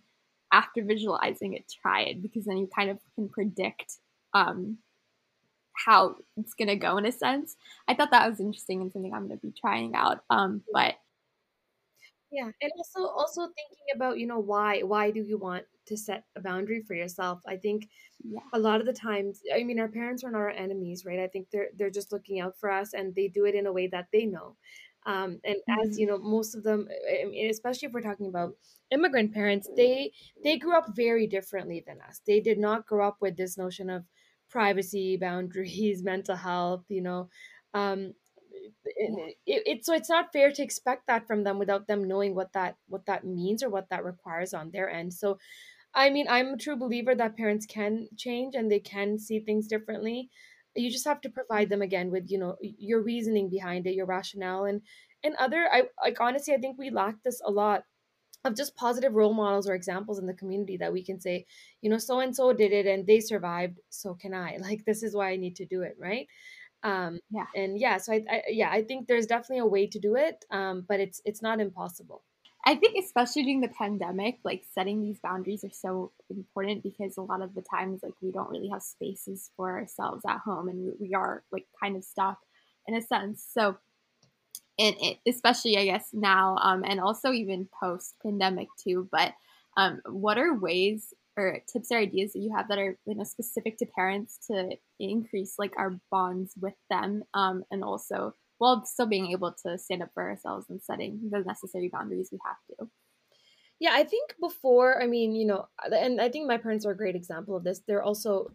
after 0.52 0.84
visualizing 0.84 1.54
it 1.54 1.72
try 1.82 2.02
it 2.02 2.22
because 2.24 2.46
then 2.46 2.58
you 2.58 2.68
kind 2.76 2.90
of 2.90 2.98
can 3.16 3.30
predict 3.30 3.98
um 4.34 4.78
how 5.86 6.16
it's 6.38 6.56
going 6.56 6.68
to 6.68 6.76
go 6.76 6.98
in 6.98 7.06
a 7.06 7.12
sense. 7.12 7.56
I 7.88 7.94
thought 7.94 8.12
that 8.12 8.30
was 8.30 8.40
interesting 8.40 8.82
and 8.82 8.92
something 8.92 9.14
i'm 9.14 9.28
going 9.28 9.40
to 9.40 9.48
be 9.48 9.54
trying 9.60 9.96
out 9.96 10.20
um 10.30 10.62
but 10.74 10.96
yeah 12.32 12.50
and 12.62 12.72
also 12.78 13.08
also 13.08 13.42
thinking 13.42 13.88
about 13.96 14.20
you 14.20 14.28
know 14.28 14.40
why 14.40 14.82
why 14.82 15.12
do 15.12 15.22
you 15.22 15.38
want 15.38 15.64
to 15.90 15.98
set 15.98 16.24
a 16.36 16.42
boundary 16.42 16.82
for 16.82 16.94
yourself? 16.94 17.42
I 17.48 17.58
think 17.58 17.90
yeah. 18.24 18.40
a 18.54 18.60
lot 18.60 18.80
of 18.80 18.86
the 18.86 18.94
times 18.94 19.42
i 19.54 19.64
mean 19.64 19.80
our 19.80 19.88
parents 19.88 20.24
are 20.24 20.32
not 20.32 20.40
our 20.40 20.52
enemies 20.52 21.04
right? 21.06 21.20
I 21.20 21.28
think 21.28 21.48
they're 21.52 21.70
they're 21.76 21.90
just 21.90 22.12
looking 22.12 22.40
out 22.40 22.56
for 22.58 22.72
us 22.72 22.94
and 22.94 23.14
they 23.16 23.28
do 23.28 23.46
it 23.46 23.56
in 23.56 23.66
a 23.66 23.74
way 23.74 23.88
that 23.88 24.08
they 24.14 24.26
know. 24.26 24.56
Um, 25.06 25.40
and 25.44 25.56
mm-hmm. 25.56 25.90
as 25.90 25.98
you 25.98 26.06
know 26.06 26.20
most 26.20 26.56
of 26.56 26.64
them 26.64 26.88
I 27.10 27.26
mean, 27.26 27.50
especially 27.50 27.88
if 27.88 27.94
we're 27.94 28.02
talking 28.02 28.28
about 28.28 28.54
immigrant 28.92 29.34
parents 29.34 29.68
they 29.76 30.12
they 30.44 30.58
grew 30.58 30.78
up 30.78 30.96
very 30.96 31.26
differently 31.28 31.84
than 31.86 32.00
us. 32.08 32.22
They 32.26 32.40
did 32.40 32.60
not 32.60 32.86
grow 32.86 33.08
up 33.08 33.18
with 33.22 33.36
this 33.36 33.58
notion 33.58 33.90
of 33.90 34.06
privacy 34.50 35.18
boundaries 35.26 36.04
mental 36.04 36.36
health 36.36 36.84
you 36.90 37.02
know? 37.02 37.30
Um, 37.74 38.14
it, 38.86 39.38
it, 39.46 39.64
it, 39.66 39.86
so 39.86 39.94
it's 39.94 40.10
not 40.10 40.32
fair 40.34 40.52
to 40.52 40.64
expect 40.64 41.08
that 41.08 41.28
from 41.28 41.44
them 41.44 41.60
without 41.60 41.88
them 41.88 42.08
knowing 42.08 42.36
what 42.36 42.54
that 42.54 42.78
what 42.88 43.06
that 43.06 43.26
means 43.26 43.64
or 43.64 43.70
what 43.70 43.90
that 43.90 44.04
requires 44.06 44.54
on 44.54 44.72
their 44.72 44.90
end. 44.90 45.14
So 45.14 45.38
i 45.96 46.10
mean 46.10 46.28
i'm 46.30 46.50
a 46.54 46.58
true 46.58 46.76
believer 46.76 47.16
that 47.16 47.36
parents 47.38 47.66
can 47.66 48.08
change 48.18 48.56
and 48.56 48.72
they 48.72 48.80
can 48.80 49.18
see 49.20 49.40
things 49.40 49.68
differently. 49.68 50.30
You 50.76 50.92
just 50.92 51.06
have 51.06 51.22
to 51.22 51.30
provide 51.30 51.70
them 51.70 51.82
again 51.82 52.12
with 52.12 52.30
you 52.32 52.38
know 52.38 52.58
your 52.62 53.02
reasoning 53.02 53.50
behind 53.50 53.88
it 53.88 53.96
your 53.96 54.06
rationale 54.06 54.66
and 54.66 54.82
and 55.24 55.36
other 55.36 55.68
i 55.72 55.84
like 56.04 56.22
honestly 56.22 56.54
i 56.54 56.58
think 56.58 56.78
we 56.78 56.90
lack 56.90 57.24
this 57.24 57.42
a 57.46 57.52
lot 57.52 57.84
of 58.46 58.56
just 58.56 58.76
positive 58.76 59.14
role 59.14 59.34
models 59.34 59.68
or 59.68 59.76
examples 59.76 60.18
in 60.18 60.26
the 60.26 60.34
community 60.34 60.78
that 60.78 60.94
we 60.94 61.04
can 61.04 61.20
say 61.20 61.46
you 61.82 61.90
know 61.90 61.98
so 61.98 62.20
and 62.20 62.36
so 62.36 62.54
did 62.54 62.72
it 62.72 62.86
and 62.86 63.06
they 63.06 63.20
survived 63.20 63.80
so 63.90 64.14
can 64.14 64.34
i. 64.34 64.58
Like 64.62 64.86
this 64.86 65.04
is 65.04 65.16
why 65.16 65.32
i 65.32 65.36
need 65.36 65.56
to 65.58 65.66
do 65.66 65.82
it 65.82 65.96
right 66.00 66.28
um 66.84 67.20
yeah 67.30 67.46
and 67.56 67.80
yeah 67.80 67.98
so 67.98 68.14
I, 68.14 68.24
I 68.30 68.42
yeah 68.50 68.70
i 68.72 68.82
think 68.84 69.08
there's 69.08 69.26
definitely 69.26 69.60
a 69.60 69.66
way 69.66 69.88
to 69.88 70.00
do 70.00 70.16
it 70.16 70.46
um 70.52 70.86
but 70.88 71.00
it's 71.00 71.22
it's 71.26 71.42
not 71.42 71.60
impossible 71.60 72.24
I 72.66 72.76
think 72.76 72.98
especially 73.04 73.44
during 73.44 73.62
the 73.62 73.70
pandemic, 73.70 74.40
like 74.44 74.64
setting 74.74 75.02
these 75.02 75.20
boundaries 75.20 75.64
are 75.64 75.72
so 75.72 76.12
important 76.30 76.84
because 76.84 77.16
a 77.18 77.22
lot 77.22 77.42
of 77.42 77.56
the 77.56 77.62
times 77.62 78.02
like 78.04 78.14
we 78.22 78.32
don't 78.32 78.50
really 78.50 78.68
have 78.70 78.84
spaces 78.84 79.50
for 79.56 79.80
ourselves 79.80 80.24
at 80.28 80.40
home 80.40 80.68
and 80.68 80.94
we 81.00 81.14
are 81.14 81.44
like 81.52 81.66
kind 81.82 81.96
of 81.96 82.04
stuck 82.04 82.38
in 82.88 82.96
a 82.96 83.02
sense. 83.02 83.46
So 83.54 83.78
and 84.78 84.96
it, 85.02 85.20
especially 85.28 85.78
I 85.78 85.86
guess 85.86 86.10
now 86.14 86.58
um, 86.62 86.84
and 86.86 87.00
also 87.00 87.32
even 87.32 87.70
post 87.80 88.16
pandemic 88.22 88.68
too. 88.82 89.08
But 89.12 89.34
um, 89.78 90.02
what 90.06 90.38
are 90.38 90.54
ways 90.54 91.14
or 91.40 91.60
tips 91.72 91.92
or 91.92 91.98
ideas 91.98 92.34
that 92.34 92.40
you 92.40 92.54
have 92.56 92.68
that 92.68 92.78
are 92.78 92.98
you 93.06 93.16
know 93.16 93.24
specific 93.24 93.78
to 93.78 93.86
parents 93.86 94.40
to 94.48 94.76
increase 95.00 95.56
like 95.58 95.74
our 95.78 96.00
bonds 96.12 96.54
with 96.60 96.76
them 96.90 97.24
um, 97.34 97.64
and 97.72 97.84
also 97.84 98.34
while 98.60 98.86
still 98.86 99.08
being 99.08 99.32
able 99.32 99.56
to 99.66 99.78
stand 99.78 100.04
up 100.04 100.10
for 100.14 100.30
ourselves 100.30 100.68
and 100.70 100.82
setting 100.82 101.20
the 101.32 101.40
necessary 101.40 101.90
boundaries 101.92 102.30
we 102.32 102.38
have 102.46 102.58
to. 102.70 102.90
Yeah, 103.80 103.92
I 103.94 104.04
think 104.04 104.36
before, 104.42 105.02
I 105.02 105.08
mean, 105.08 105.34
you 105.34 105.48
know, 105.48 105.68
and 105.90 106.20
I 106.20 106.30
think 106.30 106.46
my 106.46 106.58
parents 106.58 106.86
are 106.86 106.92
a 106.92 106.98
great 106.98 107.16
example 107.16 107.56
of 107.56 107.64
this. 107.64 107.82
They're 107.88 108.04
also 108.04 108.52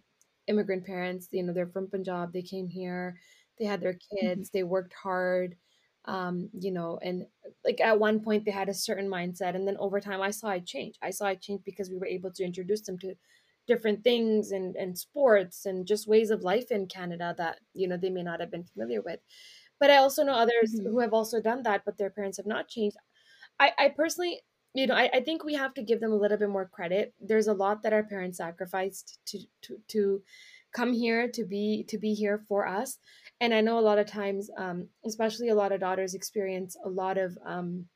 immigrant 0.46 0.84
parents, 0.84 1.28
you 1.32 1.42
know, 1.42 1.54
they're 1.54 1.66
from 1.66 1.88
Punjab, 1.88 2.34
they 2.34 2.42
came 2.42 2.68
here, 2.68 3.18
they 3.58 3.64
had 3.64 3.80
their 3.80 3.94
mm-hmm. 3.94 4.26
kids, 4.26 4.48
mm-hmm. 4.48 4.58
they 4.58 4.62
worked 4.62 4.92
hard, 4.92 5.56
um, 6.06 6.50
you 6.58 6.70
know, 6.70 6.98
and 7.02 7.26
like 7.64 7.80
at 7.80 7.98
one 7.98 8.20
point 8.20 8.44
they 8.44 8.50
had 8.50 8.68
a 8.68 8.74
certain 8.74 9.08
mindset, 9.08 9.54
and 9.54 9.66
then 9.66 9.76
over 9.78 10.00
time 10.00 10.20
I 10.20 10.30
saw 10.30 10.50
it 10.50 10.66
change. 10.66 10.96
I 11.02 11.10
saw 11.10 11.26
it 11.26 11.40
change 11.40 11.62
because 11.64 11.90
we 11.90 11.98
were 11.98 12.06
able 12.06 12.30
to 12.32 12.44
introduce 12.44 12.82
them 12.82 12.98
to 12.98 13.14
different 13.66 14.04
things 14.04 14.50
and 14.50 14.76
and 14.76 14.98
sports 14.98 15.66
and 15.66 15.86
just 15.86 16.06
ways 16.08 16.30
of 16.30 16.42
life 16.42 16.70
in 16.70 16.86
Canada 16.86 17.34
that 17.38 17.58
you 17.72 17.88
know 17.88 17.96
they 17.96 18.10
may 18.10 18.22
not 18.22 18.40
have 18.40 18.50
been 18.50 18.64
familiar 18.64 19.00
with. 19.00 19.20
But 19.80 19.90
I 19.90 19.96
also 19.96 20.24
know 20.24 20.34
others 20.34 20.74
mm-hmm. 20.74 20.90
who 20.90 21.00
have 21.00 21.12
also 21.12 21.40
done 21.40 21.62
that, 21.64 21.82
but 21.84 21.96
their 21.98 22.10
parents 22.10 22.36
have 22.36 22.46
not 22.46 22.68
changed. 22.68 22.96
I, 23.60 23.72
I 23.78 23.88
personally, 23.88 24.40
you 24.74 24.86
know, 24.86 24.94
I, 24.94 25.10
I 25.12 25.20
think 25.20 25.44
we 25.44 25.54
have 25.54 25.74
to 25.74 25.82
give 25.82 26.00
them 26.00 26.12
a 26.12 26.16
little 26.16 26.38
bit 26.38 26.48
more 26.48 26.66
credit. 26.66 27.14
There's 27.20 27.48
a 27.48 27.54
lot 27.54 27.82
that 27.82 27.92
our 27.92 28.02
parents 28.02 28.38
sacrificed 28.38 29.18
to 29.26 29.38
to 29.62 29.78
to 29.88 30.22
come 30.74 30.92
here 30.92 31.28
to 31.28 31.44
be 31.44 31.84
to 31.88 31.98
be 31.98 32.14
here 32.14 32.44
for 32.48 32.66
us. 32.66 32.98
And 33.40 33.54
I 33.54 33.60
know 33.60 33.78
a 33.78 33.80
lot 33.80 33.98
of 33.98 34.06
times, 34.06 34.50
um, 34.58 34.88
especially 35.06 35.48
a 35.48 35.54
lot 35.54 35.72
of 35.72 35.80
daughters 35.80 36.14
experience 36.14 36.76
a 36.84 36.88
lot 36.88 37.16
of 37.16 37.38
um, 37.46 37.86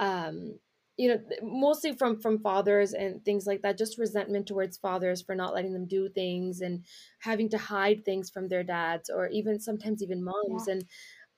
um, 0.00 0.58
you 0.98 1.08
know 1.08 1.20
mostly 1.42 1.94
from 1.94 2.20
from 2.20 2.40
fathers 2.40 2.92
and 2.92 3.24
things 3.24 3.46
like 3.46 3.62
that 3.62 3.78
just 3.78 3.98
resentment 3.98 4.46
towards 4.46 4.76
fathers 4.76 5.22
for 5.22 5.34
not 5.34 5.54
letting 5.54 5.72
them 5.72 5.86
do 5.86 6.08
things 6.08 6.60
and 6.60 6.84
having 7.20 7.48
to 7.48 7.56
hide 7.56 8.04
things 8.04 8.28
from 8.28 8.48
their 8.48 8.64
dads 8.64 9.08
or 9.08 9.28
even 9.28 9.60
sometimes 9.60 10.02
even 10.02 10.22
moms 10.22 10.64
yeah. 10.66 10.74
and 10.74 10.84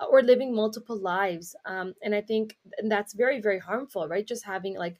uh, 0.00 0.06
or 0.06 0.22
living 0.22 0.54
multiple 0.54 0.98
lives 0.98 1.54
um, 1.66 1.92
and 2.02 2.14
i 2.14 2.22
think 2.22 2.56
that's 2.88 3.12
very 3.12 3.40
very 3.40 3.58
harmful 3.58 4.08
right 4.08 4.26
just 4.26 4.44
having 4.44 4.76
like 4.76 4.98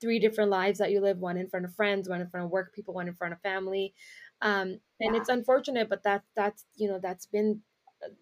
three 0.00 0.18
different 0.18 0.50
lives 0.50 0.78
that 0.78 0.90
you 0.90 1.00
live 1.00 1.18
one 1.18 1.36
in 1.36 1.48
front 1.48 1.64
of 1.64 1.74
friends 1.74 2.08
one 2.08 2.20
in 2.20 2.28
front 2.28 2.44
of 2.44 2.50
work 2.50 2.74
people 2.74 2.92
one 2.92 3.06
in 3.06 3.14
front 3.14 3.32
of 3.32 3.40
family 3.42 3.94
um, 4.42 4.78
and 5.00 5.14
yeah. 5.14 5.16
it's 5.16 5.28
unfortunate 5.28 5.88
but 5.88 6.02
that 6.02 6.22
that's 6.36 6.64
you 6.76 6.88
know 6.88 6.98
that's 7.02 7.26
been 7.26 7.60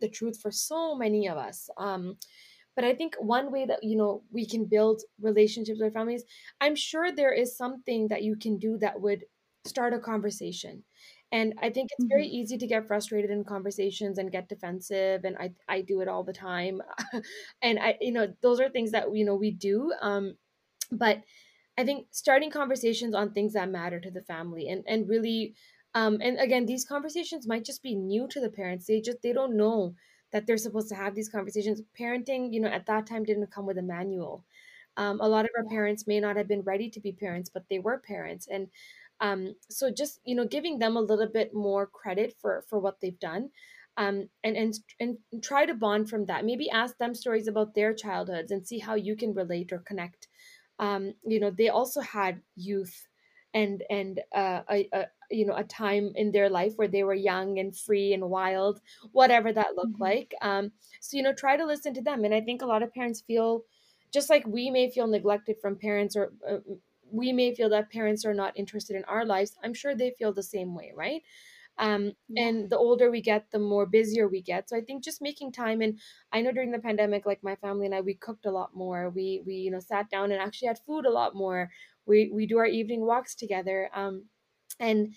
the 0.00 0.08
truth 0.08 0.40
for 0.40 0.50
so 0.50 0.96
many 0.96 1.28
of 1.28 1.36
us 1.36 1.70
um, 1.76 2.16
but 2.78 2.84
I 2.84 2.94
think 2.94 3.16
one 3.18 3.50
way 3.50 3.66
that, 3.66 3.82
you 3.82 3.96
know, 3.96 4.22
we 4.30 4.46
can 4.46 4.64
build 4.64 5.02
relationships 5.20 5.80
with 5.80 5.94
families, 5.94 6.22
I'm 6.60 6.76
sure 6.76 7.10
there 7.10 7.32
is 7.32 7.56
something 7.56 8.06
that 8.06 8.22
you 8.22 8.36
can 8.36 8.56
do 8.56 8.78
that 8.78 9.00
would 9.00 9.24
start 9.66 9.94
a 9.94 9.98
conversation. 9.98 10.84
And 11.32 11.54
I 11.60 11.70
think 11.70 11.90
it's 11.90 12.08
very 12.08 12.26
mm-hmm. 12.26 12.36
easy 12.36 12.56
to 12.56 12.68
get 12.68 12.86
frustrated 12.86 13.32
in 13.32 13.42
conversations 13.42 14.18
and 14.18 14.30
get 14.30 14.48
defensive. 14.48 15.24
And 15.24 15.36
I, 15.38 15.50
I 15.68 15.80
do 15.80 16.02
it 16.02 16.06
all 16.06 16.22
the 16.22 16.32
time. 16.32 16.80
and 17.62 17.80
I, 17.80 17.96
you 18.00 18.12
know, 18.12 18.32
those 18.42 18.60
are 18.60 18.68
things 18.68 18.92
that, 18.92 19.12
you 19.12 19.24
know, 19.24 19.34
we 19.34 19.50
do. 19.50 19.92
Um, 20.00 20.36
but 20.92 21.22
I 21.76 21.84
think 21.84 22.06
starting 22.12 22.52
conversations 22.52 23.12
on 23.12 23.32
things 23.32 23.54
that 23.54 23.68
matter 23.68 23.98
to 23.98 24.10
the 24.12 24.22
family 24.22 24.68
and, 24.68 24.84
and 24.86 25.08
really, 25.08 25.56
um, 25.94 26.18
and 26.20 26.38
again, 26.38 26.66
these 26.66 26.84
conversations 26.84 27.46
might 27.46 27.64
just 27.64 27.82
be 27.82 27.94
new 27.94 28.28
to 28.28 28.40
the 28.40 28.50
parents. 28.50 28.86
They 28.86 29.00
just, 29.00 29.22
they 29.22 29.32
don't 29.32 29.56
know 29.56 29.94
that 30.32 30.46
they're 30.46 30.58
supposed 30.58 30.88
to 30.90 30.94
have 30.94 31.14
these 31.14 31.28
conversations. 31.28 31.80
Parenting, 31.98 32.52
you 32.52 32.60
know, 32.60 32.68
at 32.68 32.86
that 32.86 33.06
time 33.06 33.24
didn't 33.24 33.50
come 33.50 33.66
with 33.66 33.78
a 33.78 33.82
manual. 33.82 34.44
Um, 34.96 35.20
a 35.20 35.28
lot 35.28 35.44
of 35.44 35.50
our 35.56 35.64
parents 35.64 36.06
may 36.06 36.20
not 36.20 36.36
have 36.36 36.48
been 36.48 36.62
ready 36.62 36.90
to 36.90 37.00
be 37.00 37.12
parents, 37.12 37.48
but 37.48 37.64
they 37.70 37.78
were 37.78 37.98
parents, 37.98 38.48
and 38.48 38.68
um, 39.20 39.54
so 39.70 39.90
just 39.90 40.20
you 40.24 40.34
know, 40.34 40.46
giving 40.46 40.78
them 40.78 40.96
a 40.96 41.00
little 41.00 41.28
bit 41.28 41.54
more 41.54 41.86
credit 41.86 42.34
for 42.40 42.64
for 42.68 42.78
what 42.80 43.00
they've 43.00 43.18
done, 43.20 43.50
um, 43.96 44.28
and 44.42 44.56
and 44.56 44.74
and 45.00 45.18
try 45.42 45.66
to 45.66 45.74
bond 45.74 46.10
from 46.10 46.26
that. 46.26 46.44
Maybe 46.44 46.68
ask 46.70 46.98
them 46.98 47.14
stories 47.14 47.46
about 47.48 47.74
their 47.74 47.94
childhoods 47.94 48.50
and 48.50 48.66
see 48.66 48.78
how 48.80 48.94
you 48.96 49.16
can 49.16 49.34
relate 49.34 49.72
or 49.72 49.78
connect. 49.78 50.28
Um, 50.78 51.14
you 51.24 51.40
know, 51.40 51.50
they 51.50 51.68
also 51.68 52.00
had 52.00 52.42
youth 52.56 53.08
and 53.54 53.82
and 53.90 54.20
uh, 54.34 54.62
a, 54.70 54.88
a 54.92 55.06
you 55.30 55.46
know 55.46 55.54
a 55.54 55.64
time 55.64 56.12
in 56.14 56.32
their 56.32 56.48
life 56.48 56.72
where 56.76 56.88
they 56.88 57.04
were 57.04 57.14
young 57.14 57.58
and 57.58 57.76
free 57.76 58.12
and 58.12 58.28
wild 58.28 58.80
whatever 59.12 59.52
that 59.52 59.76
looked 59.76 59.94
mm-hmm. 59.94 60.02
like 60.02 60.34
um 60.42 60.70
so 61.00 61.16
you 61.16 61.22
know 61.22 61.32
try 61.32 61.56
to 61.56 61.66
listen 61.66 61.94
to 61.94 62.02
them 62.02 62.24
and 62.24 62.34
i 62.34 62.40
think 62.40 62.62
a 62.62 62.66
lot 62.66 62.82
of 62.82 62.92
parents 62.92 63.20
feel 63.20 63.62
just 64.12 64.30
like 64.30 64.46
we 64.46 64.70
may 64.70 64.90
feel 64.90 65.06
neglected 65.06 65.56
from 65.60 65.76
parents 65.76 66.16
or 66.16 66.32
uh, 66.48 66.58
we 67.10 67.32
may 67.32 67.54
feel 67.54 67.68
that 67.70 67.90
parents 67.90 68.24
are 68.24 68.34
not 68.34 68.56
interested 68.56 68.96
in 68.96 69.04
our 69.04 69.24
lives 69.24 69.56
i'm 69.62 69.74
sure 69.74 69.94
they 69.94 70.14
feel 70.18 70.32
the 70.32 70.42
same 70.42 70.74
way 70.74 70.92
right 70.96 71.22
um, 71.80 72.12
yeah. 72.28 72.48
and 72.48 72.70
the 72.70 72.76
older 72.76 73.08
we 73.08 73.20
get 73.20 73.50
the 73.52 73.58
more 73.58 73.86
busier 73.86 74.28
we 74.28 74.42
get 74.42 74.68
so 74.68 74.76
i 74.76 74.80
think 74.80 75.04
just 75.04 75.22
making 75.22 75.52
time 75.52 75.80
and 75.80 75.98
i 76.32 76.40
know 76.40 76.52
during 76.52 76.72
the 76.72 76.78
pandemic 76.78 77.24
like 77.24 77.42
my 77.42 77.54
family 77.56 77.86
and 77.86 77.94
i 77.94 78.00
we 78.00 78.14
cooked 78.14 78.46
a 78.46 78.50
lot 78.50 78.74
more 78.74 79.10
we 79.10 79.42
we 79.46 79.54
you 79.54 79.70
know 79.70 79.80
sat 79.80 80.10
down 80.10 80.32
and 80.32 80.40
actually 80.40 80.68
had 80.68 80.78
food 80.86 81.06
a 81.06 81.10
lot 81.10 81.34
more 81.34 81.70
we 82.06 82.30
we 82.32 82.46
do 82.46 82.58
our 82.58 82.66
evening 82.66 83.06
walks 83.06 83.34
together 83.34 83.90
um, 83.94 84.24
and 84.80 85.14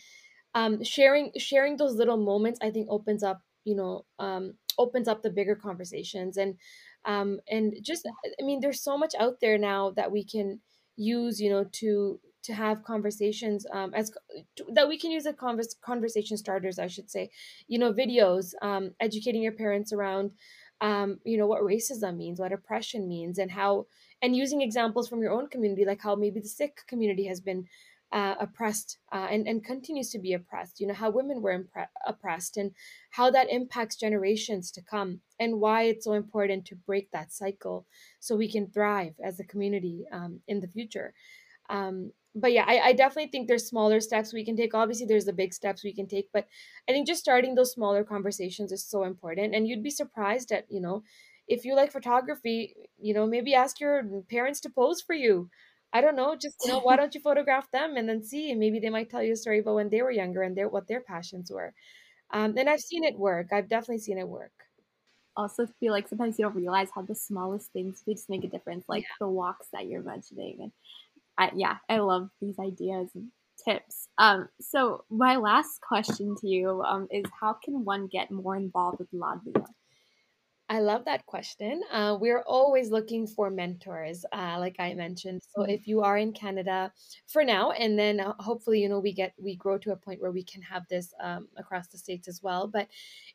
um, 0.53 0.83
sharing 0.83 1.31
sharing 1.37 1.77
those 1.77 1.95
little 1.95 2.17
moments 2.17 2.59
i 2.61 2.69
think 2.69 2.87
opens 2.89 3.23
up 3.23 3.41
you 3.63 3.75
know 3.75 4.05
um, 4.19 4.53
opens 4.77 5.07
up 5.07 5.21
the 5.21 5.29
bigger 5.29 5.55
conversations 5.55 6.37
and 6.37 6.55
um, 7.05 7.39
and 7.49 7.75
just 7.81 8.07
i 8.39 8.43
mean 8.43 8.59
there's 8.59 8.81
so 8.83 8.97
much 8.97 9.13
out 9.19 9.39
there 9.41 9.57
now 9.57 9.91
that 9.91 10.11
we 10.11 10.23
can 10.23 10.59
use 10.95 11.39
you 11.41 11.49
know 11.49 11.65
to 11.71 12.19
to 12.43 12.53
have 12.53 12.83
conversations 12.83 13.65
um, 13.71 13.93
as 13.93 14.11
that 14.73 14.87
we 14.87 14.97
can 14.97 15.11
use 15.11 15.25
as 15.25 15.35
convers- 15.35 15.75
conversation 15.81 16.37
starters 16.37 16.79
i 16.79 16.87
should 16.87 17.09
say. 17.09 17.29
You 17.67 17.79
know 17.79 17.93
videos 17.93 18.53
um, 18.61 18.91
educating 18.99 19.41
your 19.43 19.51
parents 19.53 19.93
around 19.93 20.31
um, 20.81 21.19
you 21.23 21.37
know 21.37 21.47
what 21.47 21.61
racism 21.61 22.17
means 22.17 22.39
what 22.39 22.51
oppression 22.51 23.07
means 23.07 23.37
and 23.37 23.51
how 23.51 23.85
and 24.21 24.35
using 24.35 24.61
examples 24.61 25.07
from 25.07 25.21
your 25.21 25.31
own 25.31 25.47
community 25.47 25.85
like 25.85 26.01
how 26.01 26.15
maybe 26.15 26.39
the 26.39 26.47
sikh 26.47 26.85
community 26.87 27.25
has 27.27 27.39
been 27.39 27.65
uh, 28.11 28.35
oppressed 28.39 28.97
uh, 29.11 29.27
and, 29.29 29.47
and 29.47 29.63
continues 29.63 30.09
to 30.11 30.19
be 30.19 30.33
oppressed. 30.33 30.79
You 30.79 30.87
know 30.87 30.93
how 30.93 31.09
women 31.09 31.41
were 31.41 31.57
impre- 31.57 31.87
oppressed 32.05 32.57
and 32.57 32.71
how 33.11 33.31
that 33.31 33.49
impacts 33.49 33.95
generations 33.95 34.71
to 34.71 34.81
come 34.81 35.21
and 35.39 35.59
why 35.59 35.83
it's 35.83 36.05
so 36.05 36.13
important 36.13 36.65
to 36.65 36.75
break 36.75 37.09
that 37.11 37.31
cycle 37.31 37.85
so 38.19 38.35
we 38.35 38.51
can 38.51 38.67
thrive 38.67 39.13
as 39.23 39.39
a 39.39 39.45
community 39.45 40.05
um, 40.11 40.41
in 40.47 40.59
the 40.59 40.67
future. 40.67 41.13
Um, 41.69 42.11
but 42.33 42.53
yeah 42.53 42.63
I, 42.65 42.79
I 42.79 42.93
definitely 42.93 43.29
think 43.29 43.47
there's 43.47 43.67
smaller 43.67 43.99
steps 43.99 44.33
we 44.33 44.45
can 44.45 44.55
take. 44.55 44.73
Obviously 44.73 45.05
there's 45.05 45.25
the 45.25 45.33
big 45.33 45.53
steps 45.53 45.83
we 45.83 45.93
can 45.93 46.07
take 46.07 46.29
but 46.33 46.47
i 46.87 46.91
think 46.91 47.05
just 47.05 47.19
starting 47.19 47.55
those 47.55 47.73
smaller 47.73 48.03
conversations 48.03 48.71
is 48.71 48.85
so 48.85 49.03
important. 49.03 49.53
And 49.55 49.67
you'd 49.67 49.83
be 49.83 49.89
surprised 49.89 50.51
at 50.51 50.65
you 50.69 50.81
know 50.81 51.03
if 51.47 51.65
you 51.65 51.75
like 51.75 51.91
photography 51.91 52.75
you 52.99 53.13
know 53.13 53.25
maybe 53.25 53.53
ask 53.53 53.79
your 53.79 54.03
parents 54.29 54.61
to 54.61 54.69
pose 54.69 55.01
for 55.01 55.13
you 55.13 55.49
I 55.93 56.01
don't 56.01 56.15
know, 56.15 56.35
just 56.35 56.57
you 56.63 56.71
know, 56.71 56.79
why 56.79 56.95
don't 56.95 57.13
you 57.15 57.21
photograph 57.21 57.69
them 57.71 57.97
and 57.97 58.07
then 58.07 58.23
see? 58.23 58.53
Maybe 58.53 58.79
they 58.79 58.89
might 58.89 59.09
tell 59.09 59.23
you 59.23 59.33
a 59.33 59.37
story 59.37 59.59
about 59.59 59.75
when 59.75 59.89
they 59.89 60.01
were 60.01 60.11
younger 60.11 60.41
and 60.43 60.55
their 60.55 60.69
what 60.69 60.87
their 60.87 61.01
passions 61.01 61.51
were. 61.51 61.73
Um, 62.31 62.55
and 62.57 62.69
I've 62.69 62.79
seen 62.79 63.03
it 63.03 63.17
work. 63.17 63.47
I've 63.51 63.69
definitely 63.69 63.99
seen 63.99 64.17
it 64.17 64.27
work. 64.27 64.53
Also, 65.35 65.67
feel 65.79 65.91
like 65.91 66.07
sometimes 66.07 66.37
you 66.37 66.45
don't 66.45 66.55
realize 66.55 66.89
how 66.93 67.01
the 67.01 67.15
smallest 67.15 67.71
things 67.71 68.03
they 68.05 68.13
just 68.13 68.29
make 68.29 68.43
a 68.43 68.47
difference, 68.47 68.85
like 68.87 69.03
yeah. 69.03 69.15
the 69.19 69.27
walks 69.27 69.67
that 69.73 69.87
you're 69.87 70.03
mentioning. 70.03 70.57
And 70.61 70.71
I, 71.37 71.51
yeah, 71.55 71.77
I 71.89 71.97
love 71.97 72.29
these 72.41 72.59
ideas 72.59 73.09
and 73.15 73.31
tips. 73.65 74.07
Um, 74.17 74.49
so 74.59 75.05
my 75.09 75.37
last 75.37 75.81
question 75.81 76.35
to 76.41 76.47
you 76.47 76.83
um, 76.83 77.07
is, 77.11 77.25
how 77.39 77.53
can 77.53 77.85
one 77.85 78.07
get 78.07 78.31
more 78.31 78.55
involved 78.55 78.99
with 78.99 79.11
Laadliyan? 79.11 79.65
I 80.71 80.79
love 80.79 81.03
that 81.03 81.25
question. 81.25 81.83
Uh, 81.91 82.17
we're 82.19 82.43
always 82.43 82.91
looking 82.91 83.27
for 83.27 83.49
mentors, 83.49 84.23
uh, 84.31 84.55
like 84.57 84.77
I 84.79 84.93
mentioned. 84.93 85.41
So 85.53 85.63
Mm-hmm. 85.63 85.71
if 85.71 85.85
you 85.85 86.01
are 86.01 86.17
in 86.17 86.31
Canada 86.31 86.93
for 87.27 87.43
now, 87.43 87.71
and 87.71 87.99
then 87.99 88.21
uh, 88.21 88.33
hopefully, 88.39 88.81
you 88.81 88.87
know, 88.87 88.99
we 89.01 89.11
get 89.11 89.33
we 89.37 89.57
grow 89.57 89.77
to 89.79 89.91
a 89.91 89.97
point 89.97 90.21
where 90.21 90.31
we 90.31 90.43
can 90.45 90.61
have 90.61 90.83
this 90.89 91.13
um, 91.19 91.49
across 91.57 91.89
the 91.89 91.97
states 91.97 92.29
as 92.29 92.41
well. 92.41 92.67
But 92.67 92.87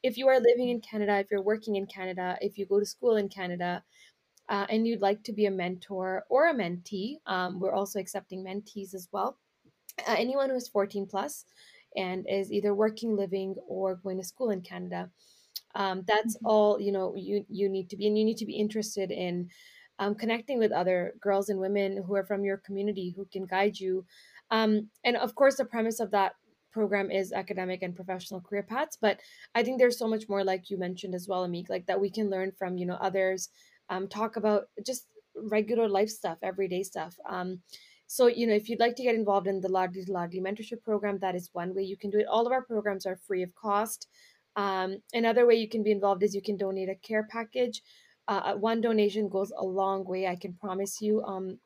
if 0.02 0.16
you 0.16 0.28
are 0.28 0.40
living 0.40 0.70
in 0.70 0.80
Canada, 0.80 1.18
if 1.18 1.30
you're 1.30 1.42
working 1.42 1.76
in 1.76 1.86
Canada, 1.86 2.38
if 2.40 2.56
you 2.56 2.64
go 2.64 2.80
to 2.80 2.86
school 2.86 3.16
in 3.16 3.28
Canada, 3.28 3.84
uh, 4.48 4.66
and 4.70 4.86
you'd 4.86 5.02
like 5.02 5.22
to 5.24 5.32
be 5.34 5.46
a 5.46 5.50
mentor 5.50 6.24
or 6.30 6.48
a 6.48 6.54
mentee, 6.54 7.16
um, 7.26 7.60
we're 7.60 7.74
also 7.74 8.00
accepting 8.00 8.44
mentees 8.44 8.94
as 8.94 9.08
well. 9.12 9.38
Uh, 10.08 10.16
anyone 10.18 10.50
who's 10.50 10.68
14 10.68 11.06
plus 11.06 11.44
and 11.96 12.26
is 12.28 12.52
either 12.52 12.74
working, 12.74 13.16
living, 13.16 13.56
or 13.68 13.96
going 13.96 14.18
to 14.18 14.24
school 14.24 14.50
in 14.50 14.62
Canada 14.62 15.10
um, 15.76 16.02
that's 16.06 16.36
Mhm. 16.36 16.48
all 16.50 16.80
you 16.80 16.92
know 16.92 17.14
you 17.16 17.44
you 17.48 17.68
need 17.68 17.88
to 17.90 17.96
be 17.96 18.06
and 18.08 18.18
you 18.18 18.24
need 18.24 18.38
to 18.38 18.46
be 18.46 18.56
interested 18.64 19.10
in 19.10 19.48
um, 19.98 20.14
connecting 20.14 20.58
with 20.58 20.72
other 20.72 21.14
girls 21.20 21.48
and 21.48 21.58
women 21.60 22.02
who 22.04 22.14
are 22.16 22.24
from 22.24 22.44
your 22.44 22.58
community 22.58 23.10
who 23.16 23.24
can 23.26 23.46
guide 23.46 23.78
you. 23.80 24.04
Um, 24.50 24.90
and 25.04 25.16
of 25.16 25.34
course 25.34 25.56
the 25.56 25.64
premise 25.64 26.00
of 26.00 26.10
that 26.12 26.34
program 26.72 27.10
is 27.10 27.32
academic 27.32 27.82
and 27.82 27.96
professional 27.96 28.40
career 28.42 28.62
paths 28.62 28.98
but 29.00 29.18
i 29.54 29.62
think 29.62 29.78
there's 29.78 29.98
so 29.98 30.06
much 30.06 30.28
more 30.28 30.44
like 30.44 30.68
you 30.70 30.76
mentioned 30.76 31.14
as 31.14 31.26
well 31.26 31.48
amik 31.48 31.70
like 31.70 31.86
that 31.86 31.98
we 31.98 32.10
can 32.10 32.28
learn 32.28 32.52
from 32.52 32.76
you 32.76 32.84
know 32.84 32.96
others 33.00 33.48
um, 33.88 34.06
talk 34.08 34.36
about 34.36 34.64
just 34.84 35.06
regular 35.36 35.88
life 35.88 36.10
stuff 36.10 36.38
everyday 36.42 36.82
stuff. 36.82 37.14
Um, 37.28 37.62
so 38.06 38.26
you 38.26 38.46
know 38.46 38.54
if 38.54 38.68
you'd 38.68 38.80
like 38.80 38.96
to 38.96 39.02
get 39.02 39.14
involved 39.14 39.46
in 39.46 39.60
the 39.60 39.68
Ladli 39.68 40.04
to 40.06 40.40
mentorship 40.40 40.82
program 40.82 41.18
that 41.20 41.34
is 41.34 41.50
one 41.52 41.74
way 41.74 41.82
you 41.82 41.96
can 41.96 42.10
do 42.10 42.18
it. 42.18 42.26
All 42.26 42.46
of 42.46 42.52
our 42.52 42.62
programs 42.62 43.06
are 43.06 43.16
free 43.16 43.42
of 43.42 43.54
cost 43.54 44.08
um, 44.56 44.98
another 45.12 45.46
way 45.46 45.54
you 45.54 45.68
can 45.68 45.82
be 45.82 45.92
involved 45.92 46.22
is 46.22 46.34
you 46.34 46.42
can 46.42 46.56
donate 46.56 46.88
a 46.88 46.94
care 46.94 47.26
package. 47.30 47.82
Uh, 48.26 48.54
one 48.54 48.80
donation 48.80 49.28
goes 49.28 49.52
a 49.56 49.64
long 49.64 50.04
way, 50.04 50.26
I 50.26 50.36
can 50.36 50.54
promise 50.54 51.00
you. 51.00 51.22
Um, 51.22 51.58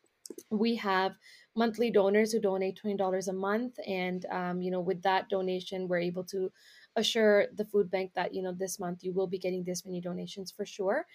we 0.51 0.77
have 0.77 1.13
monthly 1.57 1.91
donors 1.91 2.33
who 2.33 2.41
donate 2.41 2.79
$20 2.85 3.29
a 3.29 3.33
month 3.33 3.75
and 3.87 4.27
um, 4.27 4.61
you 4.63 4.71
know 4.71 4.81
with 4.81 5.03
that 5.03 5.29
donation 5.29 5.89
we're 5.89 5.99
able 5.99 6.25
to 6.25 6.51
assure 6.97 7.47
the 7.57 7.65
food 7.65 7.91
bank 7.91 8.11
that 8.15 8.35
you 8.35 8.43
know 8.43 8.53
this 8.53 8.79
month 8.79 9.03
you 9.03 9.13
will 9.13 9.27
be 9.27 9.39
getting 9.39 9.63
this 9.65 9.85
many 9.85 10.01
donations 10.01 10.51
for 10.51 10.67
sure 10.67 11.07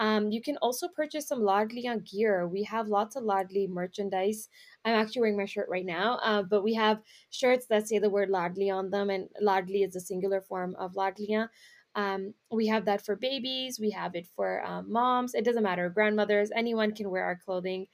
um, 0.00 0.30
you 0.30 0.40
can 0.40 0.56
also 0.62 0.88
purchase 0.88 1.28
some 1.28 1.42
Laadliyan 1.42 2.10
gear. 2.10 2.48
We 2.48 2.64
have 2.64 2.88
lots 2.88 3.16
of 3.16 3.22
Ladli 3.22 3.68
merchandise. 3.68 4.48
I'm 4.86 4.94
actually 4.94 5.20
wearing 5.20 5.36
my 5.36 5.44
shirt 5.44 5.68
right 5.68 5.84
now, 5.84 6.18
uh, 6.22 6.42
but 6.42 6.64
we 6.64 6.72
have 6.72 7.02
shirts 7.28 7.66
that 7.66 7.86
say 7.86 7.98
the 7.98 8.08
word 8.08 8.30
Ladli 8.30 8.74
on 8.74 8.88
them, 8.88 9.10
and 9.10 9.28
Ladli 9.42 9.86
is 9.86 9.94
a 9.96 10.00
singular 10.00 10.40
form 10.40 10.74
of 10.78 10.94
Laadliyan. 10.94 11.48
Um, 11.96 12.32
we 12.50 12.66
have 12.68 12.86
that 12.86 13.04
for 13.04 13.14
babies. 13.14 13.78
We 13.78 13.90
have 13.90 14.14
it 14.14 14.26
for 14.34 14.64
um, 14.64 14.90
moms. 14.90 15.34
It 15.34 15.44
doesn't 15.44 15.62
matter. 15.62 15.90
Grandmothers, 15.90 16.50
anyone 16.56 16.94
can 16.94 17.10
wear 17.10 17.24
our 17.24 17.36
clothing. 17.36 17.86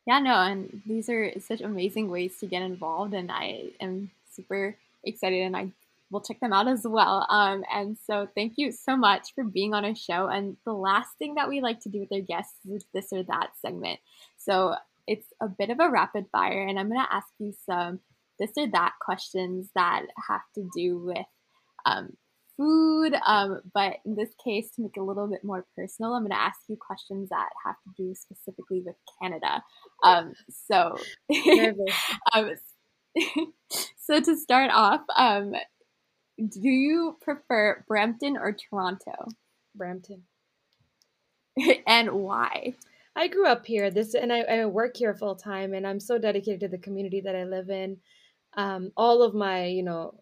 Yeah, 0.06 0.20
no, 0.20 0.36
and 0.36 0.82
these 0.86 1.08
are 1.08 1.32
such 1.40 1.62
amazing 1.62 2.10
ways 2.10 2.38
to 2.40 2.46
get 2.46 2.62
involved, 2.62 3.14
and 3.14 3.32
I 3.32 3.70
am 3.80 4.12
super 4.30 4.76
excited, 5.06 5.44
and 5.44 5.56
I 5.56 5.72
will 6.14 6.22
check 6.22 6.40
them 6.40 6.54
out 6.54 6.68
as 6.68 6.86
well. 6.86 7.28
Um, 7.30 7.64
and 7.74 7.98
so, 7.98 8.28
thank 8.36 8.54
you 8.58 8.72
so 8.72 8.96
much 8.96 9.34
for 9.36 9.44
being 9.44 9.74
on 9.74 9.84
our 9.84 9.96
show. 9.96 10.28
And 10.28 10.56
the 10.66 10.74
last 10.74 11.10
thing 11.20 11.36
that 11.36 11.50
we 11.50 11.60
like 11.60 11.82
to 11.82 11.90
do 11.90 12.00
with 12.00 12.14
our 12.14 12.22
guests 12.22 12.60
is 12.66 12.86
this 12.94 13.08
or 13.12 13.24
that 13.24 13.50
segment. 13.62 14.00
So 14.38 14.76
it's 15.08 15.28
a 15.42 15.48
bit 15.50 15.70
of 15.70 15.80
a 15.80 15.90
rapid 15.90 16.28
fire, 16.32 16.66
and 16.66 16.80
I'm 16.80 16.88
going 16.88 17.04
to 17.04 17.14
ask 17.14 17.28
you 17.40 17.54
some 17.66 18.00
this 18.40 18.52
or 18.58 18.68
that 18.68 18.94
questions 19.02 19.70
that 19.76 20.06
have 20.30 20.42
to 20.56 20.70
do 20.76 21.00
with 21.00 21.26
um, 21.86 22.14
food. 22.58 23.14
Um, 23.26 23.62
but 23.74 23.98
in 24.06 24.16
this 24.16 24.30
case, 24.44 24.72
to 24.72 24.82
make 24.82 24.94
it 24.96 25.00
a 25.00 25.04
little 25.04 25.28
bit 25.28 25.44
more 25.44 25.66
personal, 25.76 26.14
I'm 26.14 26.24
going 26.24 26.32
to 26.32 26.42
ask 26.42 26.60
you 26.68 26.78
questions 26.78 27.30
that 27.30 27.50
have 27.66 27.76
to 27.84 28.04
do 28.04 28.14
specifically 28.16 28.82
with 28.86 28.96
Canada. 29.22 29.64
Um, 30.04 30.34
so, 30.50 30.98
um, 32.34 32.50
so 33.98 34.20
to 34.20 34.38
start 34.38 34.72
off, 34.74 35.02
um, 35.16 35.54
do 36.38 36.70
you 36.70 37.18
prefer 37.22 37.84
Brampton 37.88 38.38
or 38.38 38.54
Toronto? 38.54 39.28
Brampton. 39.76 40.24
and 41.88 42.12
why? 42.12 42.74
I 43.16 43.28
grew 43.28 43.48
up 43.48 43.66
here. 43.66 43.92
This 43.92 44.16
and 44.16 44.34
I, 44.34 44.42
I 44.42 44.66
work 44.66 44.98
here 44.98 45.14
full 45.14 45.36
time, 45.36 45.74
and 45.74 45.86
I'm 45.86 46.00
so 46.00 46.18
dedicated 46.18 46.62
to 46.62 46.68
the 46.68 46.78
community 46.78 47.22
that 47.22 47.36
I 47.36 47.44
live 47.44 47.70
in. 47.70 47.98
Um, 48.56 48.92
all 48.98 49.22
of 49.22 49.34
my, 49.34 49.66
you 49.66 49.84
know, 49.84 50.16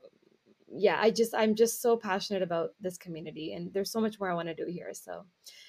yeah, 0.67 0.97
I 0.99 1.11
just 1.11 1.33
I'm 1.33 1.55
just 1.55 1.81
so 1.81 1.95
passionate 1.97 2.41
about 2.43 2.71
this 2.81 2.97
community, 2.97 3.53
and 3.53 3.73
there's 3.73 3.91
so 3.91 4.01
much 4.01 4.19
more 4.19 4.29
I 4.29 4.35
want 4.35 4.49
to 4.49 4.55
do 4.55 4.65
here. 4.65 4.91
So, 4.93 5.25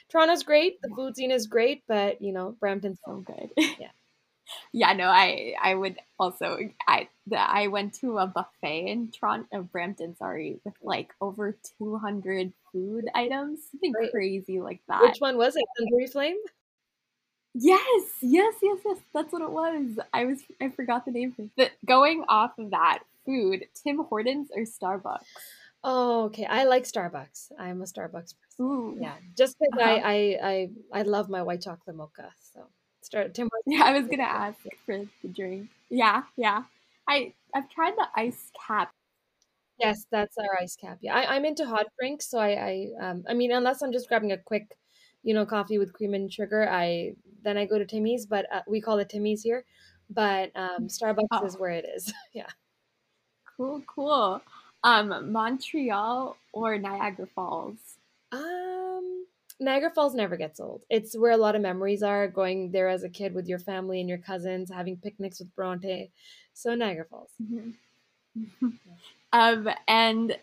Toronto's 0.09 0.43
great. 0.43 0.81
The 0.83 0.91
food 0.97 1.17
scene 1.17 1.31
is 1.31 1.47
great, 1.47 1.85
but 1.87 2.21
you 2.21 2.33
know, 2.33 2.57
Brampton's 2.61 3.01
so 3.05 3.25
good. 3.25 3.51
Yeah. 3.57 3.91
Yeah, 4.73 4.93
no, 4.93 5.09
I 5.09 5.55
I 5.61 5.75
would 5.75 5.99
also 6.19 6.59
I 6.87 7.09
the, 7.27 7.39
I 7.39 7.69
went 7.69 7.95
to 7.97 8.19
a 8.19 8.27
buffet 8.27 8.87
in 8.89 9.11
Toronto, 9.11 9.47
uh, 9.59 9.63
Brampton, 9.63 10.17
sorry, 10.17 10.61
with 10.65 10.75
like 10.83 11.13
over 11.21 11.57
200 11.79 12.53
food 12.73 13.07
items, 13.15 13.61
something 13.71 13.95
Great. 13.95 14.11
crazy 14.11 14.61
like 14.61 14.83
that. 14.89 15.15
Which 15.15 15.21
one 15.21 15.37
was 15.37 15.57
it? 15.57 15.65
Thundery 15.79 16.11
Flame? 16.11 16.39
Yes, 17.55 18.13
yes, 18.23 18.55
yes, 18.63 18.79
yes. 18.85 18.99
That's 19.13 19.33
what 19.33 19.43
it 19.43 19.51
was. 19.51 19.99
I 20.13 20.25
was 20.25 20.43
I 20.61 20.71
forgot 20.71 21.05
the 21.05 21.11
name. 21.11 21.51
But 21.57 21.73
going 21.85 22.25
off 22.29 22.59
of 22.59 22.71
that, 22.71 23.03
food, 23.27 23.67
Tim 23.75 23.99
Hortons 24.05 24.51
or 24.55 24.63
Starbucks? 24.63 25.53
Oh, 25.85 26.25
okay. 26.27 26.45
I 26.47 26.65
like 26.65 26.85
Starbucks. 26.85 27.53
I'm 27.59 27.83
a 27.83 27.85
Starbucks 27.85 28.35
person. 28.39 28.61
Ooh. 28.61 28.97
Yeah, 28.99 29.19
just 29.37 29.57
because 29.59 29.75
Uh-huh. 29.75 30.01
I, 30.05 30.39
I 30.43 30.51
I 30.51 31.01
I 31.01 31.03
love 31.03 31.29
my 31.29 31.43
white 31.43 31.63
chocolate 31.63 31.97
mocha. 31.97 32.33
So, 32.41 32.69
start 33.03 33.35
Tim. 33.35 33.49
Hortons. 33.53 33.63
Yeah, 33.81 33.85
I 33.85 33.99
was 33.99 34.09
gonna 34.09 34.23
ask 34.25 34.59
for 34.87 34.99
the 35.23 35.29
drink. 35.29 35.69
Yeah, 35.91 36.23
yeah. 36.37 36.65
I 37.09 37.35
I've 37.55 37.69
tried 37.71 37.95
the 37.97 38.07
ice 38.17 38.51
cap. 38.67 38.91
Yes, 39.79 40.07
that's 40.11 40.39
our 40.39 40.59
ice 40.61 40.77
cap. 40.77 40.99
Yeah, 41.01 41.15
I, 41.17 41.35
I'm 41.37 41.45
into 41.45 41.67
hot 41.67 41.87
drinks, 41.99 42.27
so 42.31 42.39
I, 42.39 42.51
I, 43.01 43.07
um, 43.11 43.25
I 43.29 43.35
mean, 43.35 43.53
unless 43.53 43.83
I'm 43.83 43.93
just 43.93 44.09
grabbing 44.09 44.33
a 44.33 44.39
quick, 44.39 44.77
you 45.25 45.35
know, 45.35 45.45
coffee 45.47 45.79
with 45.79 45.93
cream 45.93 46.15
and 46.15 46.33
sugar, 46.33 46.69
I 46.69 47.15
then 47.43 47.57
I 47.57 47.67
go 47.67 47.79
to 47.79 47.87
Timmy's, 47.87 48.27
but 48.27 48.47
uh, 48.53 48.63
we 48.69 48.81
call 48.81 48.99
it 48.99 49.09
Timmy's 49.09 49.43
here. 49.43 49.65
But 50.11 50.53
um, 50.57 50.87
Starbucks 50.89 51.27
Oh. 51.33 51.47
is 51.47 51.57
where 51.59 51.71
it 51.73 51.87
is. 51.97 52.13
yeah. 52.33 52.49
Cool, 53.57 53.83
cool. 53.87 54.41
Um, 54.85 55.33
Montreal 55.33 56.37
or 56.53 56.79
Niagara 56.79 57.27
Falls? 57.27 57.79
Um, 58.33 58.62
Niagara 59.61 59.91
Falls 59.91 60.15
never 60.15 60.37
gets 60.37 60.61
old. 60.61 60.85
It's 60.91 61.17
where 61.17 61.33
a 61.33 61.37
lot 61.37 61.55
of 61.55 61.63
memories 61.63 62.03
are. 62.03 62.29
Going 62.29 62.71
there 62.71 62.89
as 62.89 63.03
a 63.03 63.09
kid 63.09 63.35
with 63.35 63.49
your 63.49 63.59
family 63.59 64.01
and 64.01 64.09
your 64.09 64.19
cousins, 64.19 64.71
having 64.71 64.97
picnics 64.97 65.39
with 65.39 65.55
Bronte. 65.55 66.11
So 66.55 66.75
Niagara 66.75 67.07
Falls. 67.07 67.31
um, 69.33 69.69
and 69.89 70.37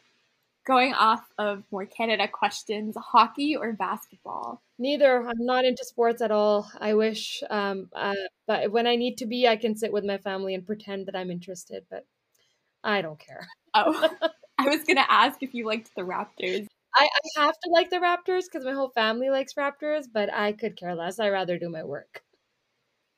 going 0.65 0.93
off 0.93 1.23
of 1.39 1.63
more 1.71 1.85
Canada 1.85 2.27
questions, 2.27 2.95
hockey 2.95 3.55
or 3.55 3.73
basketball? 3.73 4.61
Neither. 4.77 5.27
I'm 5.27 5.45
not 5.45 5.65
into 5.65 5.83
sports 5.83 6.21
at 6.21 6.31
all. 6.31 6.69
I 6.79 6.93
wish, 6.93 7.41
um, 7.49 7.89
uh, 7.93 8.13
but 8.47 8.71
when 8.71 8.87
I 8.87 8.95
need 8.95 9.17
to 9.17 9.25
be, 9.25 9.47
I 9.47 9.55
can 9.55 9.75
sit 9.75 9.91
with 9.91 10.05
my 10.05 10.17
family 10.19 10.53
and 10.53 10.65
pretend 10.65 11.07
that 11.07 11.15
I'm 11.15 11.31
interested. 11.31 11.85
But 11.89 12.05
I 12.83 13.01
don't 13.01 13.19
care. 13.19 13.47
Oh, 13.73 14.09
I 14.57 14.69
was 14.69 14.83
gonna 14.83 15.05
ask 15.09 15.41
if 15.41 15.53
you 15.53 15.65
liked 15.65 15.89
the 15.95 16.03
Raptors. 16.03 16.67
I, 16.99 17.09
I 17.37 17.45
have 17.45 17.59
to 17.63 17.69
like 17.71 17.89
the 17.89 17.97
Raptors 17.97 18.43
because 18.45 18.63
my 18.65 18.73
whole 18.73 18.89
family 18.89 19.29
likes 19.31 19.53
Raptors, 19.55 20.05
but 20.11 20.31
I 20.31 20.51
could 20.51 20.75
care 20.77 20.93
less. 20.95 21.19
I 21.19 21.29
rather 21.29 21.57
do 21.57 21.69
my 21.69 21.83
work. 21.83 22.23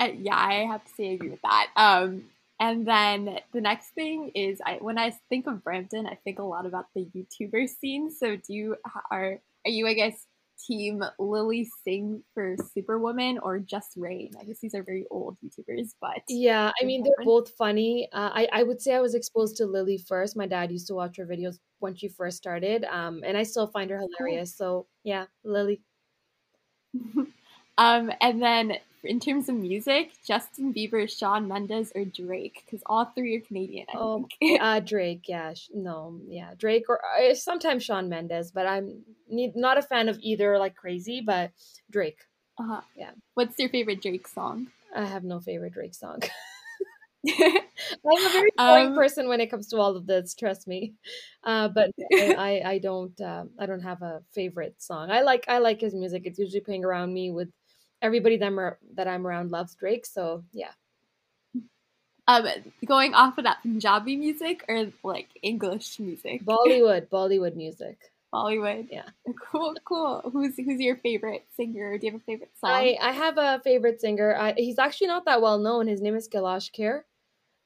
Yeah, 0.00 0.36
I 0.36 0.66
have 0.66 0.84
to 0.84 0.90
say 0.94 1.10
I 1.10 1.12
agree 1.14 1.30
with 1.30 1.42
that. 1.42 1.68
Um, 1.76 2.24
and 2.58 2.86
then 2.86 3.38
the 3.52 3.60
next 3.60 3.90
thing 3.90 4.30
is, 4.34 4.60
I 4.64 4.78
when 4.80 4.98
I 4.98 5.10
think 5.28 5.46
of 5.46 5.62
Brampton, 5.64 6.06
I 6.06 6.14
think 6.24 6.38
a 6.38 6.42
lot 6.42 6.66
about 6.66 6.86
the 6.94 7.06
YouTuber 7.14 7.68
scene. 7.68 8.10
So 8.10 8.36
do 8.36 8.54
you 8.54 8.76
are 9.10 9.40
are 9.64 9.70
you 9.70 9.86
I 9.86 9.94
guess 9.94 10.26
team 10.66 11.02
Lilly 11.18 11.68
Singh 11.84 12.22
for 12.34 12.56
Superwoman 12.74 13.38
or 13.38 13.58
JusReign? 13.58 14.32
I 14.40 14.44
guess 14.44 14.60
these 14.60 14.74
are 14.74 14.82
very 14.82 15.06
old 15.10 15.36
YouTubers, 15.44 15.94
but 16.00 16.22
yeah, 16.28 16.70
I 16.80 16.84
mean 16.84 17.02
they're 17.02 17.24
both 17.24 17.50
funny. 17.56 18.08
Uh, 18.12 18.30
I 18.32 18.48
I 18.52 18.62
would 18.62 18.80
say 18.80 18.94
I 18.94 19.00
was 19.00 19.14
exposed 19.14 19.56
to 19.58 19.66
Lilly 19.66 19.98
first. 19.98 20.36
My 20.36 20.46
dad 20.46 20.70
used 20.70 20.86
to 20.88 20.94
watch 20.94 21.16
her 21.16 21.26
videos 21.26 21.58
when 21.78 21.94
she 21.94 22.08
first 22.08 22.36
started, 22.36 22.84
um, 22.84 23.22
and 23.24 23.36
I 23.36 23.42
still 23.42 23.66
find 23.66 23.90
her 23.90 23.98
hilarious. 23.98 24.54
So 24.54 24.86
yeah, 25.04 25.26
Lilly. 25.44 25.82
um, 27.78 28.10
and 28.20 28.42
then 28.42 28.78
in 29.02 29.20
terms 29.20 29.48
of 29.48 29.54
music, 29.54 30.12
Justin 30.26 30.72
Bieber, 30.74 31.08
Shawn 31.08 31.48
Mendes, 31.48 31.92
or 31.94 32.04
Drake? 32.04 32.62
Because 32.64 32.82
all 32.86 33.06
three 33.06 33.36
are 33.36 33.40
Canadian. 33.40 33.86
I 33.92 33.96
oh, 33.96 34.28
uh, 34.60 34.80
Drake. 34.80 35.24
Yeah, 35.28 35.54
no, 35.72 36.20
yeah, 36.28 36.54
Drake 36.56 36.84
or 36.88 37.00
uh, 37.04 37.34
sometimes 37.34 37.84
Shawn 37.84 38.08
Mendes, 38.08 38.50
but 38.50 38.66
I'm 38.66 39.02
not 39.28 39.78
a 39.78 39.82
fan 39.82 40.08
of 40.08 40.18
either 40.20 40.58
like 40.58 40.76
crazy. 40.76 41.20
But 41.20 41.52
Drake. 41.90 42.18
Uh 42.58 42.66
huh. 42.66 42.80
Yeah. 42.94 43.12
What's 43.34 43.58
your 43.58 43.68
favorite 43.68 44.02
Drake 44.02 44.28
song? 44.28 44.68
I 44.94 45.04
have 45.04 45.24
no 45.24 45.40
favorite 45.40 45.72
Drake 45.72 45.94
song. 45.94 46.20
I'm 47.28 48.26
a 48.26 48.30
very 48.30 48.50
boring 48.56 48.86
um, 48.88 48.94
person 48.94 49.28
when 49.28 49.40
it 49.40 49.50
comes 49.50 49.68
to 49.68 49.76
all 49.76 49.94
of 49.94 50.06
this. 50.06 50.34
Trust 50.34 50.66
me, 50.66 50.94
uh, 51.44 51.68
but 51.68 51.90
I, 52.14 52.34
I, 52.38 52.70
I 52.70 52.78
don't 52.78 53.18
uh, 53.20 53.44
I 53.58 53.66
don't 53.66 53.82
have 53.82 54.00
a 54.00 54.22
favorite 54.32 54.82
song. 54.82 55.10
I 55.10 55.20
like 55.20 55.44
I 55.46 55.58
like 55.58 55.80
his 55.82 55.94
music. 55.94 56.22
It's 56.24 56.38
usually 56.38 56.60
playing 56.60 56.84
around 56.84 57.12
me 57.12 57.30
with 57.30 57.48
everybody 58.02 58.36
that 58.36 58.46
I'm, 58.46 58.58
that 58.94 59.08
I'm 59.08 59.26
around 59.26 59.50
loves 59.50 59.74
Drake. 59.74 60.06
So 60.06 60.44
yeah. 60.52 60.72
Um, 62.26 62.46
going 62.86 63.14
off 63.14 63.38
of 63.38 63.44
that 63.44 63.62
Punjabi 63.62 64.16
music 64.16 64.64
or 64.68 64.92
like 65.02 65.28
English 65.42 65.98
music? 65.98 66.44
Bollywood, 66.44 67.08
Bollywood 67.08 67.56
music. 67.56 67.98
Bollywood. 68.32 68.86
Yeah. 68.90 69.08
Cool, 69.50 69.74
cool. 69.84 70.30
Who's 70.32 70.56
who's 70.56 70.80
your 70.80 70.96
favorite 70.96 71.44
singer? 71.56 71.98
Do 71.98 72.06
you 72.06 72.12
have 72.12 72.20
a 72.20 72.24
favorite 72.24 72.52
song? 72.60 72.70
I, 72.70 72.96
I 73.00 73.10
have 73.10 73.36
a 73.38 73.60
favorite 73.64 74.00
singer. 74.00 74.36
I, 74.36 74.52
he's 74.56 74.78
actually 74.78 75.08
not 75.08 75.24
that 75.24 75.42
well 75.42 75.58
known. 75.58 75.88
His 75.88 76.00
name 76.00 76.14
is 76.14 76.28
Kailash 76.28 76.70
Kher. 76.70 77.02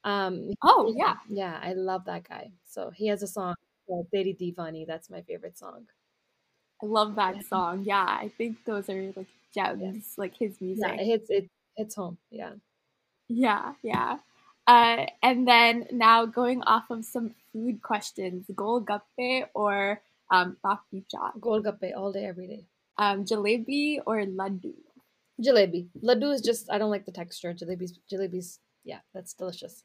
Um, 0.05 0.53
oh 0.62 0.93
yeah, 0.97 1.16
yeah, 1.28 1.59
I 1.62 1.72
love 1.72 2.05
that 2.07 2.28
guy. 2.28 2.51
So 2.66 2.91
he 2.91 3.07
has 3.09 3.22
a 3.22 3.26
song 3.26 3.55
called 3.87 4.07
"Teri 4.14 4.37
Divani." 4.39 4.87
That's 4.87 5.11
my 5.11 5.22
favorite 5.22 5.59
song. 5.59 5.87
I 6.82 6.87
love 6.87 7.14
that 7.16 7.45
song. 7.45 7.85
Yeah, 7.85 8.05
I 8.05 8.30
think 8.37 8.64
those 8.64 8.89
are 8.89 9.12
like 9.16 9.28
gems, 9.55 9.81
yeah. 9.81 9.93
like 10.17 10.37
his 10.37 10.61
music. 10.61 10.85
Yeah, 10.87 11.01
it 11.01 11.07
hits 11.07 11.31
it 11.31 11.51
hits 11.77 11.95
home. 11.95 12.19
Yeah. 12.31 12.53
Yeah, 13.29 13.73
yeah. 13.83 14.19
Uh, 14.67 15.07
and 15.23 15.47
then 15.47 15.87
now 15.93 16.27
going 16.27 16.63
off 16.63 16.91
of 16.91 17.05
some 17.05 17.35
food 17.53 17.83
questions, 17.83 18.47
golgappe 18.53 19.47
or 19.55 20.01
um, 20.31 20.57
papri? 20.65 21.05
Golgappe 21.39 21.97
all 21.97 22.13
day, 22.13 22.25
every 22.25 22.47
day. 22.47 22.65
Um, 22.99 23.25
jalebi 23.25 24.01
or 24.07 24.25
laddu? 24.25 24.75
Jalebi. 25.41 25.89
Laddu 26.03 26.33
is 26.33 26.41
just 26.41 26.71
I 26.71 26.79
don't 26.79 26.91
like 26.91 27.07
the 27.07 27.13
texture. 27.13 27.53
Jalebi's 27.53 27.99
jalebi's 28.11 28.61
yeah, 28.85 29.01
that's 29.13 29.35
delicious. 29.35 29.83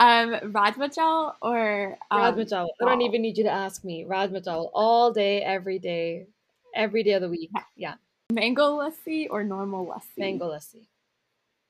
um, 0.00 0.34
Rajma 0.52 0.94
chawal 0.94 1.34
or 1.40 1.98
um, 2.10 2.20
Rajma 2.20 2.50
chawal. 2.50 2.68
I 2.82 2.86
don't 2.86 3.02
even 3.02 3.22
need 3.22 3.38
you 3.38 3.44
to 3.44 3.50
ask 3.50 3.84
me. 3.84 4.04
Rajma 4.04 4.44
chawal 4.44 4.70
all 4.74 5.12
day, 5.12 5.42
every 5.42 5.78
day, 5.78 6.26
every 6.74 7.02
day 7.02 7.12
of 7.12 7.22
the 7.22 7.28
week. 7.28 7.50
Yeah. 7.76 7.94
Mango 8.32 8.78
lassi 8.78 9.26
or 9.30 9.44
normal 9.44 9.86
lassi? 9.86 10.18
Mango 10.18 10.50
lassi. 10.50 10.86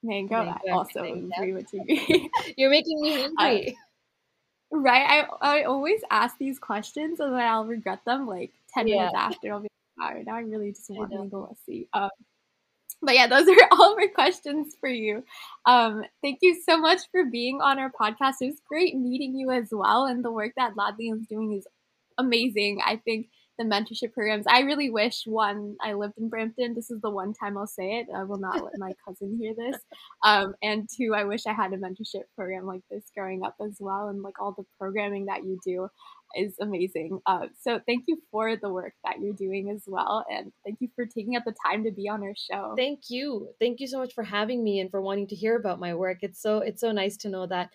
Mango, 0.02 0.44
Mango 0.44 0.58
I 0.68 0.70
also 0.72 1.02
agree 1.02 1.52
with 1.52 1.72
you. 1.72 1.84
You're 2.56 2.70
making 2.70 3.00
me 3.00 3.22
hungry. 3.36 3.76
Uh, 4.72 4.78
right? 4.78 5.26
I 5.42 5.60
I 5.60 5.62
always 5.64 6.00
ask 6.10 6.36
these 6.38 6.58
questions 6.58 7.20
and 7.20 7.32
then 7.32 7.40
I'll 7.40 7.64
regret 7.66 8.00
them 8.04 8.26
like 8.26 8.52
10 8.74 8.88
yeah. 8.88 8.96
minutes 8.96 9.14
after. 9.16 9.52
I'll 9.52 9.60
be 9.60 9.68
like, 9.98 10.16
oh, 10.16 10.22
now 10.26 10.36
I 10.36 10.40
really 10.40 10.72
just 10.72 10.90
want 10.90 11.10
mango 11.10 11.48
lassi. 11.48 11.88
Um, 11.92 12.10
but 13.04 13.14
yeah, 13.14 13.26
those 13.26 13.48
are 13.48 13.68
all 13.72 13.96
my 13.96 14.06
questions 14.06 14.74
for 14.80 14.88
you. 14.88 15.24
Um, 15.66 16.04
thank 16.22 16.38
you 16.42 16.60
so 16.68 16.78
much 16.78 17.00
for 17.10 17.24
being 17.24 17.60
on 17.60 17.78
our 17.78 17.90
podcast. 17.90 18.34
It 18.40 18.46
was 18.46 18.60
great 18.66 18.96
meeting 18.96 19.34
you 19.34 19.50
as 19.50 19.68
well. 19.70 20.06
And 20.06 20.24
the 20.24 20.32
work 20.32 20.52
that 20.56 20.74
Ladli 20.74 21.14
is 21.14 21.26
doing 21.28 21.52
is 21.52 21.66
amazing. 22.18 22.80
I 22.84 22.96
think 22.96 23.28
the 23.58 23.64
mentorship 23.64 24.12
programs. 24.12 24.46
I 24.48 24.60
really 24.60 24.90
wish 24.90 25.22
one, 25.26 25.76
I 25.80 25.92
lived 25.92 26.14
in 26.18 26.28
Brampton. 26.28 26.74
This 26.74 26.90
is 26.90 27.00
the 27.00 27.10
one 27.10 27.32
time 27.32 27.56
I'll 27.56 27.66
say 27.66 27.98
it. 27.98 28.08
I 28.14 28.24
will 28.24 28.38
not 28.38 28.64
let 28.64 28.78
my 28.78 28.92
cousin 29.06 29.38
hear 29.40 29.54
this. 29.56 29.80
Um, 30.24 30.54
and 30.62 30.88
two, 30.88 31.14
I 31.14 31.24
wish 31.24 31.46
I 31.46 31.52
had 31.52 31.72
a 31.72 31.76
mentorship 31.76 32.24
program 32.34 32.66
like 32.66 32.82
this 32.90 33.04
growing 33.16 33.44
up 33.44 33.54
as 33.64 33.76
well. 33.78 34.08
And 34.08 34.22
like 34.22 34.40
all 34.40 34.52
the 34.52 34.64
programming 34.78 35.26
that 35.26 35.44
you 35.44 35.58
do 35.64 35.88
is 36.36 36.56
amazing. 36.60 37.20
Uh, 37.26 37.46
so 37.60 37.80
thank 37.86 38.04
you 38.08 38.20
for 38.32 38.56
the 38.56 38.68
work 38.68 38.94
that 39.04 39.20
you're 39.20 39.34
doing 39.34 39.70
as 39.70 39.84
well. 39.86 40.24
And 40.28 40.52
thank 40.64 40.80
you 40.80 40.88
for 40.96 41.06
taking 41.06 41.36
out 41.36 41.44
the 41.44 41.54
time 41.64 41.84
to 41.84 41.92
be 41.92 42.08
on 42.08 42.22
our 42.24 42.34
show. 42.34 42.74
Thank 42.76 43.02
you. 43.08 43.50
Thank 43.60 43.78
you 43.78 43.86
so 43.86 43.98
much 43.98 44.14
for 44.14 44.24
having 44.24 44.64
me 44.64 44.80
and 44.80 44.90
for 44.90 45.00
wanting 45.00 45.28
to 45.28 45.36
hear 45.36 45.56
about 45.56 45.78
my 45.78 45.94
work. 45.94 46.18
It's 46.22 46.42
so, 46.42 46.58
it's 46.58 46.80
so 46.80 46.90
nice 46.90 47.16
to 47.18 47.28
know 47.28 47.46
that 47.46 47.70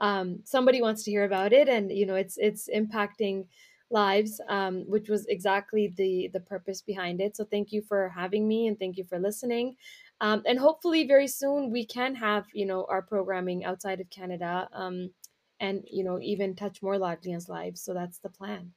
um, 0.00 0.40
somebody 0.44 0.82
wants 0.82 1.04
to 1.04 1.12
hear 1.12 1.24
about 1.24 1.52
it 1.52 1.68
and, 1.68 1.92
you 1.92 2.06
know, 2.06 2.16
it's, 2.16 2.36
it's 2.38 2.68
impacting 2.74 3.44
lives 3.92 4.40
um, 4.48 4.84
which 4.88 5.08
was 5.08 5.26
exactly 5.26 5.88
the 5.96 6.28
the 6.32 6.40
purpose 6.40 6.82
behind 6.82 7.20
it. 7.20 7.36
So 7.36 7.44
thank 7.44 7.72
you 7.72 7.82
for 7.82 8.08
having 8.08 8.48
me 8.48 8.66
and 8.68 8.78
thank 8.78 8.96
you 8.96 9.04
for 9.04 9.18
listening. 9.18 9.76
Um, 10.20 10.42
and 10.46 10.58
hopefully 10.58 11.06
very 11.06 11.28
soon 11.28 11.70
we 11.70 11.84
can 11.84 12.14
have 12.14 12.46
you 12.52 12.66
know 12.66 12.86
our 12.88 13.02
programming 13.02 13.64
outside 13.64 14.00
of 14.00 14.10
canada 14.10 14.68
um, 14.72 15.10
and 15.60 15.84
you 15.90 16.04
know 16.04 16.18
even 16.20 16.54
touch 16.54 16.82
more 16.82 16.96
Laadliyan 16.96 17.48
lives. 17.48 17.80
So 17.82 17.94
that's 17.94 18.18
the 18.18 18.30
plan. 18.30 18.72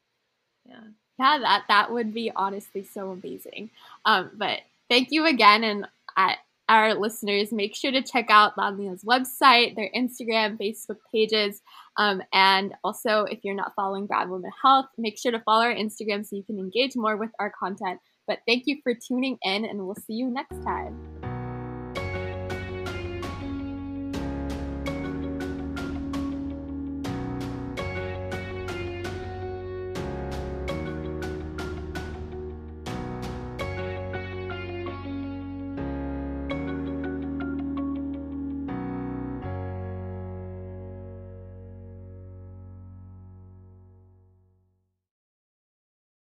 Yeah. 0.65 0.81
Yeah 1.19 1.39
that 1.39 1.63
that 1.67 1.91
would 1.91 2.13
be 2.13 2.31
honestly 2.35 2.83
so 2.83 3.11
amazing. 3.11 3.71
Um, 4.05 4.31
but 4.35 4.59
thank 4.89 5.09
you 5.11 5.25
again 5.25 5.63
and 5.63 5.87
I, 6.17 6.37
our 6.67 6.95
listeners, 6.95 7.51
make 7.51 7.75
sure 7.75 7.91
to 7.91 8.01
check 8.01 8.29
out 8.29 8.55
Laadliyan's 8.55 9.03
website, 9.03 9.75
their 9.75 9.89
Instagram, 9.95 10.57
Facebook 10.57 10.97
pages, 11.13 11.61
um, 11.97 12.21
and 12.33 12.73
also 12.83 13.23
if 13.25 13.39
you're 13.43 13.55
not 13.55 13.73
following 13.75 14.07
Brown 14.07 14.29
Women 14.29 14.51
Health, 14.61 14.87
make 14.97 15.17
sure 15.17 15.31
to 15.31 15.39
follow 15.41 15.65
our 15.65 15.73
Instagram 15.73 16.25
so 16.25 16.35
you 16.35 16.43
can 16.43 16.59
engage 16.59 16.95
more 16.95 17.17
with 17.17 17.31
our 17.39 17.51
content. 17.57 17.99
But 18.27 18.39
thank 18.47 18.63
you 18.65 18.79
for 18.83 18.93
tuning 18.93 19.37
in, 19.43 19.65
and 19.65 19.85
we'll 19.85 19.95
see 19.95 20.13
you 20.13 20.29
next 20.29 20.61
time. 20.63 21.14